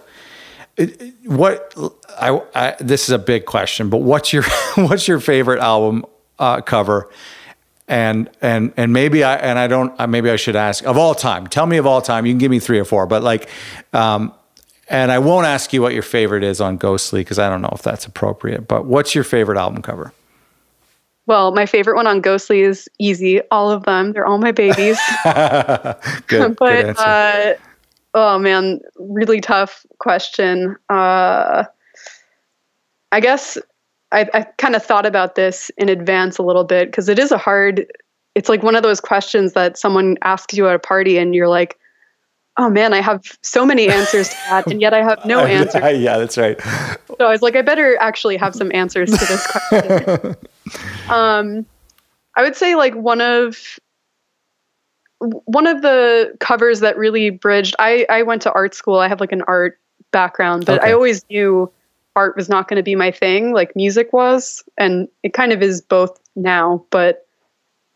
It, 0.77 1.13
what 1.25 1.73
I, 2.19 2.41
I, 2.55 2.75
this 2.79 3.03
is 3.03 3.09
a 3.09 3.19
big 3.19 3.45
question, 3.45 3.89
but 3.89 3.97
what's 3.97 4.33
your 4.33 4.43
what's 4.75 5.07
your 5.07 5.19
favorite 5.19 5.59
album 5.59 6.05
uh, 6.39 6.61
cover? 6.61 7.09
And 7.87 8.29
and 8.41 8.73
and 8.77 8.93
maybe 8.93 9.23
I 9.23 9.35
and 9.35 9.59
I 9.59 9.67
don't 9.67 10.09
maybe 10.09 10.29
I 10.29 10.37
should 10.37 10.55
ask 10.55 10.85
of 10.85 10.97
all 10.97 11.13
time. 11.13 11.47
Tell 11.47 11.65
me 11.65 11.77
of 11.77 11.85
all 11.85 12.01
time. 12.01 12.25
You 12.25 12.31
can 12.31 12.39
give 12.39 12.51
me 12.51 12.59
three 12.59 12.79
or 12.79 12.85
four, 12.85 13.05
but 13.05 13.23
like, 13.23 13.49
um, 13.91 14.33
and 14.89 15.11
I 15.11 15.19
won't 15.19 15.45
ask 15.45 15.73
you 15.73 15.81
what 15.81 15.93
your 15.93 16.03
favorite 16.03 16.43
is 16.43 16.61
on 16.61 16.77
Ghostly 16.77 17.21
because 17.21 17.39
I 17.39 17.49
don't 17.49 17.61
know 17.61 17.71
if 17.73 17.81
that's 17.81 18.05
appropriate. 18.05 18.67
But 18.67 18.85
what's 18.85 19.13
your 19.13 19.23
favorite 19.23 19.57
album 19.57 19.81
cover? 19.81 20.13
Well, 21.25 21.53
my 21.53 21.65
favorite 21.65 21.95
one 21.95 22.07
on 22.07 22.21
Ghostly 22.21 22.61
is 22.61 22.89
easy. 22.99 23.41
All 23.49 23.71
of 23.71 23.83
them. 23.83 24.11
They're 24.11 24.25
all 24.25 24.39
my 24.39 24.51
babies. 24.51 24.99
good, 26.27 26.55
but 26.57 26.57
good 26.57 26.97
uh, 26.97 27.53
oh 28.13 28.39
man, 28.39 28.79
really 28.97 29.39
tough 29.39 29.85
question. 29.99 30.75
Uh, 30.89 31.63
I 33.13 33.19
guess 33.19 33.59
I, 34.11 34.27
I 34.33 34.41
kind 34.57 34.75
of 34.75 34.83
thought 34.83 35.05
about 35.05 35.35
this 35.35 35.69
in 35.77 35.87
advance 35.87 36.39
a 36.39 36.43
little 36.43 36.63
bit 36.63 36.87
because 36.87 37.07
it 37.09 37.19
is 37.19 37.31
a 37.31 37.37
hard. 37.37 37.85
It's 38.33 38.49
like 38.49 38.63
one 38.63 38.75
of 38.75 38.81
those 38.81 38.99
questions 38.99 39.53
that 39.53 39.77
someone 39.77 40.17
asks 40.23 40.55
you 40.55 40.67
at 40.67 40.75
a 40.75 40.79
party, 40.79 41.19
and 41.19 41.35
you're 41.35 41.47
like, 41.47 41.77
"Oh 42.57 42.71
man, 42.71 42.91
I 42.91 43.01
have 43.01 43.21
so 43.43 43.67
many 43.67 43.87
answers 43.87 44.29
to 44.29 44.35
that, 44.49 44.67
and 44.71 44.81
yet 44.81 44.95
I 44.95 45.03
have 45.03 45.23
no 45.25 45.39
answers." 45.45 45.83
yeah, 45.99 46.17
that's 46.17 46.39
right. 46.39 46.59
So 47.19 47.27
I 47.27 47.29
was 47.29 47.43
like, 47.43 47.55
I 47.55 47.61
better 47.61 47.95
actually 47.99 48.35
have 48.37 48.55
some 48.55 48.71
answers 48.73 49.11
to 49.11 49.25
this 49.27 49.45
question. 49.45 50.35
um, 51.11 51.67
I 52.35 52.41
would 52.41 52.55
say 52.55 52.73
like 52.73 52.95
one 52.95 53.21
of 53.21 53.77
one 55.19 55.67
of 55.67 55.83
the 55.83 56.35
covers 56.39 56.79
that 56.79 56.97
really 56.97 57.29
bridged. 57.29 57.75
I 57.77 58.07
I 58.09 58.23
went 58.23 58.41
to 58.41 58.51
art 58.53 58.73
school. 58.73 58.97
I 58.97 59.07
have 59.07 59.19
like 59.19 59.31
an 59.31 59.43
art 59.43 59.77
background, 60.11 60.65
but 60.65 60.79
Okay. 60.79 60.89
I 60.89 60.93
always 60.93 61.23
knew 61.29 61.71
art 62.15 62.35
was 62.35 62.49
not 62.49 62.67
going 62.67 62.77
to 62.77 62.83
be 62.83 62.95
my 62.95 63.11
thing, 63.11 63.53
like 63.53 63.75
music 63.75 64.13
was, 64.13 64.63
and 64.77 65.07
it 65.23 65.33
kind 65.33 65.51
of 65.51 65.61
is 65.61 65.81
both 65.81 66.19
now. 66.35 66.85
But 66.89 67.27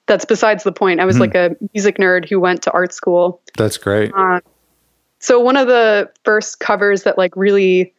that's 0.08 0.26
besides 0.26 0.64
the 0.64 0.72
point. 0.72 1.00
I 1.00 1.06
was 1.06 1.18
Hmm. 1.18 1.22
like 1.22 1.36
a 1.36 1.56
music 1.74 1.98
nerd 1.98 2.28
who 2.28 2.40
went 2.40 2.62
to 2.64 2.72
art 2.72 2.94
school. 2.94 3.42
That's 3.58 3.78
great. 3.78 4.12
Uh, 4.16 4.40
so 5.20 5.40
one 5.40 5.58
of 5.58 5.68
the 5.68 6.10
first 6.24 6.60
covers 6.60 7.04
that 7.04 7.18
like 7.18 7.36
really 7.36 7.94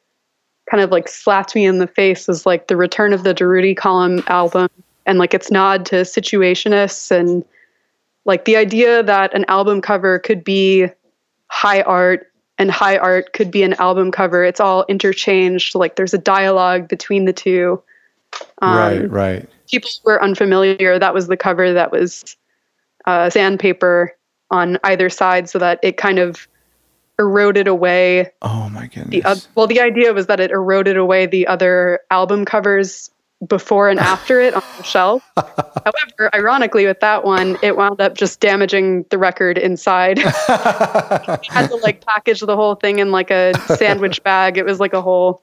kind 0.70 0.82
of 0.82 0.90
like 0.90 1.08
slapped 1.08 1.54
me 1.54 1.64
in 1.66 1.78
the 1.78 1.86
face 1.86 2.28
was 2.28 2.46
like 2.46 2.68
the 2.68 2.76
Return 2.76 3.12
of 3.12 3.24
the 3.24 3.34
Durruti 3.34 3.76
Column 3.76 4.22
album 4.26 4.68
and 5.06 5.18
like 5.18 5.34
its 5.34 5.50
nod 5.50 5.86
to 5.86 5.96
situationists 5.96 7.10
and 7.10 7.44
like 8.24 8.44
the 8.44 8.56
idea 8.56 9.02
that 9.02 9.34
an 9.34 9.44
album 9.48 9.80
cover 9.80 10.18
could 10.18 10.44
be 10.44 10.86
high 11.50 11.80
art 11.82 12.27
and 12.58 12.70
high 12.70 12.96
art 12.96 13.32
could 13.32 13.50
be 13.50 13.62
an 13.62 13.74
album 13.74 14.10
cover. 14.10 14.44
It's 14.44 14.60
all 14.60 14.84
interchanged. 14.88 15.74
Like 15.74 15.96
there's 15.96 16.14
a 16.14 16.18
dialogue 16.18 16.88
between 16.88 17.24
the 17.24 17.32
two. 17.32 17.82
Um, 18.60 18.76
right, 18.76 19.10
right. 19.10 19.48
people 19.70 19.90
were 20.04 20.22
unfamiliar, 20.22 20.98
that 20.98 21.14
was 21.14 21.28
the 21.28 21.36
cover 21.36 21.72
that 21.72 21.90
was 21.92 22.36
uh, 23.06 23.30
sandpaper 23.30 24.14
on 24.50 24.78
either 24.84 25.08
side 25.08 25.48
so 25.48 25.58
that 25.58 25.78
it 25.82 25.96
kind 25.96 26.18
of 26.18 26.46
eroded 27.18 27.66
away 27.66 28.30
Oh 28.42 28.68
my 28.68 28.86
goodness. 28.86 29.08
the 29.10 29.24
oth- 29.24 29.48
well 29.56 29.66
the 29.66 29.80
idea 29.80 30.12
was 30.12 30.26
that 30.26 30.40
it 30.40 30.50
eroded 30.52 30.96
away 30.96 31.26
the 31.26 31.46
other 31.48 32.00
album 32.10 32.44
covers 32.44 33.10
before 33.46 33.88
and 33.88 34.00
after 34.00 34.40
it 34.40 34.52
on 34.54 34.62
the 34.78 34.82
shelf. 34.82 35.22
However 35.36 36.34
ironically 36.34 36.86
with 36.86 36.98
that 37.00 37.24
one 37.24 37.56
it 37.62 37.76
wound 37.76 38.00
up 38.00 38.14
just 38.16 38.40
damaging 38.40 39.04
the 39.10 39.18
record 39.18 39.58
inside. 39.58 40.18
We 40.18 40.24
had 41.48 41.68
to 41.68 41.76
like 41.82 42.04
package 42.04 42.40
the 42.40 42.56
whole 42.56 42.74
thing 42.74 42.98
in 42.98 43.12
like 43.12 43.30
a 43.30 43.52
sandwich 43.76 44.22
bag. 44.24 44.58
It 44.58 44.64
was 44.64 44.80
like 44.80 44.92
a 44.92 45.00
whole 45.02 45.42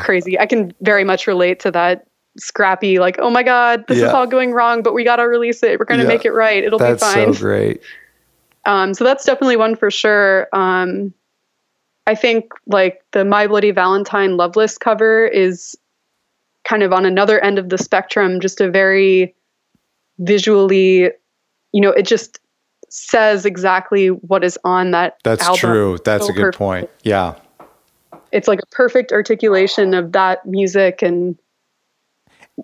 crazy 0.00 0.38
i 0.40 0.46
can 0.46 0.72
very 0.80 1.04
much 1.04 1.26
relate 1.26 1.60
to 1.60 1.70
that 1.70 2.06
scrappy 2.38 2.98
like 2.98 3.16
oh 3.20 3.30
my 3.30 3.42
god 3.42 3.86
this 3.86 3.98
is 3.98 4.04
all 4.04 4.26
going 4.26 4.52
wrong 4.52 4.82
but 4.82 4.92
we 4.94 5.04
got 5.04 5.16
to 5.16 5.22
release 5.22 5.62
it. 5.62 5.78
We're 5.78 5.84
going 5.84 6.00
to 6.00 6.04
Yeah. 6.04 6.08
make 6.08 6.24
it 6.24 6.32
right. 6.32 6.64
It'll 6.64 6.78
That's 6.78 7.02
be 7.02 7.14
fine. 7.24 7.34
so 7.34 7.40
great. 7.40 7.80
um, 8.66 8.92
so 8.94 9.04
that's 9.04 9.24
definitely 9.24 9.56
one 9.56 9.76
for 9.76 9.90
sure. 9.90 10.48
Um, 10.52 11.14
I 12.06 12.14
think 12.14 12.52
like 12.66 13.02
the 13.12 13.24
My 13.24 13.46
Bloody 13.46 13.70
Valentine 13.70 14.36
Loveless 14.36 14.76
cover 14.78 15.26
is 15.26 15.76
kind 16.64 16.82
of 16.82 16.92
on 16.92 17.04
another 17.06 17.40
end 17.40 17.58
of 17.58 17.68
the 17.68 17.78
spectrum, 17.78 18.40
just 18.40 18.60
a 18.60 18.70
very 18.70 19.34
visually, 20.18 21.10
you 21.72 21.80
know, 21.80 21.90
it 21.90 22.06
just 22.06 22.40
says 22.88 23.44
exactly 23.44 24.08
what 24.08 24.44
is 24.44 24.58
on 24.64 24.92
that 24.92 25.18
That's 25.24 25.42
album. 25.42 25.58
true. 25.58 25.98
That's 26.04 26.26
So 26.26 26.30
a 26.30 26.34
good 26.34 26.42
perfect. 26.42 26.58
point. 26.58 26.90
Yeah. 27.02 27.34
It's 28.32 28.48
like 28.48 28.60
a 28.60 28.66
perfect 28.66 29.12
articulation 29.12 29.94
of 29.94 30.12
that 30.12 30.44
music 30.46 31.02
and 31.02 31.36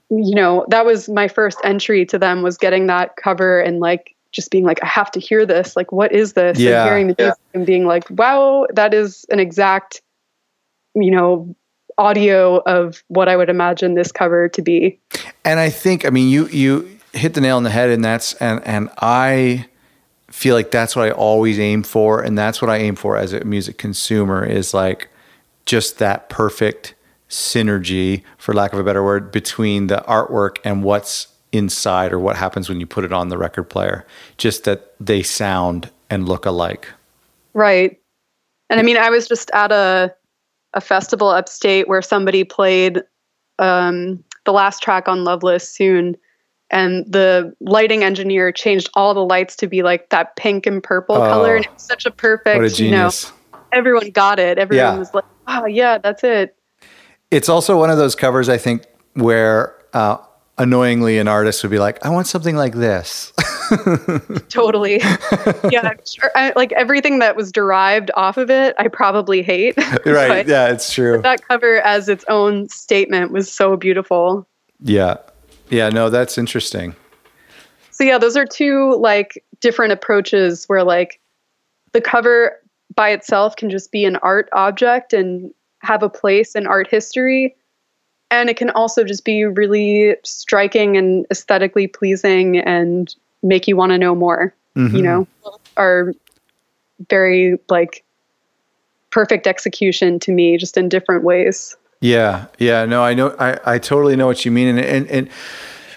you 0.08 0.34
know, 0.36 0.64
that 0.68 0.86
was 0.86 1.08
my 1.08 1.26
first 1.26 1.58
entry 1.64 2.06
to 2.06 2.18
them 2.18 2.42
was 2.42 2.56
getting 2.56 2.86
that 2.86 3.16
cover 3.16 3.60
and 3.60 3.80
like 3.80 4.14
just 4.32 4.50
being 4.50 4.64
like, 4.64 4.82
I 4.82 4.86
have 4.86 5.10
to 5.12 5.20
hear 5.20 5.44
this. 5.44 5.74
Like, 5.74 5.90
what 5.90 6.12
is 6.12 6.34
this? 6.34 6.58
Yeah. 6.58 6.82
And 6.82 6.88
hearing 6.88 7.06
the 7.08 7.14
music 7.18 7.38
and 7.54 7.66
being 7.66 7.86
like, 7.86 8.04
wow, 8.10 8.66
that 8.74 8.94
is 8.94 9.26
an 9.30 9.40
exact, 9.40 10.02
you 10.94 11.10
know, 11.10 11.54
audio 12.00 12.62
of 12.64 13.04
what 13.08 13.28
I 13.28 13.36
would 13.36 13.50
imagine 13.50 13.94
this 13.94 14.10
cover 14.10 14.48
to 14.48 14.62
be. 14.62 14.98
And 15.44 15.60
I 15.60 15.68
think, 15.68 16.06
I 16.06 16.10
mean, 16.10 16.28
you 16.28 16.46
you 16.48 16.98
hit 17.12 17.34
the 17.34 17.40
nail 17.40 17.58
on 17.58 17.62
the 17.62 17.70
head, 17.70 17.90
and 17.90 18.02
that's 18.02 18.34
and 18.34 18.66
and 18.66 18.88
I 18.98 19.66
feel 20.30 20.54
like 20.54 20.70
that's 20.70 20.96
what 20.96 21.06
I 21.06 21.10
always 21.10 21.58
aim 21.58 21.82
for, 21.82 22.22
and 22.22 22.36
that's 22.38 22.62
what 22.62 22.70
I 22.70 22.78
aim 22.78 22.96
for 22.96 23.16
as 23.16 23.32
a 23.32 23.44
music 23.44 23.76
consumer 23.76 24.44
is 24.44 24.72
like 24.72 25.08
just 25.66 25.98
that 25.98 26.28
perfect 26.30 26.94
synergy, 27.28 28.22
for 28.38 28.54
lack 28.54 28.72
of 28.72 28.78
a 28.78 28.84
better 28.84 29.04
word, 29.04 29.30
between 29.30 29.86
the 29.88 30.02
artwork 30.08 30.56
and 30.64 30.82
what's 30.82 31.28
inside 31.52 32.12
or 32.12 32.18
what 32.18 32.36
happens 32.36 32.68
when 32.68 32.80
you 32.80 32.86
put 32.86 33.04
it 33.04 33.12
on 33.12 33.28
the 33.28 33.36
record 33.36 33.64
player. 33.64 34.06
Just 34.38 34.64
that 34.64 34.94
they 34.98 35.22
sound 35.22 35.90
and 36.08 36.28
look 36.28 36.46
alike. 36.46 36.88
Right. 37.52 38.00
And 38.68 38.80
I 38.80 38.82
mean, 38.82 38.96
I 38.96 39.10
was 39.10 39.28
just 39.28 39.50
at 39.52 39.72
a 39.72 40.14
a 40.74 40.80
festival 40.80 41.28
upstate 41.28 41.88
where 41.88 42.02
somebody 42.02 42.44
played 42.44 43.02
um, 43.58 44.22
the 44.44 44.52
last 44.52 44.82
track 44.82 45.08
on 45.08 45.24
Loveless 45.24 45.68
soon, 45.68 46.16
and 46.70 47.04
the 47.12 47.52
lighting 47.60 48.04
engineer 48.04 48.52
changed 48.52 48.88
all 48.94 49.12
the 49.12 49.24
lights 49.24 49.56
to 49.56 49.66
be 49.66 49.82
like 49.82 50.08
that 50.10 50.36
pink 50.36 50.66
and 50.66 50.82
purple 50.82 51.16
Oh. 51.16 51.28
color, 51.28 51.56
and 51.56 51.64
it 51.64 51.72
was 51.72 51.82
such 51.82 52.06
a 52.06 52.10
perfect, 52.10 52.78
a 52.78 52.82
you 52.82 52.90
know, 52.90 52.96
genius. 53.08 53.32
everyone 53.72 54.10
got 54.10 54.38
it. 54.38 54.58
Everyone 54.58 54.94
Yeah. 54.94 54.98
was 54.98 55.12
like, 55.12 55.24
"Oh 55.46 55.66
yeah, 55.66 55.98
that's 55.98 56.22
it." 56.24 56.56
It's 57.30 57.48
also 57.48 57.78
one 57.78 57.90
of 57.90 57.98
those 57.98 58.14
covers, 58.16 58.48
I 58.48 58.58
think, 58.58 58.84
where 59.14 59.74
uh, 59.92 60.16
annoyingly 60.58 61.18
an 61.18 61.28
artist 61.28 61.62
would 61.62 61.70
be 61.70 61.78
like, 61.78 62.04
I 62.04 62.10
want 62.10 62.26
something 62.26 62.56
like 62.56 62.74
this. 62.74 63.32
Totally. 64.48 64.98
yeah, 65.70 65.82
I'm 65.82 65.98
sure. 66.06 66.30
I, 66.34 66.52
like 66.56 66.72
everything 66.72 67.18
that 67.20 67.36
was 67.36 67.52
derived 67.52 68.10
off 68.16 68.36
of 68.36 68.50
it, 68.50 68.74
I 68.78 68.88
probably 68.88 69.42
hate. 69.42 69.76
right. 70.06 70.46
Yeah, 70.46 70.68
it's 70.68 70.92
true. 70.92 71.20
that 71.22 71.46
cover 71.46 71.80
as 71.82 72.08
its 72.08 72.24
own 72.28 72.68
statement 72.68 73.32
was 73.32 73.50
so 73.50 73.76
beautiful. 73.76 74.46
Yeah. 74.80 75.16
Yeah, 75.68 75.88
no, 75.88 76.10
that's 76.10 76.36
interesting. 76.36 76.96
So 77.90 78.04
yeah, 78.04 78.18
those 78.18 78.36
are 78.36 78.46
two 78.46 78.96
like 78.96 79.44
different 79.60 79.92
approaches 79.92 80.64
where 80.66 80.82
like 80.82 81.20
the 81.92 82.00
cover 82.00 82.56
by 82.94 83.10
itself 83.10 83.56
can 83.56 83.70
just 83.70 83.92
be 83.92 84.04
an 84.04 84.16
art 84.16 84.48
object 84.52 85.12
and 85.12 85.52
have 85.80 86.02
a 86.02 86.08
place 86.08 86.54
in 86.54 86.66
art 86.66 86.88
history. 86.88 87.54
And 88.30 88.48
it 88.48 88.56
can 88.56 88.70
also 88.70 89.04
just 89.04 89.24
be 89.24 89.44
really 89.44 90.16
striking 90.24 90.96
and 90.96 91.26
aesthetically 91.30 91.86
pleasing 91.86 92.58
and 92.58 93.14
make 93.42 93.68
you 93.68 93.76
want 93.76 93.90
to 93.90 93.98
know 93.98 94.14
more. 94.14 94.54
Mm-hmm. 94.76 94.96
You 94.96 95.02
know, 95.02 95.28
are 95.76 96.14
very 97.08 97.58
like 97.68 98.04
perfect 99.10 99.46
execution 99.46 100.18
to 100.20 100.32
me, 100.32 100.56
just 100.56 100.76
in 100.76 100.88
different 100.88 101.24
ways. 101.24 101.76
Yeah, 102.00 102.46
yeah, 102.58 102.86
no, 102.86 103.02
I 103.02 103.12
know, 103.12 103.34
I, 103.38 103.58
I 103.74 103.78
totally 103.78 104.16
know 104.16 104.26
what 104.26 104.44
you 104.44 104.50
mean, 104.50 104.68
and 104.68 104.80
and, 104.80 105.06
and 105.08 105.32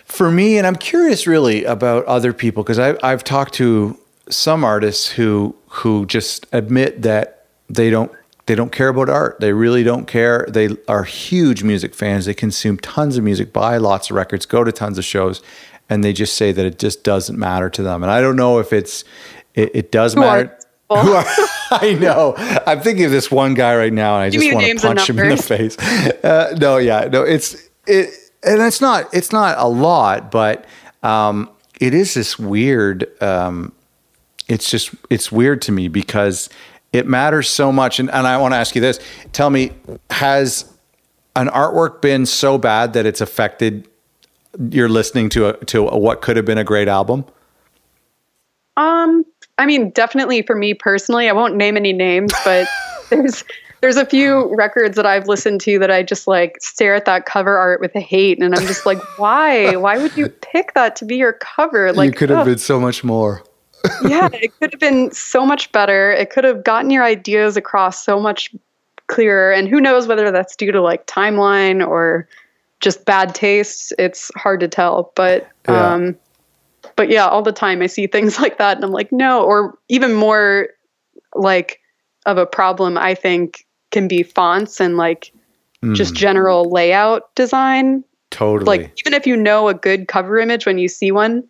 for 0.06 0.32
me, 0.32 0.58
and 0.58 0.68
I'm 0.68 0.76
curious 0.76 1.26
really 1.28 1.64
about 1.64 2.06
other 2.06 2.34
people 2.34 2.64
because 2.64 2.80
I 2.80 2.98
I've 3.04 3.24
talked 3.24 3.54
to 3.56 3.98
some 4.30 4.64
artists 4.64 5.10
who 5.10 5.56
who 5.68 6.06
just 6.06 6.46
admit 6.52 7.04
that 7.04 7.46
they 7.70 7.90
don't 7.90 8.12
they 8.46 8.56
don't 8.56 8.72
care 8.72 8.90
about 8.90 9.10
art. 9.10 9.40
They 9.40 9.54
really 9.54 9.84
don't 9.84 10.06
care. 10.06 10.46
They 10.50 10.76
are 10.88 11.04
huge 11.04 11.64
music 11.64 11.96
fans. 11.96 12.26
They 12.26 12.34
consume 12.34 12.78
tons 12.78 13.18
of 13.18 13.24
music, 13.24 13.54
buy 13.54 13.78
lots 13.78 14.10
of 14.10 14.16
records, 14.16 14.46
go 14.46 14.64
to 14.64 14.72
tons 14.72 14.98
of 14.98 15.06
shows, 15.06 15.42
and 15.94 16.04
they 16.04 16.12
just 16.12 16.36
say 16.36 16.52
that 16.52 16.66
it 16.66 16.80
just 16.80 17.04
doesn't 17.04 17.38
matter 17.38 17.70
to 17.70 17.84
them. 17.84 18.02
And 18.02 18.12
I 18.12 18.20
don't 18.20 18.36
know 18.36 18.58
if 18.58 18.74
it's 18.74 19.04
it, 19.54 19.70
it 19.76 19.92
does 19.92 20.16
Who 20.16 20.22
matter. 20.22 20.58
are- 20.90 21.04
Who 21.04 21.14
are, 21.14 21.26
I 21.72 21.94
know. 22.00 22.34
I'm 22.68 22.82
thinking 22.82 23.06
of 23.06 23.12
this 23.12 23.30
one 23.32 23.54
guy 23.54 23.76
right 23.76 23.94
now, 23.94 24.16
and 24.16 24.24
I 24.24 24.30
just 24.32 24.44
want 24.54 24.66
to 24.66 24.88
punch 24.88 25.10
him 25.10 25.20
in 25.20 25.30
the 25.30 25.38
face. 25.42 25.78
Uh, 26.24 26.56
no, 26.60 26.78
yeah, 26.78 27.08
no. 27.12 27.22
It's 27.24 27.70
it, 27.88 28.10
and 28.44 28.62
it's 28.62 28.82
not. 28.82 29.12
It's 29.14 29.32
not 29.32 29.58
a 29.60 29.68
lot, 29.68 30.30
but 30.32 30.66
um, 31.04 31.50
it 31.80 31.94
is 31.94 32.14
this 32.16 32.38
weird. 32.38 33.06
Um, 33.24 33.72
it's 34.48 34.70
just 34.70 34.94
it's 35.10 35.32
weird 35.32 35.62
to 35.64 35.72
me 35.72 35.88
because 35.88 36.50
it 36.92 37.08
matters 37.08 37.50
so 37.50 37.72
much. 37.72 38.00
And, 38.00 38.10
and 38.12 38.28
I 38.28 38.38
want 38.38 38.54
to 38.54 38.58
ask 38.58 38.76
you 38.76 38.82
this: 38.82 39.00
Tell 39.32 39.50
me, 39.50 39.72
has 40.12 40.72
an 41.36 41.48
artwork 41.48 42.02
been 42.02 42.26
so 42.28 42.58
bad 42.60 42.94
that 42.94 43.06
it's 43.08 43.22
affected 43.22 43.88
your 44.70 44.90
listening 44.90 45.30
to 45.30 45.50
a, 45.50 45.66
to 45.66 45.88
a, 45.88 45.98
what 45.98 46.22
could 46.22 46.38
have 46.38 46.46
been 46.46 46.58
a 46.58 46.64
great 46.64 46.88
album? 46.88 47.26
Um, 48.78 49.26
I 49.58 49.66
mean, 49.66 49.92
definitely 49.92 50.42
for 50.42 50.56
me 50.56 50.74
personally, 50.74 51.30
I 51.30 51.34
won't 51.34 51.56
name 51.56 51.78
any 51.78 51.94
names, 51.94 52.32
but 52.44 52.68
there's 53.10 53.44
there's 53.82 53.98
a 53.98 54.06
few 54.06 54.54
records 54.56 54.96
that 54.96 55.06
I've 55.06 55.28
listened 55.28 55.60
to 55.62 55.78
that 55.80 55.92
I 55.92 56.04
just 56.04 56.26
like 56.26 56.56
stare 56.62 56.96
at 56.96 57.04
that 57.04 57.26
cover 57.26 57.58
art 57.58 57.82
with 57.82 57.92
hate, 57.94 58.42
and 58.42 58.56
I'm 58.56 58.66
just 58.66 58.86
like, 58.86 58.98
why? 59.20 59.76
Why 59.76 59.98
would 59.98 60.16
you 60.16 60.30
pick 60.30 60.74
that 60.74 60.96
to 60.98 61.06
be 61.06 61.18
your 61.18 61.34
cover? 61.34 61.92
Like, 61.92 62.08
you 62.08 62.14
could 62.14 62.30
have 62.30 62.46
been 62.46 62.58
so 62.58 62.80
much 62.80 63.04
more. 63.04 63.44
yeah, 64.08 64.30
it 64.32 64.58
could 64.60 64.72
have 64.72 64.80
been 64.80 65.12
so 65.12 65.46
much 65.46 65.72
better. 65.74 66.12
It 66.14 66.30
could 66.30 66.46
have 66.46 66.64
gotten 66.64 66.90
your 66.90 67.04
ideas 67.04 67.58
across 67.58 68.04
so 68.04 68.20
much 68.20 68.56
clearer. 69.08 69.52
And 69.52 69.68
who 69.68 69.82
knows 69.82 70.08
whether 70.08 70.32
that's 70.32 70.56
due 70.56 70.72
to 70.72 70.82
like 70.82 71.06
timeline 71.06 71.86
or 71.86 72.28
just 72.84 73.06
bad 73.06 73.34
taste. 73.34 73.94
It's 73.98 74.30
hard 74.36 74.60
to 74.60 74.68
tell. 74.68 75.12
But 75.16 75.48
Yeah. 75.68 75.94
um 75.94 76.16
but 76.96 77.10
yeah, 77.10 77.26
all 77.26 77.42
the 77.42 77.54
time 77.54 77.82
I 77.82 77.88
see 77.88 78.06
things 78.08 78.40
like 78.44 78.58
that 78.60 78.76
and 78.78 78.84
I'm 78.86 78.92
like, 78.92 79.12
no, 79.12 79.44
or 79.44 79.78
even 79.90 80.14
more 80.14 80.70
like 81.34 81.80
of 82.26 82.38
a 82.38 82.46
problem 82.46 82.98
I 82.98 83.16
think 83.16 83.66
can 83.92 84.08
be 84.08 84.24
fonts 84.24 84.80
and 84.80 84.98
like 84.98 85.32
just 85.92 86.16
general 86.16 86.70
layout 86.72 87.36
design 87.36 88.04
Totally. 88.32 88.66
like 88.66 88.94
even 89.00 89.14
if 89.14 89.28
you 89.28 89.36
know 89.36 89.68
a 89.68 89.74
good 89.74 90.08
cover 90.08 90.40
image 90.40 90.66
when 90.66 90.78
you 90.78 90.88
see 90.88 91.12
one 91.12 91.44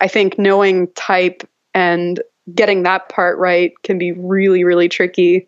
i 0.00 0.08
think 0.08 0.38
knowing 0.38 0.88
type 0.94 1.48
and 1.72 2.20
getting 2.54 2.82
that 2.82 3.08
part 3.08 3.38
right 3.38 3.72
can 3.84 3.96
be 3.96 4.10
really 4.12 4.64
really 4.64 4.88
tricky 4.88 5.46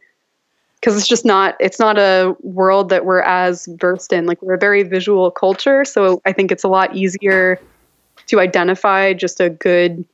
because 0.82 0.98
it's 0.98 1.06
just 1.06 1.24
not 1.24 1.54
it's 1.60 1.78
not 1.78 1.96
a 1.96 2.36
world 2.40 2.88
that 2.88 3.04
we're 3.04 3.22
as 3.22 3.68
versed 3.76 4.12
in 4.12 4.26
like 4.26 4.42
we're 4.42 4.54
a 4.54 4.58
very 4.58 4.82
visual 4.82 5.30
culture 5.30 5.84
so 5.84 6.20
i 6.26 6.32
think 6.32 6.50
it's 6.50 6.64
a 6.64 6.68
lot 6.68 6.94
easier 6.94 7.60
to 8.26 8.40
identify 8.40 9.12
just 9.12 9.40
a 9.40 9.48
good 9.48 10.04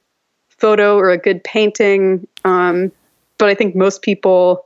photo 0.51 0.97
or 0.97 1.11
a 1.11 1.19
good 1.19 1.43
painting 1.43 2.27
um, 2.45 2.93
but 3.39 3.49
i 3.49 3.55
think 3.55 3.75
most 3.75 4.03
people 4.03 4.65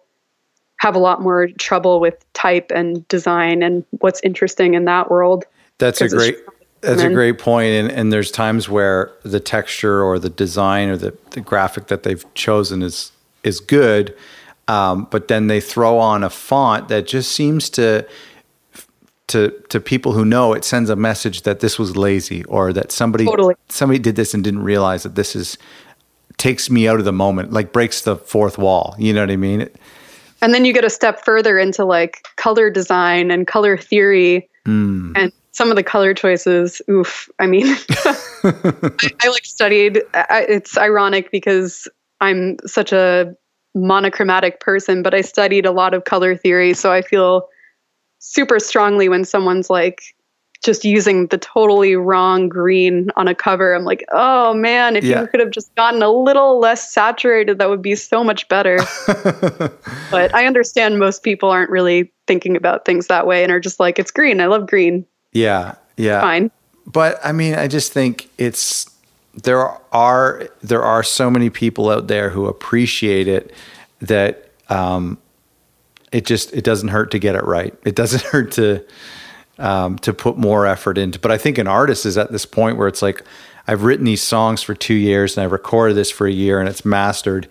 have 0.78 0.96
a 0.96 0.98
lot 0.98 1.22
more 1.22 1.46
trouble 1.58 2.00
with 2.00 2.24
type 2.32 2.72
and 2.74 3.06
design 3.06 3.62
and 3.62 3.84
what's 4.00 4.20
interesting 4.22 4.74
in 4.74 4.84
that 4.84 5.10
world 5.10 5.44
That's 5.78 6.00
a 6.00 6.08
great 6.08 6.38
that's 6.82 7.02
a 7.02 7.10
great 7.10 7.38
point. 7.38 7.68
And 7.68 7.90
and 7.92 8.12
there's 8.12 8.30
times 8.30 8.68
where 8.68 9.12
the 9.22 9.38
texture 9.38 10.02
or 10.02 10.18
the 10.18 10.28
design 10.28 10.88
or 10.88 10.96
the, 10.96 11.16
the 11.30 11.40
graphic 11.40 11.86
that 11.86 12.02
they've 12.02 12.24
chosen 12.34 12.82
is 12.82 13.12
is 13.44 13.60
good. 13.60 14.14
Um, 14.72 15.06
but 15.10 15.28
then 15.28 15.48
they 15.48 15.60
throw 15.60 15.98
on 15.98 16.24
a 16.24 16.30
font 16.30 16.88
that 16.88 17.06
just 17.06 17.32
seems 17.32 17.68
to 17.70 18.06
to 19.28 19.50
to 19.68 19.80
people 19.80 20.12
who 20.12 20.24
know 20.24 20.52
it 20.52 20.64
sends 20.64 20.90
a 20.90 20.96
message 20.96 21.42
that 21.42 21.60
this 21.60 21.78
was 21.78 21.96
lazy 21.96 22.44
or 22.44 22.72
that 22.72 22.90
somebody 22.92 23.24
Totally. 23.24 23.54
somebody 23.68 23.98
did 23.98 24.16
this 24.16 24.34
and 24.34 24.42
didn't 24.42 24.62
realize 24.62 25.02
that 25.02 25.14
this 25.14 25.36
is 25.36 25.58
takes 26.38 26.70
me 26.70 26.88
out 26.88 26.98
of 26.98 27.04
the 27.04 27.12
moment, 27.12 27.52
like 27.52 27.72
breaks 27.72 28.00
the 28.02 28.16
fourth 28.16 28.58
wall. 28.58 28.94
You 28.98 29.12
know 29.12 29.20
what 29.20 29.30
I 29.30 29.36
mean? 29.36 29.60
It- 29.62 29.76
And 30.40 30.52
then 30.54 30.64
you 30.64 30.72
get 30.72 30.84
a 30.84 30.90
step 30.90 31.24
further 31.24 31.58
into 31.58 31.84
like 31.84 32.26
color 32.36 32.68
design 32.70 33.30
and 33.30 33.46
color 33.46 33.76
theory 33.76 34.48
and 34.64 35.32
some 35.52 35.70
of 35.70 35.76
the 35.76 35.82
color 35.84 36.14
choices. 36.14 36.80
Oof. 36.90 37.28
I 37.38 37.46
mean, 37.46 37.66
I, 38.44 39.10
I 39.24 39.28
like 39.28 39.44
studied. 39.44 40.02
I, 40.14 40.46
it's 40.48 40.76
ironic 40.78 41.30
because 41.30 41.86
I'm 42.20 42.56
such 42.66 42.92
a 42.92 43.34
monochromatic 43.74 44.60
person, 44.60 45.02
but 45.02 45.14
I 45.14 45.20
studied 45.22 45.66
a 45.66 45.70
lot 45.72 45.94
of 45.94 46.04
color 46.04 46.36
theory. 46.36 46.74
So 46.74 46.92
I 46.92 47.02
feel 47.02 47.48
super 48.18 48.58
strongly 48.60 49.08
when 49.08 49.24
someone's 49.24 49.68
like 49.70 50.02
just 50.64 50.84
using 50.84 51.26
the 51.26 51.38
totally 51.38 51.96
wrong 51.96 52.48
green 52.48 53.10
on 53.16 53.26
a 53.26 53.34
cover. 53.34 53.74
I'm 53.74 53.84
like, 53.84 54.04
oh 54.12 54.54
man, 54.54 54.94
if 54.94 55.02
Yeah. 55.02 55.22
you 55.22 55.26
could 55.26 55.40
have 55.40 55.50
just 55.50 55.74
gotten 55.74 56.02
a 56.04 56.10
little 56.10 56.60
less 56.60 56.92
saturated, 56.92 57.58
that 57.58 57.68
would 57.68 57.82
be 57.82 57.96
so 57.96 58.22
much 58.22 58.46
better. 58.48 58.78
but 60.10 60.32
I 60.34 60.46
understand 60.46 60.98
most 61.00 61.22
people 61.24 61.50
aren't 61.50 61.70
really 61.70 62.12
thinking 62.28 62.56
about 62.56 62.84
things 62.84 63.08
that 63.08 63.26
way 63.26 63.42
and 63.42 63.50
are 63.50 63.58
just 63.60 63.80
like, 63.80 63.98
it's 63.98 64.10
green. 64.12 64.40
I 64.40 64.46
love 64.46 64.68
green. 64.68 65.04
yeah, 65.32 65.74
yeah. 65.96 66.20
Fine. 66.20 66.50
but 66.86 67.18
I 67.24 67.32
mean, 67.32 67.54
I 67.54 67.66
just 67.66 67.92
think 67.92 68.28
it's 68.38 68.88
there 69.34 69.60
are 69.94 70.48
there 70.62 70.82
are 70.82 71.02
so 71.02 71.30
many 71.30 71.50
people 71.50 71.88
out 71.90 72.06
there 72.08 72.30
who 72.30 72.46
appreciate 72.46 73.28
it 73.28 73.52
that 74.00 74.50
um, 74.68 75.18
it 76.10 76.26
just 76.26 76.52
it 76.52 76.64
doesn't 76.64 76.88
hurt 76.88 77.10
to 77.12 77.18
get 77.18 77.34
it 77.34 77.44
right. 77.44 77.74
It 77.84 77.94
doesn't 77.94 78.22
hurt 78.32 78.52
to 78.52 78.84
um, 79.58 79.98
to 80.00 80.12
put 80.12 80.36
more 80.36 80.66
effort 80.66 80.98
into. 80.98 81.18
But 81.18 81.30
I 81.30 81.38
think 81.38 81.58
an 81.58 81.66
artist 81.66 82.04
is 82.06 82.18
at 82.18 82.32
this 82.32 82.44
point 82.44 82.76
where 82.76 82.88
it's 82.88 83.02
like 83.02 83.22
I've 83.66 83.84
written 83.84 84.04
these 84.04 84.22
songs 84.22 84.62
for 84.62 84.74
two 84.74 84.94
years 84.94 85.36
and 85.36 85.44
I've 85.44 85.52
recorded 85.52 85.94
this 85.94 86.10
for 86.10 86.26
a 86.26 86.32
year 86.32 86.60
and 86.60 86.68
it's 86.68 86.84
mastered 86.84 87.48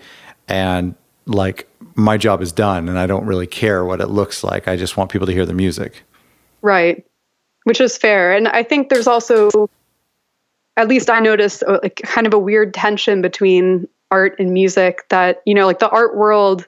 and 0.48 0.96
like 1.26 1.68
my 1.96 2.18
job 2.18 2.42
is 2.42 2.52
done 2.52 2.90
and 2.90 3.00
I 3.00 3.08
don't 3.08 3.26
really 3.26 3.48
care 3.48 3.86
what 3.86 4.02
it 4.02 4.08
looks 4.08 4.44
like. 4.44 4.68
I 4.68 4.76
just 4.76 4.98
want 4.98 5.12
people 5.12 5.28
to 5.28 5.34
hear 5.34 5.46
the 5.46 5.54
music. 5.54 6.04
Right. 6.62 7.06
Which 7.64 7.80
is 7.80 7.98
fair. 7.98 8.34
And 8.34 8.48
I 8.50 8.64
think 8.64 8.90
there's 8.90 9.08
also, 9.08 9.70
at 10.78 10.88
least 10.88 11.10
I 11.10 11.20
noticed, 11.20 11.64
uh, 11.64 11.80
like 11.84 12.02
kind 12.04 12.28
of 12.28 12.34
a 12.34 12.40
weird 12.40 12.74
tension 12.74 13.22
between 13.22 13.88
art 14.10 14.36
and 14.40 14.54
music 14.54 15.08
that, 15.10 15.42
you 15.46 15.54
know, 15.54 15.66
like 15.66 15.80
the 15.80 15.90
art 15.90 16.16
world 16.16 16.68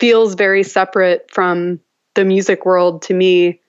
feels 0.00 0.34
very 0.34 0.62
separate 0.62 1.30
from 1.30 1.80
the 2.14 2.24
music 2.24 2.64
world 2.66 3.02
to 3.02 3.14
me. 3.14 3.60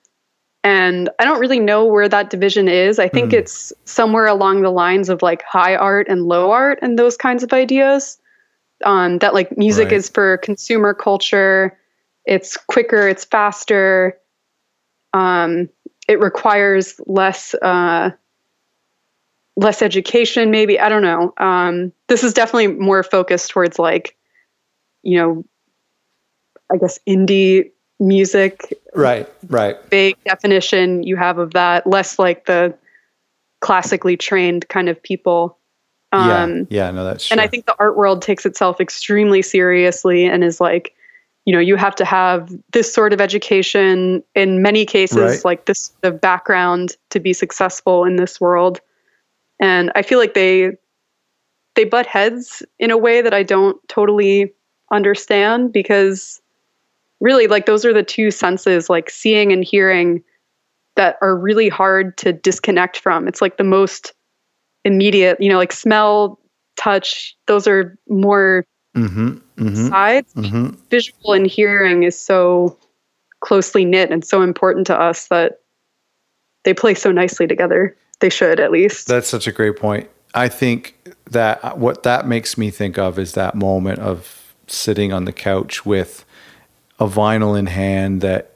And 0.64 1.08
I 1.20 1.24
don't 1.24 1.38
really 1.40 1.60
know 1.60 1.84
where 1.84 2.08
that 2.08 2.30
division 2.30 2.68
is. 2.68 2.98
I 2.98 3.08
think 3.08 3.32
it's 3.32 3.72
somewhere 3.84 4.26
along 4.26 4.62
the 4.62 4.70
lines 4.70 5.08
of 5.08 5.22
like 5.22 5.42
high 5.42 5.76
art 5.76 6.08
and 6.08 6.24
low 6.24 6.50
art 6.50 6.80
and 6.82 6.98
those 6.98 7.16
kinds 7.16 7.42
of 7.44 7.52
ideas. 7.52 8.18
Um, 8.84 9.18
that 9.18 9.32
like 9.32 9.56
music 9.56 9.86
Right. 9.86 9.92
is 9.94 10.08
for 10.10 10.36
consumer 10.38 10.92
culture, 10.92 11.78
it's 12.26 12.56
quicker, 12.56 13.08
it's 13.08 13.24
faster, 13.24 14.18
um, 15.14 15.70
it 16.08 16.20
requires 16.20 17.00
less 17.06 17.54
uh, 17.62 18.10
less 19.56 19.80
education 19.82 20.50
maybe 20.50 20.78
i 20.78 20.88
don't 20.88 21.02
know 21.02 21.32
um, 21.38 21.92
this 22.08 22.22
is 22.22 22.32
definitely 22.34 22.68
more 22.68 23.02
focused 23.02 23.50
towards 23.50 23.78
like 23.78 24.16
you 25.02 25.18
know 25.18 25.44
i 26.72 26.76
guess 26.76 26.98
indie 27.08 27.70
music 27.98 28.74
Right, 28.94 29.26
right. 29.48 29.76
big 29.90 30.16
definition 30.24 31.02
you 31.02 31.16
have 31.16 31.38
of 31.38 31.52
that 31.52 31.86
less 31.86 32.18
like 32.18 32.44
the 32.46 32.74
classically 33.60 34.16
trained 34.16 34.68
kind 34.68 34.88
of 34.88 35.02
people 35.02 35.58
um, 36.12 36.28
yeah, 36.70 36.84
yeah, 36.86 36.90
no, 36.92 37.04
that's 37.04 37.26
true. 37.26 37.34
and 37.34 37.40
I 37.40 37.46
think 37.48 37.66
the 37.66 37.74
art 37.78 37.96
world 37.96 38.22
takes 38.22 38.46
itself 38.46 38.80
extremely 38.80 39.42
seriously 39.42 40.24
and 40.24 40.44
is 40.44 40.60
like, 40.60 40.94
you 41.44 41.52
know, 41.52 41.58
you 41.58 41.76
have 41.76 41.94
to 41.96 42.04
have 42.04 42.50
this 42.72 42.92
sort 42.92 43.12
of 43.12 43.20
education 43.20 44.22
in 44.34 44.62
many 44.62 44.86
cases, 44.86 45.16
Right. 45.18 45.44
like 45.44 45.64
this 45.66 45.92
sort 46.02 46.14
of 46.14 46.20
background 46.20 46.96
to 47.10 47.20
be 47.20 47.32
successful 47.32 48.04
in 48.04 48.16
this 48.16 48.40
world. 48.40 48.80
And 49.60 49.90
I 49.94 50.02
feel 50.02 50.18
like 50.18 50.34
they 50.34 50.72
they 51.74 51.84
butt 51.84 52.06
heads 52.06 52.62
in 52.78 52.90
a 52.90 52.96
way 52.96 53.20
that 53.20 53.34
I 53.34 53.42
don't 53.42 53.76
totally 53.88 54.52
understand 54.90 55.72
because 55.72 56.40
really 57.20 57.46
like 57.46 57.66
those 57.66 57.84
are 57.84 57.92
the 57.92 58.02
two 58.02 58.30
senses 58.30 58.88
like 58.88 59.10
seeing 59.10 59.52
and 59.52 59.64
hearing 59.64 60.22
that 60.96 61.16
are 61.20 61.36
really 61.36 61.68
hard 61.68 62.16
to 62.18 62.32
disconnect 62.32 62.98
from. 62.98 63.28
It's 63.28 63.42
like 63.42 63.58
the 63.58 63.64
most 63.64 64.14
immediate, 64.84 65.38
you 65.40 65.50
know, 65.50 65.58
like 65.58 65.72
smell, 65.72 66.40
touch, 66.76 67.36
those 67.46 67.66
are 67.66 67.98
more 68.08 68.64
hmm 68.94 69.38
mm-hmm. 69.56 69.88
sides, 69.88 70.32
mm-hmm. 70.34 70.74
visual 70.90 71.32
and 71.32 71.46
hearing 71.46 72.02
is 72.02 72.18
so 72.18 72.78
closely 73.40 73.84
knit 73.84 74.10
and 74.10 74.24
so 74.24 74.42
important 74.42 74.86
to 74.86 74.98
us 74.98 75.28
that 75.28 75.60
they 76.64 76.74
play 76.74 76.94
so 76.94 77.12
nicely 77.12 77.46
together. 77.46 77.96
They 78.20 78.30
should 78.30 78.60
at 78.60 78.70
least. 78.70 79.08
That's 79.08 79.28
such 79.28 79.46
a 79.46 79.52
great 79.52 79.76
point. 79.76 80.08
I 80.34 80.48
think 80.48 80.96
that 81.30 81.78
what 81.78 82.02
that 82.04 82.26
makes 82.26 82.56
me 82.56 82.70
think 82.70 82.98
of 82.98 83.18
is 83.18 83.32
that 83.32 83.54
moment 83.54 83.98
of 83.98 84.54
sitting 84.66 85.12
on 85.12 85.24
the 85.24 85.32
couch 85.32 85.84
with 85.84 86.24
a 86.98 87.06
vinyl 87.06 87.58
in 87.58 87.66
hand 87.66 88.20
that 88.20 88.52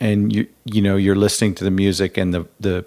and 0.00 0.32
you 0.32 0.46
you 0.64 0.80
know 0.80 0.96
you're 0.96 1.16
listening 1.16 1.54
to 1.54 1.64
the 1.64 1.70
music 1.70 2.16
and 2.16 2.32
the 2.32 2.46
the 2.58 2.84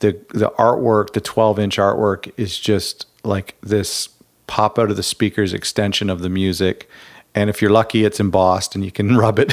the 0.00 0.12
the 0.30 0.50
artwork 0.58 1.12
the 1.12 1.20
12 1.20 1.58
inch 1.58 1.76
artwork 1.76 2.32
is 2.36 2.58
just 2.58 3.06
like 3.24 3.56
this 3.60 4.08
pop 4.46 4.78
out 4.78 4.90
of 4.90 4.96
the 4.96 5.02
speakers 5.02 5.52
extension 5.52 6.08
of 6.08 6.20
the 6.20 6.28
music 6.28 6.88
and 7.34 7.50
if 7.50 7.60
you're 7.60 7.70
lucky 7.70 8.04
it's 8.04 8.18
embossed 8.18 8.74
and 8.74 8.84
you 8.84 8.90
can 8.90 9.16
rub 9.18 9.38
it 9.38 9.52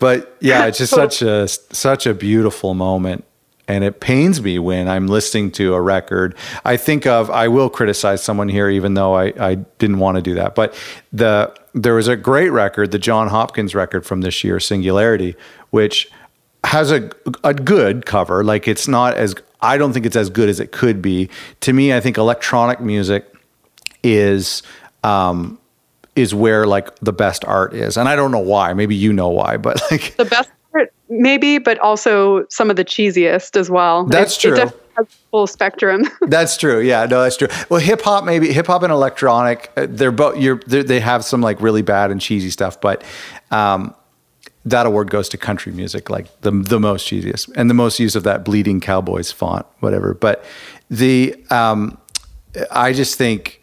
but 0.00 0.36
yeah 0.40 0.66
it's 0.66 0.78
just 0.78 0.92
such 0.92 1.22
a 1.22 1.46
such 1.48 2.06
a 2.06 2.14
beautiful 2.14 2.74
moment 2.74 3.24
and 3.70 3.84
it 3.84 4.00
pains 4.00 4.42
me 4.42 4.58
when 4.58 4.88
I'm 4.88 5.06
listening 5.06 5.52
to 5.52 5.74
a 5.74 5.80
record. 5.80 6.34
I 6.64 6.76
think 6.76 7.06
of 7.06 7.30
I 7.30 7.46
will 7.46 7.70
criticize 7.70 8.20
someone 8.22 8.48
here, 8.48 8.68
even 8.68 8.94
though 8.94 9.14
I, 9.14 9.32
I 9.38 9.54
didn't 9.54 10.00
want 10.00 10.16
to 10.16 10.22
do 10.22 10.34
that. 10.34 10.56
But 10.56 10.74
the 11.12 11.54
there 11.72 11.94
was 11.94 12.08
a 12.08 12.16
great 12.16 12.50
record, 12.50 12.90
the 12.90 12.98
Jon 12.98 13.28
Hopkins 13.28 13.74
record 13.74 14.04
from 14.04 14.22
this 14.22 14.42
year, 14.42 14.58
Singularity, 14.58 15.36
which 15.70 16.10
has 16.64 16.90
a 16.90 17.10
a 17.44 17.54
good 17.54 18.06
cover. 18.06 18.42
Like 18.42 18.66
it's 18.66 18.88
not 18.88 19.14
as 19.14 19.36
I 19.60 19.78
don't 19.78 19.92
think 19.92 20.04
it's 20.04 20.16
as 20.16 20.30
good 20.30 20.48
as 20.48 20.58
it 20.58 20.72
could 20.72 21.00
be. 21.00 21.30
To 21.60 21.72
me, 21.72 21.94
I 21.94 22.00
think 22.00 22.18
electronic 22.18 22.80
music 22.80 23.32
is 24.02 24.64
um, 25.04 25.60
is 26.16 26.34
where 26.34 26.66
like 26.66 26.92
the 26.96 27.12
best 27.12 27.44
art 27.44 27.72
is, 27.72 27.96
and 27.96 28.08
I 28.08 28.16
don't 28.16 28.32
know 28.32 28.38
why. 28.38 28.74
Maybe 28.74 28.96
you 28.96 29.12
know 29.12 29.28
why, 29.28 29.58
but 29.58 29.80
like 29.92 30.16
the 30.16 30.24
best 30.24 30.50
maybe, 31.10 31.58
but 31.58 31.78
also 31.80 32.46
some 32.48 32.70
of 32.70 32.76
the 32.76 32.84
cheesiest 32.84 33.56
as 33.56 33.68
well. 33.68 34.06
That's 34.06 34.36
it, 34.38 34.48
true. 34.48 34.56
It 34.56 34.74
full 35.30 35.46
spectrum. 35.46 36.04
that's 36.22 36.56
true. 36.56 36.80
Yeah, 36.80 37.06
no, 37.06 37.22
that's 37.22 37.36
true. 37.36 37.48
Well, 37.68 37.80
hip 37.80 38.02
hop, 38.02 38.24
maybe 38.24 38.52
hip 38.52 38.66
hop 38.66 38.82
and 38.82 38.92
electronic, 38.92 39.70
uh, 39.76 39.86
they're 39.88 40.12
both. 40.12 40.38
You're 40.38 40.60
they're, 40.66 40.82
they 40.82 41.00
have 41.00 41.24
some 41.24 41.40
like 41.40 41.60
really 41.60 41.82
bad 41.82 42.10
and 42.10 42.20
cheesy 42.20 42.50
stuff, 42.50 42.80
but 42.80 43.02
um, 43.50 43.94
that 44.64 44.86
award 44.86 45.10
goes 45.10 45.28
to 45.30 45.38
country 45.38 45.72
music, 45.72 46.10
like 46.10 46.40
the 46.42 46.50
the 46.50 46.80
most 46.80 47.06
cheesiest 47.06 47.50
and 47.56 47.70
the 47.70 47.74
most 47.74 47.98
use 47.98 48.16
of 48.16 48.24
that 48.24 48.44
bleeding 48.44 48.80
cowboys 48.80 49.32
font, 49.32 49.66
whatever. 49.80 50.14
But 50.14 50.44
the 50.88 51.34
um, 51.50 51.98
I 52.70 52.92
just 52.92 53.16
think. 53.16 53.58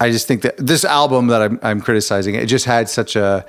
I 0.00 0.10
just 0.10 0.26
think 0.26 0.42
that 0.42 0.56
this 0.58 0.84
album 0.84 1.28
that 1.28 1.40
I'm, 1.40 1.58
I'm 1.62 1.80
criticizing, 1.80 2.34
it 2.34 2.46
just 2.46 2.64
had 2.64 2.88
such 2.88 3.14
a 3.14 3.46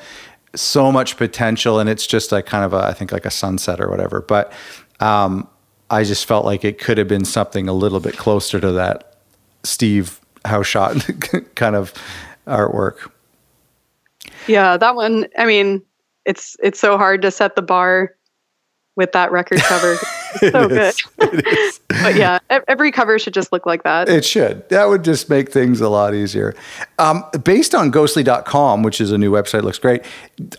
so 0.55 0.91
much 0.91 1.17
potential 1.17 1.79
and 1.79 1.89
it's 1.89 2.07
just 2.07 2.31
like 2.31 2.45
kind 2.45 2.63
of 2.63 2.73
a, 2.73 2.87
I 2.87 2.93
think 2.93 3.11
like 3.11 3.25
a 3.25 3.31
sunset 3.31 3.79
or 3.79 3.89
whatever. 3.89 4.21
But 4.21 4.51
um, 4.99 5.47
I 5.89 6.03
just 6.03 6.25
felt 6.25 6.45
like 6.45 6.63
it 6.63 6.79
could 6.79 6.97
have 6.97 7.07
been 7.07 7.25
something 7.25 7.67
a 7.67 7.73
little 7.73 7.99
bit 7.99 8.17
closer 8.17 8.59
to 8.59 8.71
that 8.73 9.17
Steve 9.63 10.19
Hauschildt 10.45 11.55
kind 11.55 11.75
of 11.75 11.93
artwork. 12.47 13.11
Yeah, 14.47 14.77
that 14.77 14.95
one. 14.95 15.27
I 15.37 15.45
mean, 15.45 15.81
it's 16.25 16.57
it's 16.61 16.79
so 16.79 16.97
hard 16.97 17.21
to 17.23 17.31
set 17.31 17.55
the 17.55 17.61
bar 17.61 18.15
with 18.95 19.11
that 19.11 19.31
record 19.31 19.59
cover. 19.59 19.97
So 20.39 20.67
good. 20.69 20.95
but 21.88 22.15
yeah, 22.15 22.39
every 22.49 22.91
cover 22.91 23.17
should 23.19 23.33
just 23.33 23.51
look 23.51 23.65
like 23.65 23.83
that. 23.83 24.09
It 24.09 24.25
should. 24.25 24.67
That 24.69 24.86
would 24.86 25.03
just 25.03 25.29
make 25.29 25.51
things 25.51 25.81
a 25.81 25.89
lot 25.89 26.13
easier. 26.13 26.55
Um, 26.99 27.25
based 27.43 27.75
on 27.75 27.91
ghostly.com, 27.91 28.83
which 28.83 28.99
is 28.99 29.11
a 29.11 29.17
new 29.17 29.31
website, 29.31 29.63
looks 29.63 29.79
great. 29.79 30.03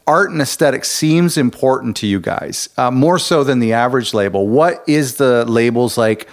Art 0.06 0.30
and 0.30 0.40
aesthetic 0.40 0.84
seems 0.84 1.36
important 1.36 1.96
to 1.98 2.06
you 2.06 2.20
guys, 2.20 2.68
uh, 2.76 2.90
more 2.90 3.18
so 3.18 3.44
than 3.44 3.58
the 3.58 3.72
average 3.72 4.14
label. 4.14 4.46
What 4.46 4.82
is 4.86 5.16
the 5.16 5.44
label's 5.46 5.98
like 5.98 6.28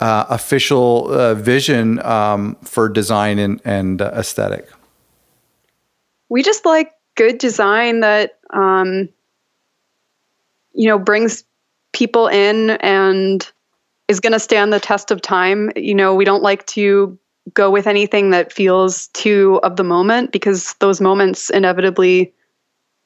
uh, 0.00 0.26
official 0.28 1.12
uh, 1.12 1.34
vision 1.34 2.04
um, 2.04 2.56
for 2.62 2.88
design 2.88 3.38
and, 3.38 3.60
and 3.64 4.00
aesthetic? 4.00 4.68
We 6.28 6.42
just 6.42 6.64
like 6.64 6.92
good 7.14 7.38
design 7.38 8.00
that 8.00 8.38
um, 8.50 9.08
you 10.72 10.88
know 10.88 10.98
brings 10.98 11.44
people 11.92 12.28
in 12.28 12.70
and 12.70 13.50
is 14.08 14.20
going 14.20 14.32
to 14.32 14.40
stand 14.40 14.72
the 14.72 14.80
test 14.80 15.10
of 15.10 15.20
time. 15.20 15.70
You 15.76 15.94
know, 15.94 16.14
we 16.14 16.24
don't 16.24 16.42
like 16.42 16.66
to 16.68 17.18
go 17.54 17.70
with 17.70 17.86
anything 17.86 18.30
that 18.30 18.52
feels 18.52 19.08
too 19.08 19.60
of 19.62 19.76
the 19.76 19.84
moment 19.84 20.32
because 20.32 20.74
those 20.80 21.00
moments 21.00 21.50
inevitably 21.50 22.32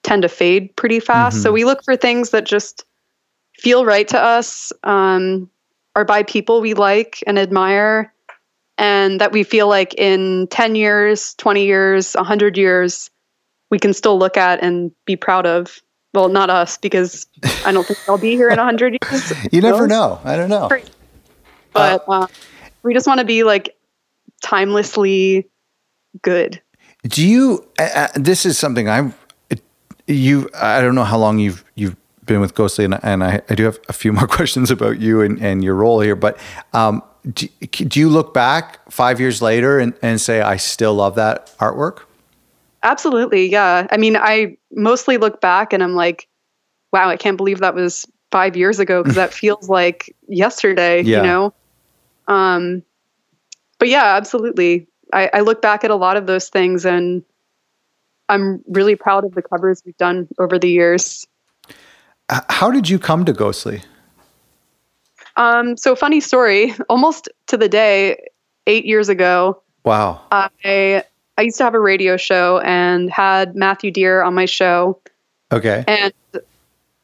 tend 0.02 0.22
to 0.22 0.28
fade 0.28 0.74
pretty 0.76 1.00
fast. 1.00 1.36
Mm-hmm. 1.36 1.42
So 1.42 1.52
we 1.52 1.64
look 1.64 1.84
for 1.84 1.96
things 1.96 2.30
that 2.30 2.44
just 2.44 2.84
feel 3.54 3.84
right 3.84 4.06
to 4.08 4.20
us, 4.20 4.72
um, 4.84 5.50
are 5.94 6.04
by 6.04 6.22
people 6.22 6.60
we 6.60 6.74
like 6.74 7.24
and 7.26 7.38
admire, 7.38 8.12
and 8.76 9.20
that 9.20 9.32
we 9.32 9.42
feel 9.42 9.66
like 9.68 9.94
in 9.94 10.46
10 10.48 10.74
years, 10.74 11.34
20 11.36 11.64
years, 11.64 12.14
100 12.14 12.58
years, 12.58 13.10
we 13.70 13.78
can 13.78 13.94
still 13.94 14.18
look 14.18 14.36
at 14.36 14.62
and 14.62 14.92
be 15.06 15.16
proud 15.16 15.46
of. 15.46 15.80
Well, 16.16 16.30
not 16.30 16.48
us, 16.48 16.78
because 16.78 17.26
I 17.66 17.72
don't 17.72 17.86
think 17.86 17.98
I'll 18.08 18.16
be 18.16 18.36
here 18.36 18.48
in 18.48 18.56
100 18.56 18.96
years. 19.02 19.32
you 19.52 19.60
never 19.60 19.86
know. 19.86 20.18
I 20.24 20.34
don't 20.34 20.48
know. 20.48 20.66
But 21.74 22.08
uh, 22.08 22.10
uh, 22.10 22.26
we 22.82 22.94
just 22.94 23.06
want 23.06 23.20
to 23.20 23.26
be 23.26 23.42
like 23.42 23.76
timelessly 24.42 25.44
good. 26.22 26.62
Do 27.06 27.26
you, 27.26 27.68
uh, 27.78 28.08
this 28.14 28.46
is 28.46 28.56
something 28.56 28.88
I'm, 28.88 29.12
you, 30.06 30.48
I 30.54 30.80
don't 30.80 30.94
know 30.94 31.04
how 31.04 31.18
long 31.18 31.38
you've, 31.38 31.62
you've 31.74 31.96
been 32.24 32.40
with 32.40 32.54
Ghostly, 32.54 32.86
and, 32.86 32.98
and 33.02 33.22
I, 33.22 33.42
I, 33.50 33.54
do 33.54 33.64
have 33.64 33.78
a 33.90 33.92
few 33.92 34.12
more 34.14 34.26
questions 34.26 34.70
about 34.70 34.98
you 34.98 35.20
and, 35.20 35.38
and 35.42 35.62
your 35.62 35.74
role 35.74 36.00
here. 36.00 36.16
But 36.16 36.38
um, 36.72 37.02
do, 37.30 37.46
do, 37.60 38.00
you 38.00 38.08
look 38.08 38.32
back 38.32 38.90
five 38.90 39.20
years 39.20 39.42
later 39.42 39.78
and, 39.78 39.92
and 40.00 40.18
say, 40.18 40.40
I 40.40 40.56
still 40.56 40.94
love 40.94 41.14
that 41.16 41.54
artwork? 41.58 42.04
Absolutely. 42.82 43.48
Yeah. 43.50 43.86
I 43.90 43.96
mean, 43.96 44.16
I 44.16 44.56
mostly 44.70 45.16
look 45.16 45.40
back 45.40 45.72
and 45.72 45.82
I'm 45.82 45.94
like, 45.94 46.28
wow, 46.92 47.08
I 47.08 47.16
can't 47.16 47.36
believe 47.36 47.60
that 47.60 47.74
was 47.74 48.06
five 48.30 48.56
years 48.56 48.78
ago 48.78 49.02
because 49.02 49.16
that 49.16 49.32
feels 49.42 49.68
like 49.68 50.14
yesterday, 50.28 51.02
yeah. 51.02 51.18
you 51.18 51.22
know? 51.22 51.54
Um, 52.28 52.82
but 53.78 53.88
yeah, 53.88 54.16
absolutely. 54.16 54.86
I, 55.12 55.30
I 55.34 55.40
look 55.40 55.62
back 55.62 55.84
at 55.84 55.90
a 55.90 55.96
lot 55.96 56.16
of 56.16 56.26
those 56.26 56.48
things 56.48 56.84
and 56.84 57.24
I'm 58.28 58.62
really 58.68 58.96
proud 58.96 59.24
of 59.24 59.34
the 59.34 59.42
covers 59.42 59.82
we've 59.84 59.96
done 59.96 60.28
over 60.38 60.58
the 60.58 60.70
years. 60.70 61.26
How 62.28 62.70
did 62.70 62.88
you 62.88 62.98
come 62.98 63.24
to 63.24 63.32
Ghostly? 63.32 63.82
Um, 65.36 65.76
so 65.76 65.94
funny 65.94 66.20
story, 66.20 66.74
almost 66.88 67.28
to 67.48 67.56
the 67.56 67.68
day, 67.68 68.28
eight 68.66 68.84
years 68.84 69.08
ago. 69.08 69.62
Wow. 69.84 70.22
I 70.32 71.04
I 71.38 71.42
used 71.42 71.58
to 71.58 71.64
have 71.64 71.74
a 71.74 71.80
radio 71.80 72.16
show 72.16 72.60
and 72.60 73.10
had 73.10 73.54
Matthew 73.54 73.90
Dear 73.90 74.22
on 74.22 74.34
my 74.34 74.46
show. 74.46 75.00
Okay. 75.52 75.84
And 75.86 76.12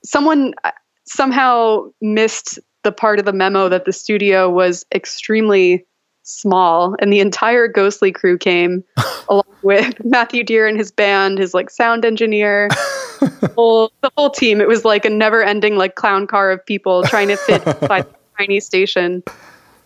someone 0.05 0.55
uh, 0.65 0.71
somehow 1.05 1.91
missed 2.01 2.59
the 2.83 2.93
part 2.93 3.19
of 3.19 3.25
the 3.25 3.33
memo 3.33 3.69
that 3.69 3.85
the 3.85 3.93
studio 3.93 4.51
was 4.51 4.85
extremely 4.95 5.87
small 6.25 6.95
and 7.01 7.13
the 7.13 7.21
entire 7.21 7.67
ghostly 7.67 8.13
crew 8.13 8.39
came 8.39 8.85
along 9.29 9.43
with 9.63 9.93
matthew 10.05 10.45
dear 10.45 10.69
and 10.69 10.79
his 10.79 10.93
band 10.93 11.37
his 11.37 11.53
like 11.53 11.69
sound 11.69 12.05
engineer 12.05 12.69
the, 13.21 13.53
whole, 13.57 13.93
the 14.03 14.11
whole 14.17 14.31
team 14.31 14.61
it 14.61 14.69
was 14.69 14.85
like 14.85 15.05
a 15.05 15.11
never 15.11 15.43
ending 15.43 15.77
like 15.77 15.97
clown 15.97 16.27
car 16.27 16.53
of 16.53 16.65
people 16.65 17.03
trying 17.05 17.27
to 17.27 17.37
fit 17.37 17.67
inside 17.67 18.05
the 18.05 18.17
tiny 18.39 18.61
station 18.61 19.23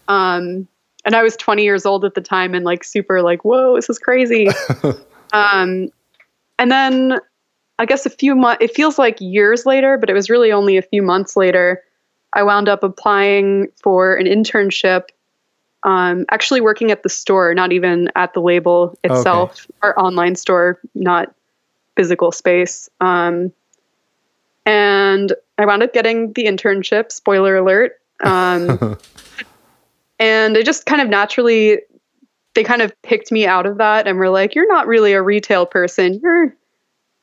um 0.09 0.69
and 1.07 1.15
I 1.15 1.23
was 1.23 1.37
20 1.37 1.63
years 1.63 1.87
old 1.87 2.05
at 2.05 2.15
the 2.15 2.21
time 2.21 2.53
and 2.53 2.65
like 2.65 2.83
super 2.83 3.23
like, 3.23 3.45
whoa, 3.45 3.77
this 3.77 3.89
is 3.89 3.99
crazy. 3.99 4.49
um, 5.33 5.89
and 6.59 6.71
then 6.71 7.21
I 7.79 7.87
guess 7.87 8.05
a 8.07 8.11
few 8.11 8.35
months, 8.35 8.63
it 8.63 8.75
feels 8.75 8.99
like 8.99 9.21
years 9.21 9.65
later, 9.65 9.97
but 9.97 10.11
it 10.11 10.15
was 10.15 10.29
really 10.29 10.51
only 10.51 10.77
a 10.77 10.83
few 10.83 11.03
months 11.03 11.37
later. 11.37 11.83
I 12.33 12.43
wound 12.43 12.69
up 12.69 12.83
applying 12.83 13.69
for 13.81 14.17
an 14.17 14.27
internship, 14.27 15.05
um, 15.85 16.27
actually 16.31 16.61
working 16.61 16.91
at 16.91 17.05
the 17.05 17.09
store, 17.09 17.55
not 17.55 17.73
even 17.73 18.11
at 18.17 18.35
the 18.35 18.41
label 18.41 18.99
itself, 19.05 19.65
okay. 19.71 19.79
our 19.83 19.99
online 19.99 20.35
store, 20.35 20.81
not 20.95 21.33
physical 21.97 22.33
space. 22.33 22.91
Um, 23.01 23.53
and 24.67 25.33
I 25.57 25.67
wound 25.67 25.85
up 25.85 25.95
getting 25.95 26.33
the 26.33 26.47
internship, 26.47 27.13
spoiler 27.13 27.57
alert. 27.57 28.01
And 30.19 30.57
it 30.57 30.65
just 30.65 30.87
kind 30.87 31.03
of 31.03 31.09
naturally, 31.09 31.81
they 32.55 32.65
kind 32.65 32.83
of 32.83 32.93
picked 33.03 33.31
me 33.31 33.47
out 33.47 33.67
of 33.67 33.79
that 33.79 34.07
and 34.07 34.19
were 34.19 34.31
like, 34.31 34.55
"You're 34.55 34.69
not 34.69 34.87
really 34.87 35.13
a 35.13 35.23
retail 35.23 35.67
person. 35.67 36.21
You're 36.23 36.55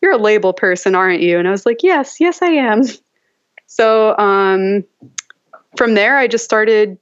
you're 0.02 0.14
a 0.14 0.18
label 0.18 0.54
person, 0.54 0.96
aren't 0.96 1.22
you?" 1.22 1.40
And 1.40 1.48
I 1.48 1.52
was 1.52 1.66
like, 1.66 1.84
"Yes, 1.84 2.20
yes, 2.20 2.42
I 2.42 2.50
am." 2.50 2.84
So 3.66 4.16
um, 4.20 4.84
from 5.78 5.96
there, 5.96 6.16
I 6.18 6.28
just 6.28 6.46
started 6.46 6.96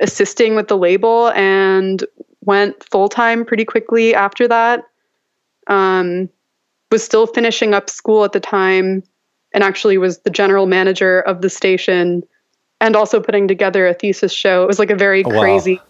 assisting 0.00 0.54
with 0.54 0.68
the 0.68 0.76
label 0.76 1.28
and 1.32 2.02
went 2.40 2.82
full 2.82 3.10
time 3.10 3.44
pretty 3.44 3.66
quickly 3.66 4.14
after 4.14 4.48
that. 4.48 4.84
Um, 5.66 6.30
was 6.90 7.04
still 7.04 7.26
finishing 7.26 7.74
up 7.74 7.90
school 7.90 8.24
at 8.24 8.32
the 8.32 8.40
time 8.40 9.02
and 9.52 9.62
actually 9.62 9.98
was 9.98 10.20
the 10.20 10.30
general 10.30 10.66
manager 10.66 11.20
of 11.20 11.42
the 11.42 11.50
station 11.50 12.22
and 12.80 12.96
also 12.96 13.20
putting 13.20 13.48
together 13.48 13.86
a 13.86 13.94
thesis 13.94 14.32
show. 14.32 14.62
It 14.62 14.66
was 14.66 14.78
like 14.78 14.90
a 14.90 14.96
very 14.96 15.24
oh, 15.24 15.30
crazy 15.30 15.76
wow. 15.76 15.82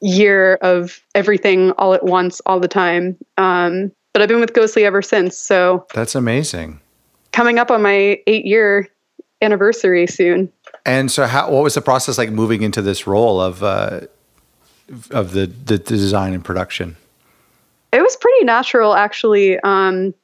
year 0.00 0.54
of 0.56 1.00
everything 1.14 1.72
all 1.72 1.94
at 1.94 2.04
once, 2.04 2.40
all 2.46 2.60
the 2.60 2.68
time. 2.68 3.16
Um, 3.38 3.92
but 4.12 4.22
I've 4.22 4.28
been 4.28 4.40
with 4.40 4.52
Ghostly 4.52 4.84
ever 4.84 5.02
since. 5.02 5.36
So 5.36 5.86
that's 5.94 6.14
amazing. 6.14 6.80
Coming 7.32 7.58
up 7.58 7.70
on 7.70 7.82
my 7.82 8.20
eight 8.26 8.44
year 8.44 8.88
anniversary 9.40 10.06
soon. 10.06 10.52
And 10.84 11.10
so, 11.10 11.26
how 11.26 11.50
what 11.50 11.62
was 11.62 11.74
the 11.74 11.82
process 11.82 12.18
like 12.18 12.30
moving 12.30 12.62
into 12.62 12.82
this 12.82 13.06
role 13.06 13.40
of 13.40 13.62
uh, 13.62 14.00
of 15.10 15.32
the, 15.32 15.46
the 15.46 15.78
design 15.78 16.34
and 16.34 16.44
production? 16.44 16.96
It 17.92 18.02
was 18.02 18.16
pretty 18.16 18.44
natural, 18.44 18.94
actually. 18.94 19.58
Um, 19.60 20.14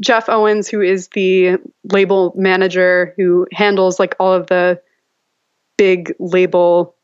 Jeff 0.00 0.28
Owens, 0.28 0.68
who 0.68 0.80
is 0.80 1.08
the 1.08 1.58
label 1.90 2.32
manager 2.36 3.14
who 3.16 3.46
handles 3.52 3.98
like 3.98 4.14
all 4.20 4.32
of 4.32 4.46
the 4.46 4.80
big 5.76 6.14
label 6.18 6.94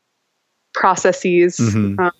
processes, 0.73 1.57
mm-hmm. 1.57 1.99
um, 1.99 2.11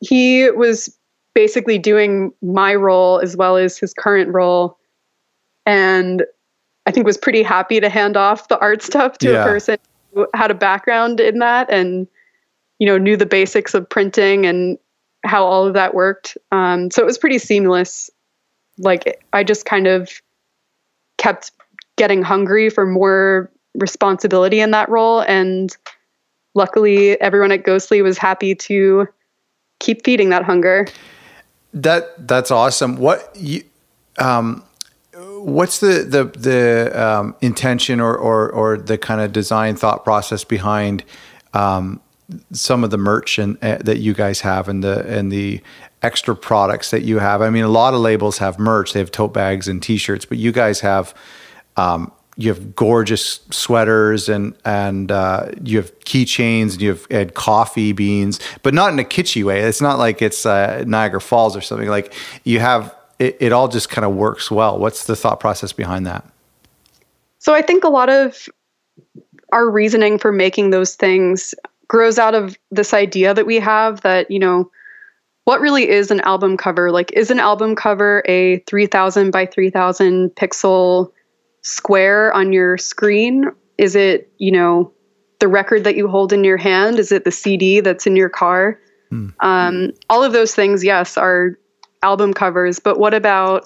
he 0.00 0.50
was 0.50 0.96
basically 1.34 1.78
doing 1.78 2.32
my 2.42 2.74
role 2.74 3.18
as 3.20 3.36
well 3.36 3.56
as 3.56 3.78
his 3.78 3.94
current 3.94 4.32
role. 4.32 4.78
And 5.66 6.24
I 6.86 6.90
think 6.90 7.06
was 7.06 7.18
pretty 7.18 7.42
happy 7.42 7.80
to 7.80 7.88
hand 7.88 8.16
off 8.16 8.48
the 8.48 8.58
art 8.58 8.82
stuff 8.82 9.18
to 9.18 9.32
yeah. 9.32 9.42
a 9.42 9.44
person 9.44 9.78
who 10.12 10.26
had 10.34 10.50
a 10.50 10.54
background 10.54 11.20
in 11.20 11.38
that 11.38 11.70
and 11.70 12.06
you 12.78 12.86
know 12.86 12.98
knew 12.98 13.16
the 13.16 13.26
basics 13.26 13.74
of 13.74 13.88
printing 13.88 14.46
and 14.46 14.78
how 15.24 15.44
all 15.44 15.66
of 15.66 15.74
that 15.74 15.94
worked. 15.94 16.36
Um, 16.50 16.90
so 16.90 17.02
it 17.02 17.06
was 17.06 17.18
pretty 17.18 17.38
seamless. 17.38 18.10
Like 18.78 19.22
I 19.32 19.44
just 19.44 19.66
kind 19.66 19.86
of 19.86 20.10
kept 21.18 21.52
getting 21.96 22.22
hungry 22.22 22.70
for 22.70 22.86
more 22.86 23.52
responsibility 23.74 24.60
in 24.60 24.70
that 24.72 24.88
role, 24.88 25.20
and 25.20 25.76
luckily 26.54 27.20
everyone 27.20 27.52
at 27.52 27.64
Ghostly 27.64 28.02
was 28.02 28.18
happy 28.18 28.54
to 28.54 29.08
keep 29.78 30.04
feeding 30.04 30.30
that 30.30 30.44
hunger. 30.44 30.86
That 31.72 32.26
that's 32.26 32.50
awesome. 32.50 32.96
What 32.96 33.30
you 33.36 33.62
um 34.18 34.64
what's 35.40 35.80
the 35.80 36.04
the 36.04 36.24
the 36.38 37.00
um, 37.00 37.34
intention 37.40 38.00
or, 38.00 38.16
or 38.16 38.50
or 38.50 38.76
the 38.76 38.98
kind 38.98 39.20
of 39.20 39.32
design 39.32 39.76
thought 39.76 40.04
process 40.04 40.44
behind 40.44 41.04
um, 41.52 42.00
some 42.52 42.84
of 42.84 42.90
the 42.90 42.98
merch 42.98 43.38
and, 43.38 43.62
uh, 43.62 43.78
that 43.78 43.98
you 43.98 44.14
guys 44.14 44.40
have 44.40 44.68
and 44.68 44.84
the 44.84 45.06
and 45.06 45.32
the 45.32 45.60
extra 46.02 46.34
products 46.34 46.90
that 46.90 47.02
you 47.02 47.18
have? 47.18 47.42
I 47.42 47.50
mean, 47.50 47.64
a 47.64 47.68
lot 47.68 47.94
of 47.94 48.00
labels 48.00 48.38
have 48.38 48.58
merch; 48.58 48.92
they 48.92 49.00
have 49.00 49.10
tote 49.10 49.32
bags 49.32 49.68
and 49.68 49.82
T-shirts, 49.82 50.24
but 50.24 50.38
you 50.38 50.52
guys 50.52 50.80
have 50.80 51.14
um, 51.76 52.12
you 52.36 52.48
have 52.48 52.74
gorgeous 52.74 53.40
sweaters 53.50 54.28
and 54.28 54.54
and 54.64 55.12
uh, 55.12 55.50
you 55.62 55.76
have 55.78 55.98
keychains 56.00 56.72
and 56.72 56.82
you 56.82 56.90
have 56.90 57.06
had 57.10 57.34
coffee 57.34 57.92
beans, 57.92 58.40
but 58.62 58.74
not 58.74 58.92
in 58.92 58.98
a 58.98 59.04
kitschy 59.04 59.44
way. 59.44 59.60
It's 59.60 59.80
not 59.80 59.98
like 59.98 60.22
it's 60.22 60.46
uh, 60.46 60.84
Niagara 60.86 61.20
Falls 61.20 61.56
or 61.56 61.60
something. 61.60 61.88
Like 61.88 62.14
you 62.44 62.60
have 62.60 62.94
it, 63.18 63.36
it 63.40 63.52
all 63.52 63.68
just 63.68 63.90
kind 63.90 64.04
of 64.04 64.14
works 64.14 64.50
well. 64.50 64.78
What's 64.78 65.04
the 65.04 65.16
thought 65.16 65.40
process 65.40 65.72
behind 65.72 66.06
that? 66.06 66.24
So 67.38 67.54
I 67.54 67.62
think 67.62 67.84
a 67.84 67.88
lot 67.88 68.08
of 68.08 68.48
our 69.52 69.68
reasoning 69.68 70.18
for 70.18 70.32
making 70.32 70.70
those 70.70 70.94
things 70.94 71.54
grows 71.88 72.18
out 72.18 72.34
of 72.34 72.56
this 72.70 72.94
idea 72.94 73.34
that 73.34 73.46
we 73.46 73.56
have 73.56 74.00
that, 74.02 74.30
you 74.30 74.38
know, 74.38 74.70
what 75.44 75.60
really 75.60 75.88
is 75.88 76.10
an 76.10 76.20
album 76.20 76.56
cover? 76.56 76.92
Like, 76.92 77.10
is 77.12 77.30
an 77.30 77.40
album 77.40 77.74
cover 77.74 78.22
a 78.26 78.58
3000 78.60 79.30
by 79.30 79.46
3000 79.46 80.30
pixel 80.36 81.10
square 81.62 82.32
on 82.32 82.52
your 82.52 82.78
screen? 82.78 83.50
Is 83.78 83.96
it, 83.96 84.32
you 84.38 84.52
know, 84.52 84.92
the 85.38 85.48
record 85.48 85.84
that 85.84 85.96
you 85.96 86.08
hold 86.08 86.32
in 86.32 86.44
your 86.44 86.56
hand? 86.56 86.98
Is 86.98 87.12
it 87.12 87.24
the 87.24 87.30
CD 87.30 87.80
that's 87.80 88.06
in 88.06 88.16
your 88.16 88.28
car? 88.28 88.78
Hmm. 89.08 89.28
Um, 89.40 89.92
all 90.08 90.22
of 90.22 90.32
those 90.32 90.54
things, 90.54 90.84
yes, 90.84 91.16
are 91.16 91.58
album 92.02 92.32
covers, 92.32 92.78
but 92.78 92.98
what 92.98 93.14
about 93.14 93.64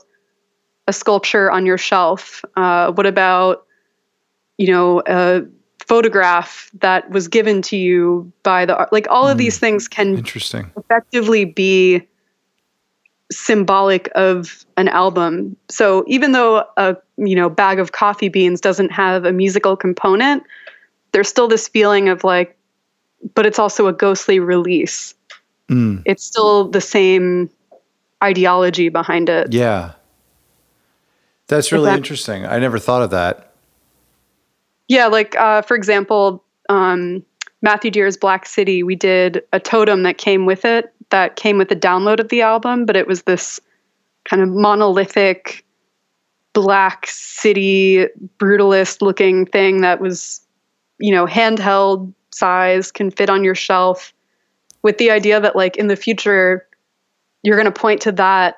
a 0.86 0.92
sculpture 0.92 1.51
on 1.51 1.66
your 1.66 1.78
shelf? 1.78 2.45
Uh, 2.57 2.92
what 2.92 3.07
about, 3.07 3.66
you 4.59 4.70
know, 4.70 5.03
a 5.07 5.42
photograph 5.86 6.70
that 6.80 7.11
was 7.11 7.28
given 7.28 7.61
to 7.62 7.76
you 7.76 8.32
by 8.42 8.64
the 8.64 8.88
like 8.90 9.07
all 9.11 9.28
of 9.28 9.36
mm, 9.36 9.40
these 9.40 9.59
things 9.59 9.86
can 9.86 10.16
interesting 10.16 10.70
effectively 10.78 11.45
be 11.45 12.07
symbolic 13.33 14.11
of 14.14 14.64
an 14.77 14.89
album. 14.89 15.57
So 15.68 16.05
even 16.07 16.33
though 16.33 16.64
a 16.77 16.97
you 17.16 17.37
know 17.37 17.49
bag 17.49 17.79
of 17.79 17.93
coffee 17.93 18.29
beans 18.29 18.61
doesn't 18.61 18.91
have 18.91 19.25
a 19.25 19.33
musical 19.33 19.77
component, 19.77 20.43
there's 21.12 21.29
still 21.29 21.49
this 21.49 21.68
feeling 21.68 22.09
of 22.09 22.25
like, 22.25 22.57
but 23.35 23.47
it's 23.47 23.59
also 23.59 23.87
a 23.87 23.93
ghostly 23.93 24.39
release. 24.39 25.14
Mm. 25.68 26.03
It's 26.05 26.25
still 26.25 26.68
the 26.68 26.81
same 26.81 27.51
ideology 28.22 28.89
behind 28.89 29.29
it. 29.29 29.53
Yeah. 29.53 29.93
That's 31.47 31.72
really 31.72 31.87
that, 31.87 31.97
interesting. 31.97 32.47
I 32.47 32.59
never 32.59 32.79
thought 32.79 33.03
of 33.03 33.11
that. 33.11 33.53
Yeah, 34.89 35.07
like 35.07 35.37
uh, 35.37 35.62
for 35.62 35.77
example, 35.77 36.43
um, 36.68 37.25
Matthew 37.65 37.91
Dear's 37.91 38.19
Black 38.19 38.45
City, 38.45 38.83
we 38.83 38.95
did 38.95 39.43
a 39.55 39.59
totem 39.59 40.03
that 40.03 40.19
came 40.19 40.45
with 40.45 40.67
it, 40.67 40.93
that 41.09 41.37
came 41.37 41.57
with 41.57 41.71
the 41.71 41.77
download 41.77 42.21
of 42.21 42.29
the 42.29 42.43
album, 42.43 42.85
but 42.85 42.95
it 42.95 43.07
was 43.07 43.23
this 43.23 43.59
kind 44.27 44.43
of 44.43 44.51
monolithic 44.51 45.65
black 46.53 47.07
city 47.07 48.07
brutalist 48.39 49.01
looking 49.01 49.47
thing 49.47 49.81
that 49.81 49.99
was, 49.99 50.43
you 50.99 51.11
know, 51.11 51.27
handheld 51.27 52.12
size, 52.33 52.93
can 52.93 53.11
fit 53.11 53.31
on 53.31 53.43
your 53.43 53.55
shelf, 53.55 54.12
with 54.83 54.99
the 54.99 55.11
idea 55.11 55.41
that 55.41 55.57
like 55.57 55.77
in 55.79 55.87
the 55.87 55.97
future 55.97 56.69
you're 57.43 57.57
going 57.57 57.73
to 57.73 57.81
point 57.81 58.03
to 58.03 58.12
that 58.12 58.57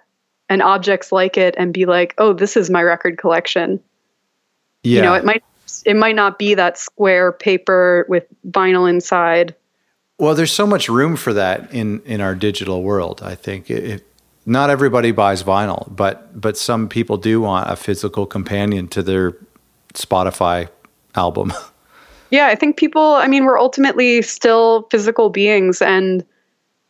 and 0.48 0.62
objects 0.62 1.12
like 1.12 1.36
it 1.36 1.54
and 1.56 1.72
be 1.72 1.86
like, 1.86 2.12
"Oh, 2.18 2.32
this 2.32 2.56
is 2.56 2.70
my 2.70 2.82
record 2.82 3.18
collection." 3.18 3.80
Yeah. 4.82 4.96
You 4.96 5.02
know, 5.02 5.14
it 5.14 5.24
might 5.24 5.44
it 5.84 5.94
might 5.94 6.16
not 6.16 6.38
be 6.38 6.54
that 6.54 6.78
square 6.78 7.32
paper 7.32 8.06
with 8.08 8.24
vinyl 8.48 8.88
inside. 8.88 9.54
Well, 10.18 10.34
there's 10.34 10.52
so 10.52 10.66
much 10.66 10.88
room 10.88 11.16
for 11.16 11.32
that 11.34 11.72
in 11.72 12.00
in 12.04 12.20
our 12.20 12.34
digital 12.34 12.82
world. 12.82 13.22
I 13.22 13.34
think 13.34 13.70
it, 13.70 13.84
it, 13.84 14.06
not 14.46 14.70
everybody 14.70 15.12
buys 15.12 15.42
vinyl, 15.42 15.94
but 15.94 16.40
but 16.40 16.56
some 16.56 16.88
people 16.88 17.16
do 17.16 17.40
want 17.40 17.70
a 17.70 17.76
physical 17.76 18.26
companion 18.26 18.88
to 18.88 19.02
their 19.02 19.36
Spotify 19.94 20.68
album. 21.14 21.52
Yeah, 22.30 22.48
I 22.48 22.56
think 22.56 22.76
people. 22.76 23.14
I 23.14 23.28
mean, 23.28 23.44
we're 23.44 23.58
ultimately 23.58 24.20
still 24.20 24.88
physical 24.90 25.30
beings, 25.30 25.80
and 25.80 26.24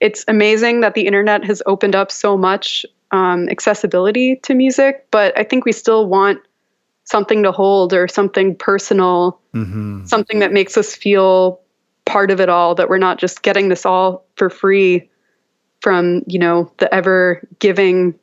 it's 0.00 0.24
amazing 0.28 0.80
that 0.80 0.94
the 0.94 1.06
internet 1.06 1.44
has 1.44 1.62
opened 1.66 1.94
up 1.94 2.10
so 2.10 2.36
much 2.36 2.86
um, 3.10 3.48
accessibility 3.48 4.36
to 4.36 4.54
music, 4.54 5.06
but 5.10 5.38
I 5.38 5.44
think 5.44 5.64
we 5.64 5.72
still 5.72 6.06
want 6.06 6.40
something 7.06 7.42
to 7.44 7.52
hold 7.52 7.94
or 7.94 8.06
something 8.06 8.54
personal, 8.54 9.40
mm-hmm. 9.54 10.04
something 10.04 10.40
that 10.40 10.52
makes 10.52 10.76
us 10.76 10.94
feel 10.94 11.60
part 12.04 12.30
of 12.30 12.40
it 12.40 12.48
all, 12.48 12.74
that 12.74 12.88
we're 12.88 12.98
not 12.98 13.18
just 13.18 13.42
getting 13.42 13.68
this 13.68 13.86
all 13.86 14.24
for 14.36 14.50
free 14.50 15.08
from, 15.80 16.22
you 16.26 16.38
know, 16.38 16.70
the 16.78 16.92
ever 16.94 17.46
giving 17.58 18.14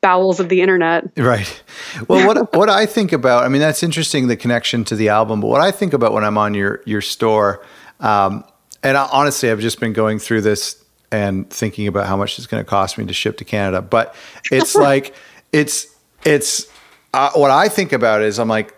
bowels 0.00 0.40
of 0.40 0.48
the 0.48 0.60
internet. 0.60 1.10
Right. 1.16 1.62
Well, 2.08 2.26
what 2.26 2.54
what 2.54 2.68
I 2.68 2.86
think 2.86 3.12
about, 3.12 3.44
I 3.44 3.48
mean, 3.48 3.60
that's 3.60 3.82
interesting 3.82 4.28
the 4.28 4.36
connection 4.36 4.84
to 4.86 4.96
the 4.96 5.08
album. 5.08 5.40
But 5.40 5.48
what 5.48 5.60
I 5.60 5.70
think 5.70 5.92
about 5.92 6.12
when 6.12 6.24
I'm 6.24 6.38
on 6.38 6.54
your 6.54 6.82
your 6.86 7.00
store, 7.00 7.64
um, 8.00 8.44
and 8.82 8.96
I, 8.96 9.08
honestly, 9.12 9.50
I've 9.50 9.60
just 9.60 9.78
been 9.78 9.92
going 9.92 10.18
through 10.18 10.42
this 10.42 10.82
and 11.12 11.50
thinking 11.50 11.86
about 11.86 12.06
how 12.06 12.16
much 12.16 12.38
it's 12.38 12.46
going 12.46 12.64
to 12.64 12.68
cost 12.68 12.96
me 12.96 13.04
to 13.06 13.12
ship 13.12 13.36
to 13.38 13.44
Canada. 13.44 13.82
But 13.82 14.14
it's 14.50 14.74
like 14.74 15.14
it's 15.52 15.86
it's 16.24 16.69
uh, 17.12 17.30
what 17.32 17.50
I 17.50 17.68
think 17.68 17.92
about 17.92 18.22
is 18.22 18.38
I'm 18.38 18.48
like 18.48 18.74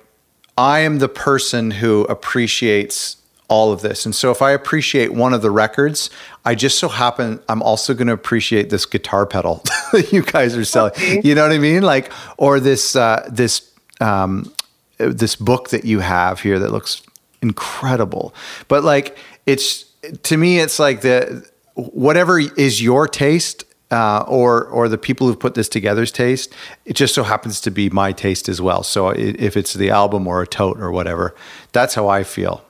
I 0.57 0.81
am 0.81 0.99
the 0.99 1.09
person 1.09 1.71
who 1.71 2.05
appreciates 2.05 3.17
all 3.49 3.73
of 3.73 3.83
this. 3.83 4.07
And 4.07 4.15
so 4.15 4.31
if 4.31 4.41
I 4.41 4.53
appreciate 4.53 5.13
one 5.13 5.35
of 5.35 5.43
the 5.43 5.51
records, 5.51 6.09
I 6.45 6.55
just 6.55 6.79
so 6.79 6.89
happen 6.89 7.41
I'm 7.49 7.63
also 7.63 7.93
going 7.93 8.07
to 8.07 8.13
appreciate 8.13 8.71
this 8.71 8.87
guitar 8.87 9.27
pedal 9.27 9.63
that 9.93 10.13
you 10.13 10.23
guys 10.23 10.57
are 10.57 10.65
selling. 10.65 10.93
Okay. 10.93 11.21
You 11.23 11.35
know 11.35 11.43
what 11.43 11.53
I 11.53 11.59
mean? 11.59 11.83
Like 11.83 12.13
or 12.39 12.61
this 12.61 12.97
uh, 12.97 13.29
this 13.31 13.71
um, 14.01 14.53
this 14.99 15.37
book 15.37 15.71
that 15.71 15.85
you 15.85 16.01
have 16.01 16.41
here 16.41 16.59
that 16.59 16.73
looks 16.73 17.03
incredible. 17.43 18.35
But 18.69 18.85
like 18.85 19.19
it's 19.47 19.85
to 20.25 20.37
me 20.37 20.59
it's 20.61 20.79
like 20.79 21.03
the 21.03 21.49
whatever 21.75 22.39
is 22.39 22.83
your 22.83 23.09
taste 23.09 23.65
uh, 23.93 24.25
or 24.27 24.65
or 24.69 24.89
the 24.89 24.99
people 24.99 25.27
who've 25.27 25.39
put 25.39 25.55
this 25.55 25.69
together's 25.69 26.11
taste, 26.11 26.53
it 26.87 26.95
just 26.95 27.15
so 27.15 27.23
happens 27.23 27.61
to 27.61 27.71
be 27.71 27.91
my 27.91 28.11
taste 28.11 28.49
as 28.49 28.61
well. 28.61 28.83
So 28.83 29.11
if 29.11 29.57
it's 29.57 29.75
the 29.75 29.91
album 29.91 30.27
or 30.27 30.41
a 30.43 30.47
tote 30.47 30.81
or 30.81 30.91
whatever, 30.91 31.35
that's 31.73 31.95
how 31.95 32.09
I 32.09 32.25
feel. 32.25 32.65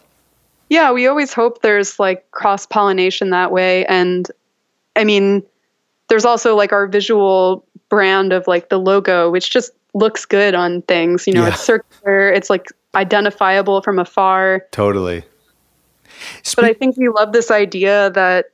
Yeah, 0.69 0.91
we 0.91 1.07
always 1.07 1.33
hope 1.33 1.63
there's 1.63 1.99
like 2.01 2.29
cross 2.33 2.67
pollination 2.67 3.31
that 3.31 3.53
way, 3.53 3.87
and 3.87 4.29
I 4.97 5.05
mean, 5.05 5.45
there's 6.09 6.25
also 6.25 6.57
like 6.57 6.73
our 6.73 6.89
visual 6.89 7.65
brand 7.89 8.33
of 8.33 8.49
like 8.49 8.69
the 8.69 8.79
logo, 8.79 9.31
which 9.31 9.51
just 9.51 9.71
looks 9.95 10.25
good 10.25 10.55
on 10.55 10.83
things. 10.83 11.27
You 11.27 11.35
know, 11.35 11.43
yeah. 11.43 11.49
it's 11.49 11.61
circular, 11.61 12.31
it's 12.33 12.51
like 12.51 12.67
identifiable 12.97 13.81
from 13.83 14.01
afar. 14.01 14.67
Totally. 14.73 15.23
Spe- 16.43 16.57
but 16.57 16.65
I 16.65 16.73
think 16.73 16.97
we 16.97 17.09
love 17.09 17.33
this 17.33 17.51
idea 17.51 18.11
that 18.11 18.47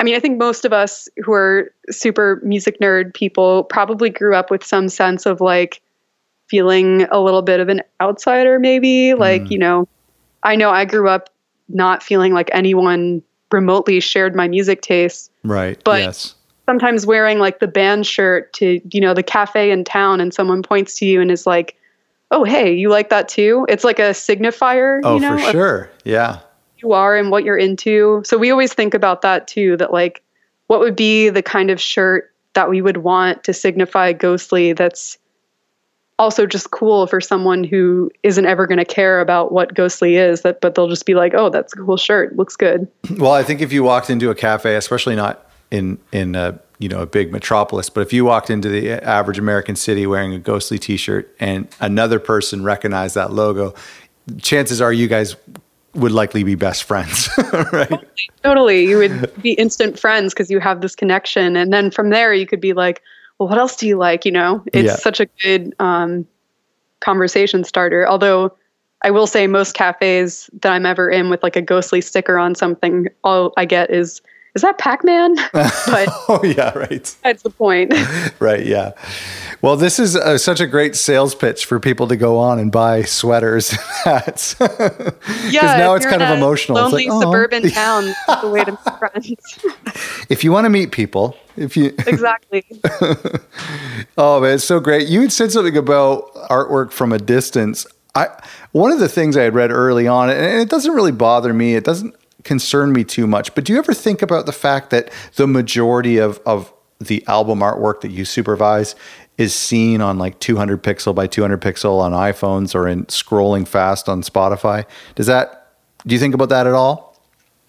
I 0.00 0.02
mean, 0.02 0.16
I 0.16 0.18
think 0.18 0.38
most 0.38 0.64
of 0.64 0.72
us 0.72 1.08
who 1.22 1.32
are 1.32 1.70
super 1.90 2.40
music 2.42 2.80
nerd 2.80 3.12
people 3.12 3.64
probably 3.64 4.08
grew 4.08 4.34
up 4.34 4.50
with 4.50 4.64
some 4.64 4.88
sense 4.88 5.26
of 5.26 5.42
like 5.42 5.82
feeling 6.48 7.02
a 7.10 7.20
little 7.20 7.42
bit 7.42 7.60
of 7.60 7.68
an 7.68 7.82
outsider, 8.00 8.58
maybe. 8.58 9.12
Like, 9.12 9.42
mm. 9.42 9.50
you 9.50 9.58
know, 9.58 9.86
I 10.42 10.56
know 10.56 10.70
I 10.70 10.86
grew 10.86 11.06
up 11.06 11.28
not 11.68 12.02
feeling 12.02 12.32
like 12.32 12.48
anyone 12.54 13.22
remotely 13.52 14.00
shared 14.00 14.34
my 14.34 14.48
music 14.48 14.80
tastes. 14.80 15.28
Right. 15.44 15.78
But 15.84 16.00
yes. 16.00 16.34
sometimes 16.64 17.04
wearing 17.04 17.38
like 17.38 17.60
the 17.60 17.68
band 17.68 18.06
shirt 18.06 18.54
to, 18.54 18.80
you 18.90 19.02
know, 19.02 19.12
the 19.12 19.22
cafe 19.22 19.70
in 19.70 19.84
town 19.84 20.18
and 20.18 20.32
someone 20.32 20.62
points 20.62 20.98
to 21.00 21.04
you 21.04 21.20
and 21.20 21.30
is 21.30 21.46
like, 21.46 21.76
oh, 22.30 22.42
hey, 22.42 22.72
you 22.72 22.88
like 22.88 23.10
that 23.10 23.28
too? 23.28 23.66
It's 23.68 23.84
like 23.84 23.98
a 23.98 24.12
signifier. 24.12 25.02
Oh, 25.04 25.16
you 25.16 25.20
know, 25.20 25.36
for 25.36 25.50
sure. 25.50 25.90
Yeah 26.04 26.40
you 26.82 26.92
are 26.92 27.16
and 27.16 27.30
what 27.30 27.44
you're 27.44 27.56
into. 27.56 28.22
So 28.24 28.38
we 28.38 28.50
always 28.50 28.72
think 28.72 28.94
about 28.94 29.22
that 29.22 29.48
too 29.48 29.76
that 29.78 29.92
like 29.92 30.22
what 30.66 30.80
would 30.80 30.96
be 30.96 31.28
the 31.30 31.42
kind 31.42 31.70
of 31.70 31.80
shirt 31.80 32.32
that 32.54 32.68
we 32.68 32.82
would 32.82 32.98
want 32.98 33.44
to 33.44 33.52
signify 33.52 34.12
ghostly 34.12 34.72
that's 34.72 35.18
also 36.18 36.46
just 36.46 36.70
cool 36.70 37.06
for 37.06 37.20
someone 37.20 37.64
who 37.64 38.10
isn't 38.22 38.44
ever 38.44 38.66
going 38.66 38.78
to 38.78 38.84
care 38.84 39.20
about 39.20 39.52
what 39.52 39.74
ghostly 39.74 40.16
is 40.16 40.42
that 40.42 40.60
but 40.60 40.74
they'll 40.74 40.88
just 40.88 41.06
be 41.06 41.14
like 41.14 41.32
oh 41.34 41.48
that's 41.48 41.72
a 41.72 41.76
cool 41.76 41.96
shirt 41.96 42.36
looks 42.36 42.56
good 42.56 42.86
well 43.16 43.32
i 43.32 43.42
think 43.42 43.62
if 43.62 43.72
you 43.72 43.82
walked 43.82 44.10
into 44.10 44.28
a 44.28 44.34
cafe 44.34 44.76
especially 44.76 45.16
not 45.16 45.50
in 45.70 45.98
in 46.12 46.34
a 46.34 46.60
you 46.78 46.88
know 46.88 47.00
a 47.00 47.06
big 47.06 47.32
metropolis 47.32 47.88
but 47.88 48.02
if 48.02 48.12
you 48.12 48.24
walked 48.24 48.50
into 48.50 48.68
the 48.68 48.92
average 48.92 49.38
american 49.38 49.74
city 49.74 50.06
wearing 50.06 50.34
a 50.34 50.38
ghostly 50.38 50.78
t-shirt 50.78 51.34
and 51.40 51.66
another 51.80 52.20
person 52.20 52.62
recognized 52.62 53.14
that 53.14 53.32
logo 53.32 53.74
chances 54.42 54.82
are 54.82 54.92
you 54.92 55.08
guys 55.08 55.36
would 55.94 56.12
likely 56.12 56.44
be 56.44 56.54
best 56.54 56.84
friends, 56.84 57.28
right? 57.72 57.88
Totally, 57.88 58.30
totally. 58.42 58.88
You 58.88 58.98
would 58.98 59.42
be 59.42 59.52
instant 59.52 59.98
friends 59.98 60.32
because 60.32 60.50
you 60.50 60.60
have 60.60 60.80
this 60.80 60.94
connection. 60.94 61.56
And 61.56 61.72
then 61.72 61.90
from 61.90 62.10
there, 62.10 62.32
you 62.32 62.46
could 62.46 62.60
be 62.60 62.72
like, 62.72 63.02
well, 63.38 63.48
what 63.48 63.58
else 63.58 63.76
do 63.76 63.88
you 63.88 63.96
like? 63.96 64.24
You 64.24 64.32
know, 64.32 64.62
it's 64.72 64.86
yeah. 64.86 64.96
such 64.96 65.20
a 65.20 65.26
good 65.42 65.74
um, 65.78 66.26
conversation 67.00 67.64
starter. 67.64 68.06
Although 68.06 68.54
I 69.02 69.10
will 69.10 69.26
say, 69.26 69.46
most 69.46 69.74
cafes 69.74 70.50
that 70.60 70.72
I'm 70.72 70.86
ever 70.86 71.10
in 71.10 71.30
with 71.30 71.42
like 71.42 71.56
a 71.56 71.62
ghostly 71.62 72.00
sticker 72.00 72.38
on 72.38 72.54
something, 72.54 73.08
all 73.24 73.52
I 73.56 73.64
get 73.64 73.90
is, 73.90 74.20
is 74.54 74.62
that 74.62 74.78
Pac 74.78 75.04
Man? 75.04 75.36
But 75.52 76.08
oh, 76.28 76.40
yeah, 76.44 76.76
right. 76.76 77.16
That's 77.22 77.42
the 77.42 77.50
point. 77.50 77.92
right. 78.40 78.64
Yeah. 78.64 78.92
Well, 79.62 79.76
this 79.76 79.98
is 79.98 80.14
a, 80.14 80.38
such 80.38 80.60
a 80.60 80.66
great 80.66 80.96
sales 80.96 81.34
pitch 81.34 81.66
for 81.66 81.80
people 81.80 82.08
to 82.08 82.16
go 82.16 82.38
on 82.38 82.58
and 82.58 82.70
buy 82.70 83.02
sweaters 83.02 83.70
and 83.70 83.80
hats. 84.04 84.56
yeah, 84.58 84.68
because 84.68 85.52
now 85.52 85.94
it's 85.94 86.06
kind 86.06 86.22
of 86.22 86.36
emotional. 86.36 86.76
Lonely 86.78 87.08
like, 87.08 87.22
suburban 87.22 87.66
oh. 87.66 87.68
town, 87.68 88.04
the 88.42 88.48
way 88.48 88.64
to 88.64 88.72
make 88.72 88.98
friends. 88.98 90.26
if 90.28 90.44
you 90.44 90.52
want 90.52 90.64
to 90.64 90.70
meet 90.70 90.92
people, 90.92 91.36
if 91.56 91.76
you 91.76 91.86
exactly. 92.06 92.64
oh 94.16 94.40
man, 94.40 94.54
it's 94.54 94.64
so 94.64 94.80
great. 94.80 95.08
You 95.08 95.20
had 95.20 95.32
said 95.32 95.52
something 95.52 95.76
about 95.76 96.32
artwork 96.50 96.92
from 96.92 97.12
a 97.12 97.18
distance. 97.18 97.86
I 98.14 98.28
one 98.72 98.92
of 98.92 98.98
the 98.98 99.08
things 99.08 99.36
I 99.36 99.42
had 99.42 99.54
read 99.54 99.70
early 99.70 100.06
on, 100.06 100.30
and 100.30 100.60
it 100.60 100.68
doesn't 100.68 100.92
really 100.92 101.12
bother 101.12 101.52
me. 101.52 101.74
It 101.74 101.84
doesn't 101.84 102.14
concern 102.44 102.92
me 102.92 103.04
too 103.04 103.26
much. 103.26 103.54
But 103.54 103.64
do 103.64 103.72
you 103.72 103.78
ever 103.78 103.94
think 103.94 104.22
about 104.22 104.46
the 104.46 104.52
fact 104.52 104.90
that 104.90 105.10
the 105.36 105.46
majority 105.46 106.18
of 106.18 106.38
of 106.46 106.72
the 107.00 107.24
album 107.26 107.60
artwork 107.60 108.02
that 108.02 108.10
you 108.10 108.24
supervise 108.24 108.94
is 109.38 109.54
seen 109.54 110.02
on 110.02 110.18
like 110.18 110.38
200 110.40 110.82
pixel 110.82 111.14
by 111.14 111.26
200 111.26 111.60
pixel 111.60 111.98
on 112.00 112.12
iPhones 112.12 112.74
or 112.74 112.86
in 112.86 113.06
scrolling 113.06 113.66
fast 113.66 114.06
on 114.06 114.22
Spotify. 114.22 114.84
Does 115.14 115.26
that, 115.26 115.72
do 116.06 116.14
you 116.14 116.18
think 116.18 116.34
about 116.34 116.50
that 116.50 116.66
at 116.66 116.74
all? 116.74 117.18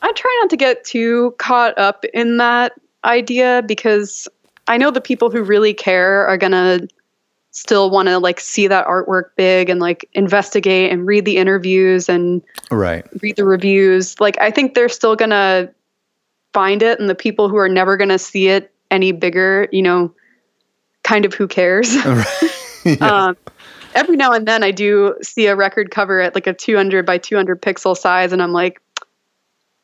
I 0.01 0.11
try 0.11 0.37
not 0.41 0.49
to 0.49 0.57
get 0.57 0.83
too 0.83 1.33
caught 1.37 1.77
up 1.77 2.03
in 2.13 2.37
that 2.37 2.73
idea 3.05 3.63
because 3.65 4.27
I 4.67 4.77
know 4.77 4.91
the 4.91 4.99
people 4.99 5.29
who 5.31 5.41
really 5.41 5.73
care 5.73 6.27
are 6.27 6.37
going 6.37 6.51
to 6.51 6.87
still 7.51 7.89
want 7.89 8.07
to 8.07 8.17
like 8.17 8.39
see 8.39 8.67
that 8.67 8.87
artwork 8.87 9.35
big 9.35 9.69
and 9.69 9.79
like 9.79 10.09
investigate 10.13 10.91
and 10.91 11.05
read 11.05 11.25
the 11.25 11.37
interviews 11.37 12.09
and 12.09 12.41
right. 12.69 13.05
read 13.21 13.35
the 13.35 13.45
reviews. 13.45 14.19
Like 14.19 14.39
i 14.39 14.49
think 14.49 14.73
they're 14.73 14.89
still 14.89 15.15
to 15.31 15.71
find 16.53 16.81
it 16.81 16.99
and 16.99 17.09
the 17.09 17.15
people 17.15 17.49
who 17.49 17.57
are 17.57 17.69
never 17.69 17.97
to 18.09 18.19
see 18.19 18.47
it 18.47 18.73
any 18.89 19.11
bigger 19.11 19.67
you 19.71 19.81
know 19.81 20.13
kind 21.03 21.25
of 21.25 21.33
who 21.33 21.47
cares. 21.47 21.95
um, 23.01 23.37
every 23.95 24.15
now 24.15 24.31
and 24.31 24.47
then 24.47 24.63
I 24.63 24.71
do 24.71 25.15
see 25.21 25.47
a 25.47 25.55
record 25.55 25.91
cover 25.91 26.19
at 26.19 26.35
like 26.35 26.47
a 26.47 26.53
200 26.53 27.05
by 27.05 27.17
200 27.17 27.61
pixel 27.61 27.97
size, 27.97 28.31
and 28.31 28.41
I'm 28.41 28.53
like, 28.53 28.81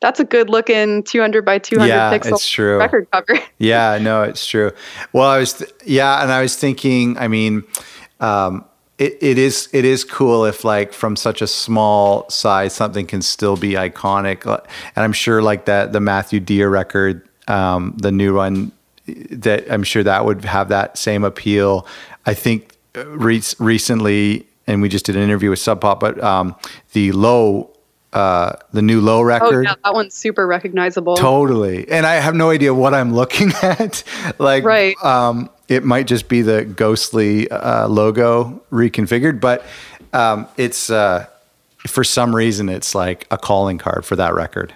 that's 0.00 0.20
a 0.20 0.24
good 0.24 0.48
looking 0.48 1.02
200 1.02 1.44
by 1.44 1.58
200 1.58 1.88
yeah, 1.88 2.12
pixel 2.16 2.32
it's 2.32 2.48
true. 2.48 2.78
record 2.78 3.10
cover. 3.10 3.38
yeah, 3.58 3.98
no, 4.00 4.22
it's 4.22 4.46
true. 4.46 4.70
Well, 5.12 5.28
I 5.28 5.38
was, 5.38 5.54
th- 5.54 5.70
yeah, 5.84 6.22
and 6.22 6.30
I 6.30 6.42
was 6.42 6.56
thinking, 6.56 7.18
I 7.18 7.28
mean, 7.28 7.64
um, 8.20 8.64
it, 8.98 9.16
it 9.20 9.38
is 9.38 9.68
it 9.72 9.84
is 9.84 10.02
cool 10.02 10.44
if 10.44 10.64
like 10.64 10.92
from 10.92 11.14
such 11.14 11.40
a 11.40 11.46
small 11.46 12.28
size 12.28 12.74
something 12.74 13.06
can 13.06 13.22
still 13.22 13.56
be 13.56 13.72
iconic, 13.72 14.44
and 14.44 15.04
I'm 15.04 15.12
sure 15.12 15.40
like 15.40 15.66
that 15.66 15.92
the 15.92 16.00
Matthew 16.00 16.40
Dear 16.40 16.68
record, 16.68 17.28
um, 17.46 17.94
the 17.96 18.10
new 18.10 18.34
one 18.34 18.72
that 19.06 19.70
I'm 19.70 19.84
sure 19.84 20.02
that 20.02 20.24
would 20.24 20.44
have 20.44 20.68
that 20.68 20.98
same 20.98 21.24
appeal. 21.24 21.86
I 22.26 22.34
think 22.34 22.76
uh, 22.96 23.06
re- 23.06 23.42
recently, 23.58 24.46
and 24.66 24.82
we 24.82 24.88
just 24.88 25.06
did 25.06 25.16
an 25.16 25.22
interview 25.22 25.50
with 25.50 25.60
Sub 25.60 25.80
Pop, 25.80 26.00
but 26.00 26.22
um, 26.22 26.56
the 26.92 27.12
low, 27.12 27.70
uh, 28.12 28.54
the 28.72 28.82
new 28.82 29.00
low 29.00 29.22
record. 29.22 29.66
Oh 29.66 29.70
yeah, 29.70 29.74
that 29.84 29.94
one's 29.94 30.14
super 30.14 30.46
recognizable. 30.46 31.16
Totally, 31.16 31.88
and 31.88 32.06
I 32.06 32.14
have 32.14 32.34
no 32.34 32.50
idea 32.50 32.72
what 32.74 32.94
I'm 32.94 33.14
looking 33.14 33.52
at. 33.62 34.02
like, 34.38 34.64
right. 34.64 34.96
Um, 35.04 35.50
it 35.68 35.84
might 35.84 36.06
just 36.06 36.28
be 36.28 36.42
the 36.42 36.64
ghostly 36.64 37.50
uh, 37.50 37.88
logo 37.88 38.62
reconfigured, 38.72 39.40
but 39.40 39.64
um, 40.12 40.48
it's 40.56 40.88
uh, 40.88 41.26
for 41.86 42.04
some 42.04 42.34
reason 42.34 42.68
it's 42.68 42.94
like 42.94 43.26
a 43.30 43.36
calling 43.36 43.78
card 43.78 44.04
for 44.04 44.16
that 44.16 44.34
record. 44.34 44.74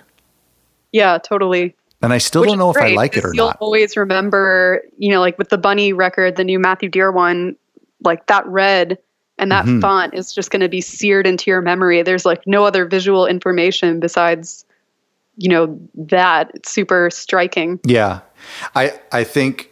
Yeah, 0.93 1.17
totally. 1.19 1.75
And 2.03 2.13
I 2.13 2.19
still 2.19 2.43
Which 2.43 2.51
don't 2.51 2.59
know 2.59 2.71
if 2.71 2.77
I 2.77 2.89
like 2.95 3.17
it 3.17 3.25
or 3.25 3.33
you'll 3.33 3.47
not. 3.47 3.57
You'll 3.61 3.67
always 3.67 3.97
remember, 3.97 4.83
you 4.99 5.11
know, 5.11 5.21
like 5.21 5.39
with 5.39 5.49
the 5.49 5.59
Bunny 5.59 5.93
record, 5.93 6.37
the 6.37 6.45
new 6.45 6.59
Matthew 6.59 6.89
Dear 6.89 7.13
one, 7.13 7.57
like 8.03 8.27
that 8.27 8.45
red 8.47 8.99
and 9.43 9.51
that 9.51 9.65
mm-hmm. 9.65 9.81
font 9.81 10.15
is 10.15 10.33
just 10.33 10.53
going 10.53 10.61
to 10.61 10.69
be 10.69 10.81
seared 10.81 11.27
into 11.27 11.51
your 11.51 11.61
memory. 11.61 12.01
There's 12.03 12.25
like 12.25 12.47
no 12.47 12.65
other 12.65 12.87
visual 12.87 13.27
information 13.27 13.99
besides, 13.99 14.65
you 15.37 15.49
know, 15.49 15.77
that. 15.97 16.53
It's 16.55 16.71
super 16.71 17.11
striking. 17.11 17.81
Yeah. 17.85 18.21
I 18.77 19.01
I 19.11 19.25
think 19.25 19.71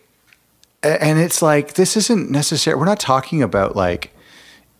and 0.82 1.20
it's 1.20 1.40
like 1.40 1.74
this 1.74 1.96
isn't 1.96 2.30
necessary. 2.30 2.76
We're 2.76 2.84
not 2.84 2.98
talking 2.98 3.44
about 3.44 3.76
like 3.76 4.12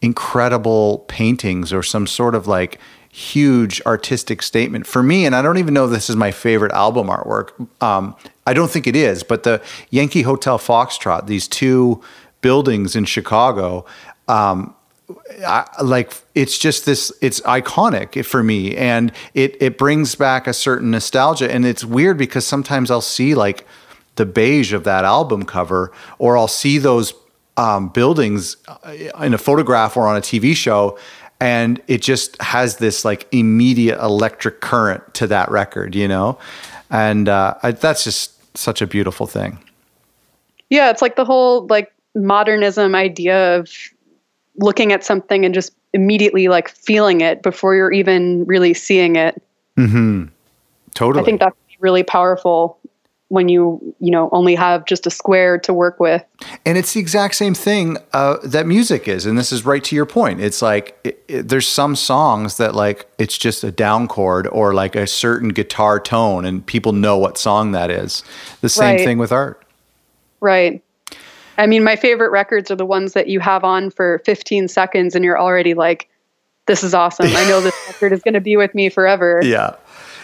incredible 0.03 1.05
paintings 1.07 1.73
or 1.73 1.85
some 1.85 2.09
sort 2.09 2.35
of 2.35 2.49
like 2.49 2.81
huge 3.13 3.81
artistic 3.87 4.43
statement 4.43 4.89
for 4.89 5.05
me. 5.05 5.25
And 5.25 5.37
I 5.37 5.43
don't 5.43 5.59
even 5.59 5.73
know 5.73 5.85
if 5.85 5.93
this 5.93 6.11
is 6.11 6.17
my 6.17 6.33
favorite 6.33 6.73
album 6.73 7.07
artwork. 7.07 7.51
Um, 7.81 8.17
I 8.45 8.55
don't 8.55 8.71
think 8.71 8.89
it 8.89 8.97
is, 8.97 9.23
but 9.23 9.45
the 9.45 9.63
Yankee 9.91 10.23
Hotel 10.23 10.59
Foxtrot, 10.59 11.27
these 11.29 11.47
two 11.47 12.03
buildings 12.41 12.97
in 12.97 13.05
Chicago, 13.05 13.85
um, 14.27 14.75
I, 15.47 15.67
like 15.83 16.13
it's 16.35 16.59
just 16.59 16.87
this 16.87 17.13
it's 17.21 17.41
iconic 17.43 18.25
for 18.25 18.43
me 18.43 18.77
and 18.77 19.13
it 19.35 19.57
it 19.61 19.79
brings 19.79 20.15
back 20.15 20.47
a 20.47 20.53
certain 20.53 20.91
nostalgia 20.91 21.51
and 21.51 21.65
it's 21.65 21.85
weird 21.85 22.19
because 22.19 22.47
sometimes 22.47 22.91
I'll 22.91 23.01
see 23.01 23.35
like 23.35 23.67
the 24.17 24.27
beige 24.27 24.73
of 24.73 24.85
that 24.85 25.05
album 25.05 25.45
cover 25.45 25.93
or 26.19 26.37
I'll 26.37 26.49
see 26.49 26.79
those 26.79 27.15
um, 27.57 27.89
buildings 27.89 28.57
uh, 28.69 28.93
in 29.21 29.35
a 29.35 29.39
photograph 29.39 29.97
or 29.97 30.07
on 30.07 30.17
a 30.17 30.21
TV 30.21 30.55
show 30.55 30.99
and 31.41 31.81
it 31.89 32.03
just 32.03 32.41
has 32.43 32.77
this 32.77 33.05
like 33.05 33.27
immediate 33.33 33.99
electric 34.01 34.61
current 34.61 35.15
to 35.15 35.27
that 35.27 35.51
record, 35.51 35.95
you 35.95 36.07
know, 36.07 36.39
and 36.91 37.29
uh, 37.29 37.55
I, 37.63 37.73
that's 37.73 38.05
just 38.05 38.57
such 38.57 38.83
a 38.83 38.87
beautiful 38.87 39.27
thing. 39.27 39.59
Yeah, 40.69 40.91
it's 40.91 41.03
like 41.03 41.17
the 41.17 41.25
whole 41.25 41.67
like 41.67 41.93
modernism 42.15 42.95
idea 42.95 43.57
of 43.57 43.71
looking 44.61 44.93
at 44.93 45.03
something 45.03 45.45
and 45.45 45.55
just 45.55 45.75
immediately 45.93 46.49
like 46.49 46.69
feeling 46.69 47.21
it 47.21 47.43
before 47.43 47.75
you're 47.75 47.93
even 47.93 48.45
really 48.45 48.75
seeing 48.75 49.17
it. 49.17 49.43
Mm-hmm. 49.77 50.27
Totally. 50.95 51.23
I 51.23 51.25
think 51.25 51.41
that's 51.41 51.57
really 51.81 52.03
powerful 52.03 52.79
when 53.29 53.49
you 53.49 53.95
you 54.01 54.11
know 54.11 54.29
only 54.33 54.57
have 54.57 54.85
just 54.85 55.07
a 55.07 55.11
square 55.11 55.57
to 55.57 55.73
work 55.73 56.01
with 56.01 56.25
and 56.67 56.77
it's 56.77 56.95
the 56.95 57.01
exact 57.01 57.37
same 57.37 57.55
thing 57.55 57.97
uh, 58.13 58.37
that 58.43 58.67
music 58.67 59.07
is 59.07 59.25
and 59.25 59.39
this 59.39 59.53
is 59.53 59.65
right 59.65 59.85
to 59.85 59.95
your 59.95 60.05
point 60.05 60.41
it's 60.41 60.61
like 60.61 60.99
it, 61.05 61.23
it, 61.29 61.49
there's 61.49 61.67
some 61.67 61.95
songs 61.95 62.57
that 62.57 62.75
like 62.75 63.09
it's 63.19 63.39
just 63.39 63.63
a 63.63 63.71
down 63.71 64.09
chord 64.09 64.49
or 64.49 64.75
like 64.75 64.97
a 64.97 65.07
certain 65.07 65.51
guitar 65.51 66.01
tone 66.01 66.45
and 66.45 66.67
people 66.67 66.93
know 66.93 67.17
what 67.17 67.39
song 67.39 67.71
that 67.71 67.89
is 67.89 68.25
the 68.63 68.69
same 68.69 68.97
right. 68.97 69.05
thing 69.05 69.17
with 69.17 69.31
art 69.31 69.65
right 70.41 70.83
I 71.61 71.67
mean, 71.67 71.85
my 71.85 71.95
favorite 71.95 72.31
records 72.31 72.71
are 72.71 72.77
the 72.77 72.87
ones 72.87 73.13
that 73.13 73.29
you 73.29 73.39
have 73.39 73.65
on 73.65 73.91
for 73.91 74.23
15 74.25 74.67
seconds 74.69 75.15
and 75.15 75.23
you're 75.23 75.39
already 75.39 75.75
like, 75.75 76.09
this 76.67 76.83
is 76.83 76.95
awesome. 76.95 77.27
I 77.27 77.45
know 77.45 77.61
this 77.61 77.75
record 77.89 78.13
is 78.13 78.23
going 78.23 78.35
to 78.35 78.41
be 78.41 78.57
with 78.57 78.75
me 78.75 78.89
forever. 78.89 79.41
Yeah. 79.43 79.77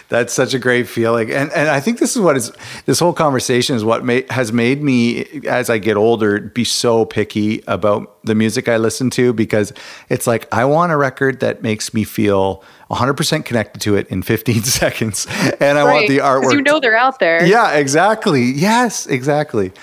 That's 0.09 0.33
such 0.33 0.53
a 0.53 0.59
great 0.59 0.87
feeling, 0.87 1.31
and 1.31 1.51
and 1.51 1.67
I 1.67 1.81
think 1.81 1.99
this 1.99 2.15
is 2.15 2.21
what 2.21 2.37
is 2.37 2.53
this 2.85 2.97
whole 2.97 3.11
conversation 3.11 3.75
is 3.75 3.83
what 3.83 4.05
may, 4.05 4.23
has 4.29 4.53
made 4.53 4.81
me 4.81 5.25
as 5.45 5.69
I 5.69 5.79
get 5.79 5.97
older 5.97 6.39
be 6.39 6.63
so 6.63 7.03
picky 7.03 7.61
about 7.67 8.23
the 8.23 8.33
music 8.33 8.69
I 8.69 8.77
listen 8.77 9.09
to 9.11 9.33
because 9.33 9.73
it's 10.07 10.25
like 10.25 10.47
I 10.53 10.63
want 10.63 10.93
a 10.93 10.97
record 10.97 11.41
that 11.41 11.61
makes 11.61 11.93
me 11.93 12.05
feel 12.05 12.63
100% 12.89 13.43
connected 13.43 13.81
to 13.81 13.97
it 13.97 14.07
in 14.07 14.23
15 14.23 14.63
seconds, 14.63 15.27
and 15.59 15.77
I 15.77 15.83
right. 15.83 15.93
want 15.93 16.07
the 16.07 16.19
artwork. 16.19 16.53
You 16.53 16.61
know 16.61 16.79
they're 16.79 16.95
out 16.95 17.19
there. 17.19 17.45
Yeah, 17.45 17.73
exactly. 17.73 18.43
Yes, 18.43 19.07
exactly. 19.07 19.73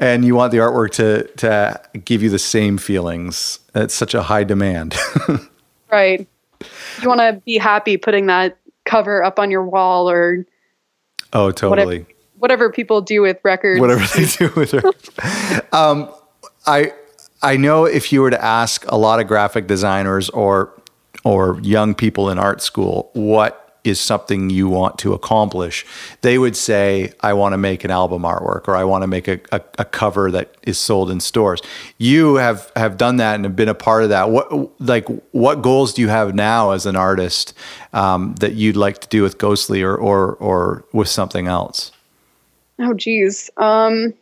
And 0.00 0.24
you 0.24 0.34
want 0.34 0.52
the 0.52 0.58
artwork 0.58 0.92
to 0.92 1.24
to 1.38 1.80
give 2.04 2.22
you 2.22 2.30
the 2.30 2.38
same 2.38 2.78
feelings. 2.78 3.58
It's 3.74 3.94
such 3.94 4.14
a 4.14 4.22
high 4.22 4.44
demand. 4.44 4.96
right. 5.90 6.26
You 7.02 7.08
want 7.08 7.20
to 7.20 7.40
be 7.44 7.58
happy 7.58 7.96
putting 7.96 8.26
that 8.26 8.58
cover 8.88 9.22
up 9.22 9.38
on 9.38 9.50
your 9.50 9.64
wall 9.64 10.08
or 10.10 10.46
oh 11.34 11.50
totally 11.50 11.98
whatever, 11.98 12.06
whatever 12.38 12.72
people 12.72 13.00
do 13.02 13.20
with 13.20 13.38
records 13.44 13.80
whatever 13.80 14.04
they 14.16 14.24
do 14.24 14.50
with 14.56 14.72
it 14.72 15.74
um, 15.74 16.10
i 16.66 16.92
i 17.42 17.56
know 17.56 17.84
if 17.84 18.12
you 18.12 18.22
were 18.22 18.30
to 18.30 18.42
ask 18.42 18.84
a 18.90 18.96
lot 18.96 19.20
of 19.20 19.26
graphic 19.26 19.66
designers 19.66 20.30
or 20.30 20.72
or 21.22 21.60
young 21.60 21.94
people 21.94 22.30
in 22.30 22.38
art 22.38 22.62
school 22.62 23.10
what 23.12 23.67
is 23.88 24.00
something 24.00 24.50
you 24.50 24.68
want 24.68 24.98
to 24.98 25.12
accomplish, 25.12 25.84
they 26.20 26.38
would 26.38 26.56
say, 26.56 27.12
I 27.20 27.32
want 27.32 27.52
to 27.52 27.58
make 27.58 27.84
an 27.84 27.90
album 27.90 28.22
artwork 28.22 28.68
or 28.68 28.76
I 28.76 28.84
want 28.84 29.02
to 29.02 29.06
make 29.06 29.28
a, 29.28 29.40
a, 29.52 29.60
a, 29.78 29.84
cover 29.84 30.30
that 30.30 30.54
is 30.62 30.78
sold 30.78 31.10
in 31.10 31.20
stores. 31.20 31.60
You 31.98 32.36
have, 32.36 32.70
have 32.76 32.96
done 32.96 33.16
that 33.16 33.34
and 33.34 33.44
have 33.44 33.56
been 33.56 33.68
a 33.68 33.74
part 33.74 34.02
of 34.02 34.08
that. 34.10 34.30
What, 34.30 34.80
like, 34.80 35.06
what 35.32 35.62
goals 35.62 35.94
do 35.94 36.02
you 36.02 36.08
have 36.08 36.34
now 36.34 36.70
as 36.70 36.86
an 36.86 36.96
artist 36.96 37.54
um, 37.92 38.34
that 38.36 38.54
you'd 38.54 38.76
like 38.76 38.98
to 38.98 39.08
do 39.08 39.22
with 39.22 39.38
Ghostly 39.38 39.82
or, 39.82 39.96
or, 39.96 40.34
or 40.34 40.84
with 40.92 41.08
something 41.08 41.46
else? 41.46 41.92
Oh, 42.78 42.94
geez. 42.94 43.50
Um, 43.56 44.14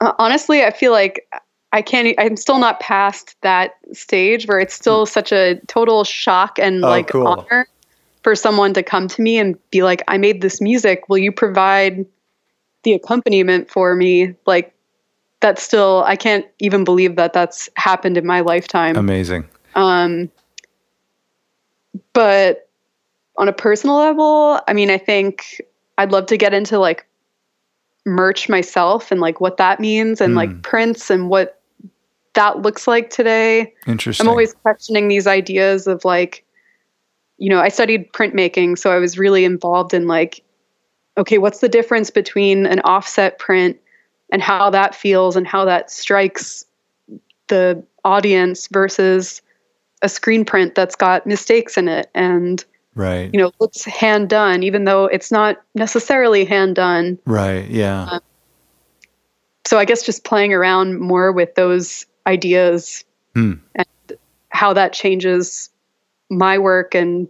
honestly, 0.00 0.64
I 0.64 0.70
feel 0.70 0.92
like 0.92 1.26
I 1.74 1.82
can't. 1.82 2.14
I'm 2.18 2.36
still 2.36 2.58
not 2.58 2.78
past 2.78 3.34
that 3.40 3.72
stage 3.92 4.46
where 4.46 4.60
it's 4.60 4.74
still 4.74 5.06
such 5.06 5.32
a 5.32 5.60
total 5.66 6.04
shock 6.04 6.56
and 6.60 6.84
oh, 6.84 6.88
like 6.88 7.08
cool. 7.08 7.26
honor 7.26 7.66
for 8.24 8.34
someone 8.34 8.74
to 8.74 8.82
come 8.82 9.06
to 9.06 9.22
me 9.22 9.38
and 9.38 9.56
be 9.70 9.84
like, 9.84 10.02
I 10.08 10.18
made 10.18 10.40
this 10.40 10.60
music. 10.60 11.08
Will 11.08 11.18
you 11.18 11.30
provide 11.30 12.04
the 12.82 12.94
accompaniment 12.94 13.70
for 13.70 13.94
me? 13.94 14.34
Like, 14.46 14.74
that's 15.40 15.62
still, 15.62 16.02
I 16.06 16.16
can't 16.16 16.46
even 16.58 16.84
believe 16.84 17.16
that 17.16 17.34
that's 17.34 17.68
happened 17.76 18.16
in 18.16 18.26
my 18.26 18.40
lifetime. 18.40 18.96
Amazing. 18.96 19.46
Um, 19.74 20.30
but 22.14 22.68
on 23.36 23.46
a 23.46 23.52
personal 23.52 23.96
level, 23.96 24.58
I 24.66 24.72
mean, 24.72 24.90
I 24.90 24.96
think 24.96 25.60
I'd 25.98 26.10
love 26.10 26.26
to 26.26 26.38
get 26.38 26.54
into 26.54 26.78
like 26.78 27.06
merch 28.06 28.48
myself 28.48 29.12
and 29.12 29.20
like 29.20 29.40
what 29.40 29.58
that 29.58 29.80
means 29.80 30.20
and 30.20 30.32
mm. 30.32 30.36
like 30.36 30.62
prints 30.62 31.10
and 31.10 31.28
what 31.28 31.60
that 32.32 32.62
looks 32.62 32.86
like 32.88 33.10
today. 33.10 33.74
Interesting. 33.86 34.24
I'm 34.24 34.30
always 34.30 34.54
questioning 34.54 35.08
these 35.08 35.26
ideas 35.26 35.86
of 35.86 36.04
like, 36.04 36.43
you 37.38 37.50
know, 37.50 37.60
I 37.60 37.68
studied 37.68 38.12
printmaking, 38.12 38.78
so 38.78 38.90
I 38.92 38.98
was 38.98 39.18
really 39.18 39.44
involved 39.44 39.92
in 39.92 40.06
like, 40.06 40.42
okay, 41.16 41.38
what's 41.38 41.60
the 41.60 41.68
difference 41.68 42.10
between 42.10 42.66
an 42.66 42.80
offset 42.80 43.38
print 43.38 43.78
and 44.32 44.42
how 44.42 44.70
that 44.70 44.94
feels 44.94 45.36
and 45.36 45.46
how 45.46 45.64
that 45.64 45.90
strikes 45.90 46.64
the 47.48 47.82
audience 48.04 48.68
versus 48.68 49.42
a 50.02 50.08
screen 50.08 50.44
print 50.44 50.74
that's 50.74 50.96
got 50.96 51.26
mistakes 51.26 51.78
in 51.78 51.88
it 51.88 52.10
and 52.14 52.64
right. 52.94 53.30
you 53.32 53.40
know 53.40 53.50
looks 53.60 53.84
hand 53.84 54.28
done 54.28 54.62
even 54.62 54.84
though 54.84 55.06
it's 55.06 55.30
not 55.30 55.62
necessarily 55.74 56.44
hand 56.44 56.76
done. 56.76 57.18
Right 57.24 57.68
yeah. 57.68 58.04
Um, 58.04 58.20
so 59.66 59.78
i 59.78 59.84
guess 59.84 60.04
just 60.04 60.24
playing 60.24 60.52
around 60.52 61.00
more 61.00 61.32
with 61.32 61.54
those 61.54 62.06
ideas 62.26 63.04
hmm. 63.34 63.54
and 63.74 64.18
how 64.50 64.72
that 64.72 64.92
changes 64.92 65.70
my 66.30 66.58
work 66.58 66.94
and 66.94 67.28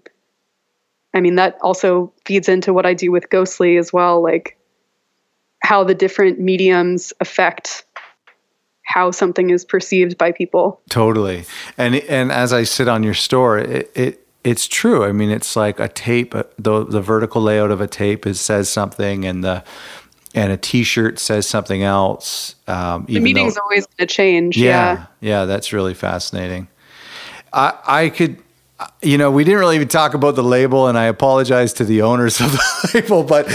I 1.15 1.21
mean 1.21 1.37
that 1.37 1.59
also 1.61 2.13
feeds 2.25 2.49
into 2.49 2.73
what 2.73 2.87
I 2.87 2.95
do 2.95 3.13
with 3.13 3.31
Ghostly 3.31 3.77
as 3.77 3.93
well, 3.93 4.23
like 4.23 4.59
how 5.61 5.85
the 5.85 5.95
different 5.95 6.41
mediums 6.41 7.13
affect 7.21 7.85
how 8.85 9.11
something 9.11 9.51
is 9.51 9.65
perceived 9.65 10.19
by 10.19 10.31
people. 10.31 10.81
Totally. 10.91 11.45
And 11.79 11.97
and 11.97 12.31
as 12.31 12.53
I 12.53 12.65
sit 12.65 12.89
on 12.89 13.03
your 13.03 13.15
store, 13.15 13.59
it, 13.59 13.91
it 13.95 14.27
it's 14.45 14.69
true. 14.69 15.05
I 15.05 15.13
mean, 15.13 15.31
it's 15.31 15.57
like 15.57 15.81
a 15.81 15.89
tape. 15.89 16.35
Uh, 16.35 16.45
the 16.59 16.85
the 16.85 17.01
vertical 17.01 17.43
layout 17.43 17.71
of 17.71 17.81
a 17.81 17.87
tape 17.87 18.27
is 18.27 18.41
says 18.41 18.69
something, 18.69 19.25
and 19.25 19.43
the 19.43 19.65
and 20.35 20.53
a 20.53 20.57
T-shirt 20.57 21.19
says 21.19 21.49
something 21.49 21.83
else. 21.83 22.57
Um, 22.69 23.07
the 23.07 23.21
meeting's 23.21 23.55
though, 23.55 23.63
always 23.63 23.87
going 23.87 24.07
to 24.07 24.15
change. 24.15 24.59
Yeah, 24.59 24.71
yeah, 24.71 25.07
yeah, 25.21 25.45
that's 25.47 25.73
really 25.73 25.95
fascinating. 25.95 26.69
I 27.53 27.79
I 27.87 28.09
could 28.11 28.44
you 29.03 29.19
know, 29.19 29.31
we 29.31 29.45
didn't 29.45 29.61
really 29.61 29.77
even 29.77 29.89
talk 29.89 30.15
about 30.15 30.35
the 30.35 30.43
label, 30.43 30.89
and 30.89 30.99
I 30.99 31.05
apologize 31.05 31.73
to 31.75 31.85
the 31.85 32.03
owners 32.03 32.41
of 32.41 32.53
the 32.53 32.91
label, 32.95 33.23
but 33.23 33.47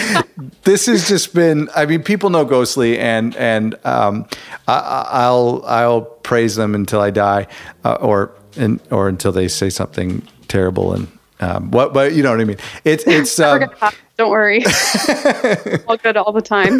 this 0.63 0.85
has 0.85 1.07
just 1.07 1.33
been. 1.33 1.69
I 1.75 1.85
mean, 1.85 2.03
people 2.03 2.29
know 2.29 2.45
Ghostly, 2.45 2.99
and 2.99 3.35
and 3.35 3.75
um, 3.85 4.27
I, 4.67 5.29
will 5.29 5.63
I'll 5.65 6.01
praise 6.01 6.55
them 6.55 6.75
until 6.75 7.01
I 7.01 7.11
die, 7.11 7.47
uh, 7.83 7.95
or 7.95 8.31
and 8.57 8.79
or 8.91 9.07
until 9.07 9.31
they 9.31 9.47
say 9.47 9.69
something 9.69 10.27
terrible 10.47 10.93
and 10.93 11.07
um, 11.41 11.71
what, 11.71 11.93
but 11.93 12.13
you 12.13 12.23
know 12.23 12.31
what 12.31 12.41
I 12.41 12.45
mean. 12.45 12.57
It's 12.83 13.03
it's. 13.07 13.39
Um, 13.49 13.69
Don't 14.17 14.31
worry, 14.31 14.65
all 15.87 15.95
good 15.95 16.17
all 16.17 16.33
the 16.33 16.41
time. 16.43 16.75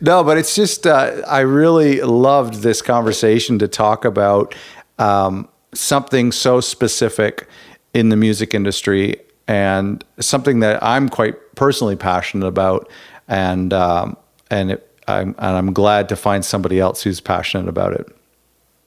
no, 0.00 0.22
but 0.22 0.38
it's 0.38 0.54
just 0.54 0.86
uh, 0.86 1.20
I 1.26 1.40
really 1.40 2.00
loved 2.00 2.62
this 2.62 2.80
conversation 2.80 3.58
to 3.58 3.66
talk 3.66 4.04
about. 4.04 4.54
Um, 5.00 5.48
something 5.74 6.32
so 6.32 6.60
specific 6.60 7.48
in 7.94 8.08
the 8.08 8.16
music 8.16 8.54
industry 8.54 9.16
and 9.48 10.04
something 10.20 10.60
that 10.60 10.82
I'm 10.82 11.08
quite 11.08 11.34
personally 11.56 11.96
passionate 11.96 12.46
about, 12.46 12.88
and 13.28 13.72
um, 13.72 14.16
and 14.50 14.72
it, 14.72 15.00
I'm 15.08 15.34
and 15.38 15.56
I'm 15.56 15.72
glad 15.72 16.08
to 16.10 16.16
find 16.16 16.44
somebody 16.44 16.78
else 16.78 17.02
who's 17.02 17.20
passionate 17.20 17.68
about 17.68 17.92
it. 17.94 18.06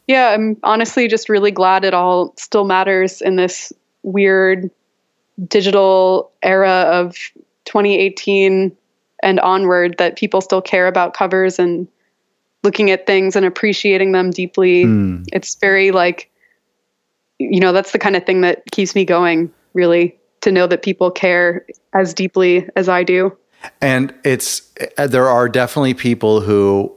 Yeah, 0.08 0.30
I'm 0.30 0.58
honestly 0.64 1.08
just 1.08 1.30
really 1.30 1.52
glad 1.52 1.84
it 1.84 1.94
all 1.94 2.34
still 2.38 2.66
matters 2.66 3.22
in 3.22 3.36
this 3.36 3.74
weird 4.04 4.70
digital 5.48 6.32
era 6.44 6.88
of 6.90 7.16
2018 7.66 8.76
and 9.24 9.40
onward 9.40 9.96
that 9.98 10.16
people 10.16 10.42
still 10.42 10.62
care 10.62 10.88
about 10.88 11.14
covers 11.14 11.58
and 11.58 11.88
looking 12.64 12.92
at 12.92 13.08
things 13.08 13.36
and 13.36 13.46
appreciating 13.46 14.12
them 14.12 14.30
deeply. 14.30 14.86
Mm. 14.86 15.26
It's 15.34 15.56
very 15.56 15.92
like 15.92 16.30
you 17.40 17.60
know, 17.60 17.72
that's 17.72 17.92
the 17.92 18.00
kind 18.00 18.16
of 18.16 18.26
thing 18.26 18.42
that 18.42 18.64
keeps 18.72 18.96
me 18.96 19.06
going, 19.06 19.52
really, 19.74 20.18
to 20.42 20.52
know 20.52 20.68
that 20.68 20.84
people 20.84 21.12
care 21.12 21.66
as 21.94 22.14
deeply 22.14 22.68
as 22.76 22.88
I 22.88 23.04
do. 23.04 23.36
And 23.82 24.14
it's, 24.24 24.72
uh, 24.98 25.08
there 25.08 25.28
are 25.28 25.50
definitely 25.50 25.96
people 25.96 26.42
who, 26.42 26.94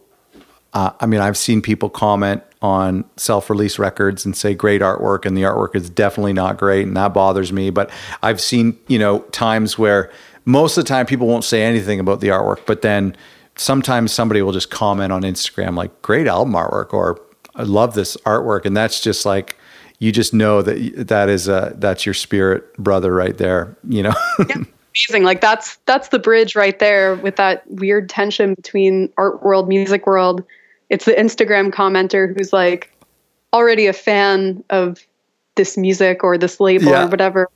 uh, 0.75 0.91
I 1.01 1.07
mean, 1.07 1.21
I've 1.21 1.37
seen 1.37 1.63
people 1.63 1.89
comment 1.89 2.43
on 2.61 3.05
self 3.17 3.49
release 3.49 3.79
records 3.79 4.25
and 4.25 4.37
say 4.37 4.55
great 4.55 4.81
artwork, 4.83 5.25
and 5.25 5.37
the 5.37 5.43
artwork 5.43 5.75
is 5.75 5.89
definitely 5.89 6.33
not 6.33 6.59
great, 6.59 6.87
and 6.87 6.97
that 6.97 7.15
bothers 7.15 7.53
me. 7.53 7.71
But 7.71 7.91
I've 8.23 8.41
seen, 8.41 8.79
you 8.89 8.99
know, 8.99 9.21
times 9.31 9.79
where 9.79 10.11
most 10.45 10.77
of 10.77 10.85
the 10.85 10.89
time 10.89 11.07
people 11.07 11.27
won't 11.27 11.45
say 11.45 11.63
anything 11.63 12.01
about 12.01 12.21
the 12.21 12.29
artwork, 12.29 12.67
but 12.67 12.83
then 12.83 13.17
sometimes 13.57 14.13
somebody 14.13 14.43
will 14.43 14.53
just 14.53 14.71
comment 14.71 15.13
on 15.13 15.23
Instagram, 15.23 15.77
like, 15.77 16.03
great 16.03 16.27
album 16.27 16.55
artwork, 16.55 16.93
or 16.93 17.21
I 17.55 17.63
love 17.63 17.95
this 17.95 18.17
artwork. 18.19 18.65
And 18.65 18.77
that's 18.77 19.01
just 19.01 19.27
like, 19.27 19.58
you 19.99 20.13
just 20.13 20.33
know 20.33 20.63
that 20.63 21.09
that 21.09 21.29
is 21.29 21.49
a 21.49 21.75
that's 21.77 22.07
your 22.07 22.15
spirit 22.15 22.77
brother 22.77 23.15
right 23.15 23.39
there 23.39 23.77
you 23.89 24.03
know? 24.03 24.15
Yeah, 24.95 25.11
amazing. 25.11 25.25
Like 25.25 25.41
that's 25.41 25.77
that's 25.87 26.09
the 26.09 26.19
bridge 26.19 26.57
right 26.57 26.79
there 26.79 27.15
with 27.17 27.37
that 27.37 27.71
weird 27.71 28.09
tension 28.09 28.55
between 28.55 29.13
art 29.17 29.43
world 29.43 29.69
music 29.69 30.07
world. 30.07 30.43
It's 30.89 31.05
the 31.05 31.13
instagram 31.13 31.71
commenter 31.71 32.35
who's 32.37 32.53
like 32.53 32.93
already 33.53 33.87
a 33.87 33.93
fan 33.93 34.65
of 34.71 35.07
this 35.55 35.77
music 35.77 36.25
or 36.25 36.37
this 36.37 36.59
label 36.59 36.91
yeah. 36.91 37.05
or 37.05 37.09
whatever 37.09 37.49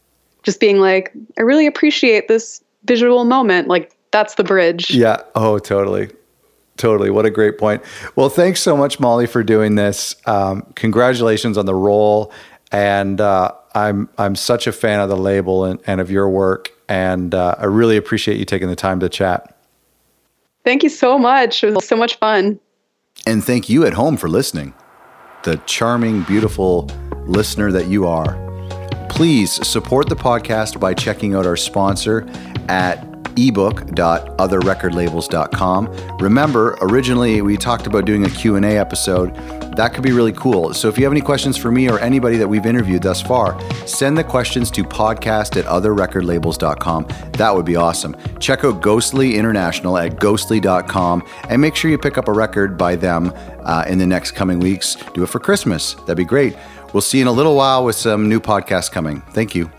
just 0.42 0.58
being 0.58 0.80
like 0.80 1.12
i 1.38 1.42
really 1.42 1.66
appreciate 1.66 2.26
this 2.28 2.62
visual 2.84 3.24
moment. 3.24 3.68
Like 3.68 3.92
that's 4.10 4.34
the 4.34 4.44
bridge. 4.44 4.90
Yeah. 4.90 5.18
Oh 5.34 5.58
totally 5.58 6.10
Totally. 6.82 7.10
What 7.10 7.24
a 7.24 7.30
great 7.30 7.58
point. 7.58 7.80
Well, 8.16 8.28
thanks 8.28 8.60
so 8.60 8.76
much, 8.76 8.98
Molly, 8.98 9.28
for 9.28 9.44
doing 9.44 9.76
this. 9.76 10.16
Um, 10.26 10.62
congratulations 10.74 11.56
on 11.56 11.64
the 11.64 11.76
role. 11.76 12.32
And 12.72 13.20
uh, 13.20 13.52
I'm 13.72 14.08
I'm 14.18 14.34
such 14.34 14.66
a 14.66 14.72
fan 14.72 14.98
of 14.98 15.08
the 15.08 15.16
label 15.16 15.64
and, 15.64 15.78
and 15.86 16.00
of 16.00 16.10
your 16.10 16.28
work. 16.28 16.72
And 16.88 17.36
uh, 17.36 17.54
I 17.56 17.66
really 17.66 17.96
appreciate 17.96 18.36
you 18.36 18.44
taking 18.44 18.66
the 18.66 18.74
time 18.74 18.98
to 18.98 19.08
chat. 19.08 19.56
Thank 20.64 20.82
you 20.82 20.88
so 20.88 21.20
much. 21.20 21.62
It 21.62 21.72
was 21.72 21.86
so 21.86 21.94
much 21.94 22.16
fun. 22.16 22.58
And 23.28 23.44
thank 23.44 23.68
you 23.68 23.86
at 23.86 23.92
home 23.92 24.16
for 24.16 24.28
listening, 24.28 24.74
the 25.44 25.58
charming, 25.66 26.22
beautiful 26.24 26.90
listener 27.26 27.70
that 27.70 27.86
you 27.86 28.08
are. 28.08 28.36
Please 29.08 29.64
support 29.64 30.08
the 30.08 30.16
podcast 30.16 30.80
by 30.80 30.94
checking 30.94 31.36
out 31.36 31.46
our 31.46 31.56
sponsor 31.56 32.28
at 32.68 33.11
ebook.otherrecordlabels.com. 33.36 36.18
Remember, 36.18 36.78
originally 36.80 37.42
we 37.42 37.56
talked 37.56 37.86
about 37.86 38.04
doing 38.04 38.24
a 38.24 38.30
Q&A 38.30 38.78
episode. 38.78 39.34
That 39.76 39.94
could 39.94 40.02
be 40.02 40.12
really 40.12 40.32
cool. 40.32 40.74
So 40.74 40.88
if 40.88 40.98
you 40.98 41.04
have 41.04 41.12
any 41.12 41.22
questions 41.22 41.56
for 41.56 41.72
me 41.72 41.88
or 41.88 41.98
anybody 41.98 42.36
that 42.36 42.46
we've 42.46 42.66
interviewed 42.66 43.02
thus 43.02 43.22
far, 43.22 43.58
send 43.86 44.18
the 44.18 44.24
questions 44.24 44.70
to 44.72 44.84
podcast 44.84 45.58
at 45.58 45.64
otherrecordlabels.com. 45.64 47.06
That 47.32 47.54
would 47.54 47.64
be 47.64 47.76
awesome. 47.76 48.16
Check 48.38 48.64
out 48.64 48.82
Ghostly 48.82 49.36
International 49.36 49.96
at 49.96 50.18
ghostly.com 50.18 51.22
and 51.48 51.60
make 51.60 51.74
sure 51.74 51.90
you 51.90 51.98
pick 51.98 52.18
up 52.18 52.28
a 52.28 52.32
record 52.32 52.76
by 52.76 52.96
them 52.96 53.32
uh, 53.60 53.84
in 53.88 53.98
the 53.98 54.06
next 54.06 54.32
coming 54.32 54.58
weeks. 54.58 54.96
Do 55.14 55.22
it 55.22 55.28
for 55.28 55.40
Christmas. 55.40 55.94
That'd 55.94 56.16
be 56.16 56.24
great. 56.24 56.56
We'll 56.92 57.00
see 57.00 57.18
you 57.18 57.22
in 57.22 57.28
a 57.28 57.32
little 57.32 57.56
while 57.56 57.84
with 57.84 57.96
some 57.96 58.28
new 58.28 58.40
podcasts 58.40 58.90
coming. 58.90 59.22
Thank 59.30 59.54
you. 59.54 59.70